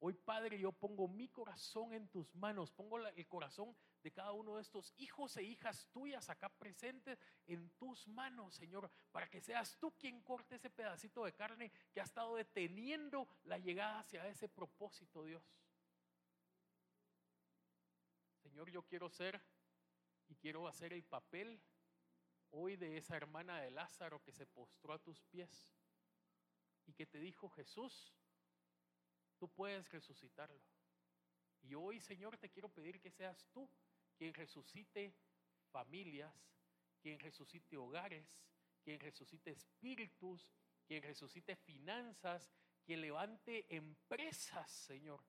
Hoy, 0.00 0.12
Padre, 0.12 0.58
yo 0.58 0.70
pongo 0.70 1.08
mi 1.08 1.28
corazón 1.28 1.94
en 1.94 2.08
tus 2.08 2.34
manos, 2.34 2.70
pongo 2.70 2.98
el 2.98 3.26
corazón 3.26 3.74
de 4.02 4.12
cada 4.12 4.32
uno 4.32 4.56
de 4.56 4.60
estos 4.60 4.92
hijos 4.98 5.34
e 5.38 5.42
hijas 5.42 5.88
tuyas 5.92 6.28
acá 6.28 6.50
presentes 6.50 7.18
en 7.46 7.70
tus 7.78 8.06
manos, 8.06 8.54
Señor, 8.54 8.90
para 9.10 9.30
que 9.30 9.40
seas 9.40 9.78
tú 9.78 9.96
quien 9.96 10.20
corte 10.20 10.56
ese 10.56 10.68
pedacito 10.68 11.24
de 11.24 11.32
carne 11.32 11.72
que 11.90 12.02
ha 12.02 12.04
estado 12.04 12.36
deteniendo 12.36 13.26
la 13.44 13.56
llegada 13.56 14.00
hacia 14.00 14.28
ese 14.28 14.46
propósito, 14.46 15.24
Dios. 15.24 15.42
Señor, 18.42 18.70
yo 18.70 18.82
quiero 18.82 19.08
ser 19.08 19.40
y 20.28 20.36
quiero 20.36 20.68
hacer 20.68 20.92
el 20.92 21.04
papel 21.04 21.58
hoy 22.56 22.76
de 22.76 22.96
esa 22.96 23.16
hermana 23.16 23.60
de 23.60 23.70
Lázaro 23.70 24.22
que 24.22 24.32
se 24.32 24.46
postró 24.46 24.92
a 24.92 25.02
tus 25.02 25.22
pies 25.24 25.68
y 26.86 26.92
que 26.92 27.06
te 27.06 27.18
dijo, 27.18 27.48
Jesús, 27.50 28.14
tú 29.38 29.48
puedes 29.48 29.90
resucitarlo. 29.90 30.62
Y 31.62 31.74
hoy, 31.74 32.00
Señor, 32.00 32.38
te 32.38 32.50
quiero 32.50 32.68
pedir 32.68 33.00
que 33.00 33.10
seas 33.10 33.44
tú 33.52 33.68
quien 34.16 34.32
resucite 34.34 35.14
familias, 35.70 36.32
quien 37.00 37.18
resucite 37.18 37.76
hogares, 37.76 38.40
quien 38.82 39.00
resucite 39.00 39.50
espíritus, 39.50 40.52
quien 40.86 41.02
resucite 41.02 41.56
finanzas, 41.56 42.52
quien 42.84 43.00
levante 43.00 43.74
empresas, 43.74 44.70
Señor. 44.70 45.24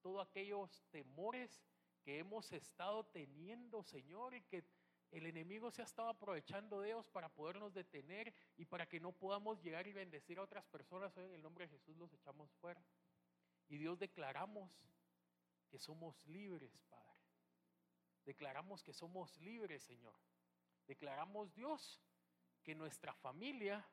Todos 0.00 0.26
aquellos 0.26 0.82
temores 0.90 1.62
que 2.02 2.18
hemos 2.18 2.50
estado 2.52 3.04
teniendo, 3.06 3.82
Señor, 3.82 4.34
y 4.34 4.42
que 4.42 4.64
el 5.10 5.26
enemigo 5.26 5.70
se 5.70 5.82
ha 5.82 5.84
estado 5.84 6.08
aprovechando 6.08 6.80
de 6.80 6.90
ellos 6.90 7.08
para 7.08 7.28
podernos 7.28 7.72
detener 7.72 8.34
y 8.56 8.64
para 8.64 8.86
que 8.86 9.00
no 9.00 9.12
podamos 9.12 9.62
llegar 9.62 9.86
y 9.86 9.92
bendecir 9.92 10.38
a 10.38 10.42
otras 10.42 10.66
personas. 10.66 11.16
Hoy 11.16 11.24
en 11.24 11.34
el 11.34 11.42
nombre 11.42 11.66
de 11.66 11.72
Jesús 11.72 11.96
los 11.96 12.12
echamos 12.12 12.50
fuera. 12.56 12.82
Y 13.68 13.78
Dios 13.78 13.98
declaramos 13.98 14.86
que 15.68 15.78
somos 15.78 16.26
libres, 16.26 16.78
Padre. 16.88 17.08
Declaramos 18.24 18.82
que 18.82 18.92
somos 18.92 19.38
libres, 19.38 19.82
Señor. 19.82 20.14
Declaramos, 20.86 21.54
Dios, 21.54 22.02
que 22.62 22.74
nuestra 22.74 23.14
familia 23.14 23.86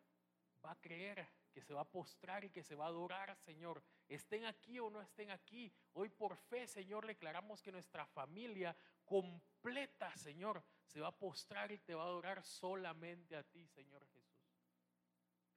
va 0.66 0.72
a 0.72 0.82
creer, 0.82 1.28
que 1.54 1.62
se 1.62 1.74
va 1.74 1.82
a 1.82 1.90
postrar 1.90 2.44
y 2.44 2.50
que 2.50 2.64
se 2.64 2.76
va 2.76 2.86
a 2.86 2.90
adorar, 2.90 3.38
Señor. 3.38 3.82
Estén 4.08 4.46
aquí 4.46 4.80
o 4.80 4.90
no 4.90 5.02
estén 5.02 5.32
aquí. 5.32 5.72
Hoy 5.94 6.10
por 6.10 6.36
fe, 6.36 6.68
Señor, 6.68 7.06
declaramos 7.06 7.62
que 7.62 7.72
nuestra 7.72 8.06
familia 8.08 8.76
completa, 9.06 10.16
Señor, 10.18 10.64
se 10.86 11.02
va 11.02 11.10
a 11.10 11.18
postrar 11.18 11.72
y 11.72 11.80
te 11.80 11.96
va 11.96 12.04
a 12.04 12.08
adorar 12.08 12.44
solamente 12.44 13.36
a 13.36 13.44
ti, 13.44 13.68
Señor 13.68 14.06
Jesús. 14.08 14.26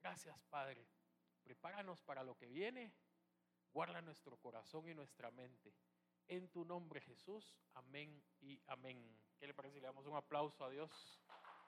Gracias, 0.00 0.42
Padre. 0.44 0.86
Prepáranos 1.42 2.02
para 2.02 2.22
lo 2.22 2.36
que 2.36 2.46
viene. 2.46 2.92
Guarda 3.72 4.00
nuestro 4.02 4.36
corazón 4.38 4.88
y 4.88 4.94
nuestra 4.94 5.30
mente. 5.30 5.74
En 6.26 6.48
tu 6.48 6.64
nombre, 6.64 7.00
Jesús. 7.00 7.56
Amén 7.74 8.22
y 8.40 8.60
amén. 8.66 9.18
¿Qué 9.38 9.46
le 9.46 9.54
parece 9.54 9.76
le 9.76 9.86
damos 9.86 10.06
un 10.06 10.16
aplauso 10.16 10.64
a 10.64 10.70
Dios? 10.70 11.22